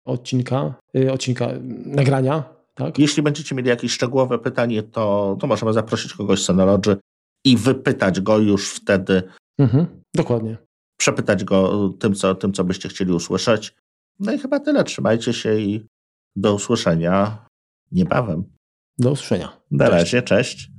odcinka, 0.05 0.75
y, 0.95 1.11
odcinka 1.11 1.47
nagrania. 1.85 2.43
Tak? 2.75 2.99
Jeśli 2.99 3.23
będziecie 3.23 3.55
mieli 3.55 3.69
jakieś 3.69 3.91
szczegółowe 3.91 4.39
pytanie, 4.39 4.83
to, 4.83 5.37
to 5.39 5.47
możemy 5.47 5.73
zaprosić 5.73 6.13
kogoś 6.13 6.41
z 6.41 6.45
Synology 6.45 6.97
i 7.45 7.57
wypytać 7.57 8.21
go 8.21 8.37
już 8.37 8.69
wtedy. 8.69 9.23
Mhm, 9.57 9.85
dokładnie. 10.15 10.57
Przepytać 10.97 11.43
go 11.43 11.89
tym 11.99 12.15
co, 12.15 12.35
tym, 12.35 12.53
co 12.53 12.63
byście 12.63 12.89
chcieli 12.89 13.11
usłyszeć. 13.11 13.75
No 14.19 14.33
i 14.33 14.39
chyba 14.39 14.59
tyle. 14.59 14.83
Trzymajcie 14.83 15.33
się 15.33 15.59
i 15.59 15.85
do 16.35 16.55
usłyszenia 16.55 17.45
niebawem. 17.91 18.43
Do 18.99 19.11
usłyszenia. 19.11 19.57
Na 19.71 19.89
razie, 19.89 20.21
cześć. 20.21 20.69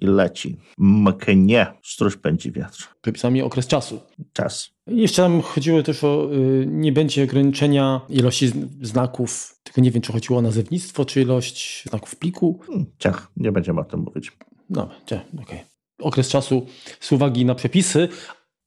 I 0.00 0.06
leci. 0.06 0.56
Mknie, 0.78 1.66
stróż 1.84 2.16
pędzi 2.16 2.52
wiatr. 2.52 2.88
Przepisami 3.02 3.42
okres 3.42 3.66
czasu. 3.66 4.00
Czas. 4.32 4.70
Jeszcze 4.86 5.22
tam 5.22 5.40
chodziło 5.40 5.82
też 5.82 6.04
o, 6.04 6.34
y, 6.34 6.66
nie 6.68 6.92
będzie 6.92 7.24
ograniczenia 7.24 8.00
ilości 8.08 8.52
znaków, 8.82 9.60
tylko 9.62 9.80
nie 9.80 9.90
wiem, 9.90 10.02
czy 10.02 10.12
chodziło 10.12 10.38
o 10.38 10.42
nazewnictwo, 10.42 11.04
czy 11.04 11.22
ilość 11.22 11.84
znaków 11.88 12.10
w 12.10 12.16
pliku. 12.16 12.60
Hmm, 12.66 12.86
ciach, 12.98 13.30
nie 13.36 13.52
będziemy 13.52 13.80
o 13.80 13.84
tym 13.84 14.00
mówić. 14.00 14.32
No, 14.70 14.82
okej. 15.04 15.20
Okay. 15.42 15.58
Okres 15.98 16.28
czasu 16.28 16.66
z 17.00 17.12
uwagi 17.12 17.44
na 17.44 17.54
przepisy, 17.54 18.08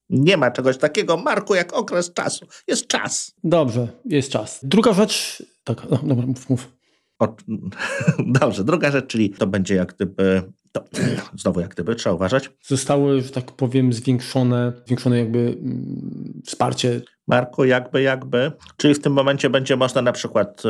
nie 0.10 0.38
ma 0.38 0.52
czegoś 0.52 0.78
takiego, 0.78 1.18
Marku, 1.18 1.56
jak 1.56 1.74
okres 1.74 2.14
czasu. 2.14 2.46
Jest 2.68 2.88
czas. 2.88 3.32
Dobrze, 3.44 3.88
jest 4.06 4.32
czas. 4.32 4.60
Druga 4.64 4.94
rzecz. 4.94 5.44
Tak, 5.64 5.90
no, 5.90 6.00
dobra, 6.04 6.26
mów, 6.26 6.50
mów. 6.50 6.72
O, 7.20 7.36
dobrze, 8.40 8.64
druga 8.64 8.92
rzecz, 8.92 9.08
czyli 9.08 9.30
to 9.30 9.48
będzie 9.48 9.76
jak 9.76 9.94
gdyby 9.96 10.44
to 10.72 10.84
znowu 11.42 11.60
jak 11.60 11.74
gdyby 11.74 11.96
trzeba 11.96 12.16
uważać. 12.16 12.50
Zostały, 12.62 13.22
że 13.22 13.30
tak 13.30 13.52
powiem, 13.52 13.94
zwiększone, 13.94 14.74
zwiększone 14.86 15.20
jakby 15.20 15.40
mm, 15.40 16.42
wsparcie 16.46 17.02
Marku, 17.28 17.66
jakby, 17.66 18.02
jakby. 18.02 18.52
Czyli 18.78 18.94
w 18.94 19.02
tym 19.02 19.14
momencie 19.14 19.50
będzie 19.50 19.76
można 19.76 20.02
na 20.02 20.12
przykład, 20.12 20.64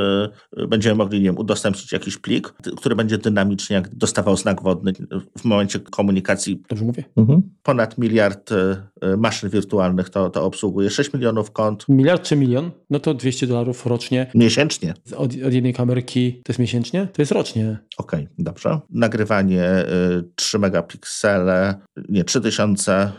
y, 0.57 0.67
będziemy 0.67 0.95
mogli, 0.95 1.19
nie 1.19 1.25
wiem, 1.25 1.37
udostępnić 1.37 1.91
jakiś 1.91 2.17
plik, 2.17 2.53
który 2.77 2.95
będzie 2.95 3.17
dynamicznie 3.17 3.83
dostawał 3.91 4.37
znak 4.37 4.61
wodny 4.61 4.93
w 5.37 5.45
momencie 5.45 5.79
komunikacji. 5.79 6.61
Dobrze 6.69 6.85
mówię? 6.85 7.03
Mhm. 7.15 7.41
Ponad 7.63 7.97
miliard 7.97 8.51
y, 8.51 8.57
maszyn 9.17 9.49
wirtualnych 9.49 10.09
to, 10.09 10.29
to 10.29 10.43
obsługuje, 10.43 10.89
6 10.89 11.13
milionów 11.13 11.51
kont. 11.51 11.89
Miliard 11.89 12.23
czy 12.23 12.35
milion? 12.35 12.71
No 12.89 12.99
to 12.99 13.13
200 13.13 13.47
dolarów 13.47 13.85
rocznie. 13.85 14.31
Miesięcznie. 14.35 14.93
Od, 15.17 15.31
od 15.45 15.53
jednej 15.53 15.73
kamerki 15.73 16.41
to 16.43 16.51
jest 16.51 16.59
miesięcznie? 16.59 17.07
To 17.13 17.21
jest 17.21 17.31
rocznie. 17.31 17.77
Okej, 17.97 18.23
okay, 18.23 18.35
dobrze. 18.37 18.79
Nagrywanie 18.89 19.85
y, 20.19 20.23
3 20.35 20.59
megapiksele, 20.59 21.75
nie, 22.09 22.23
3000 22.23 23.11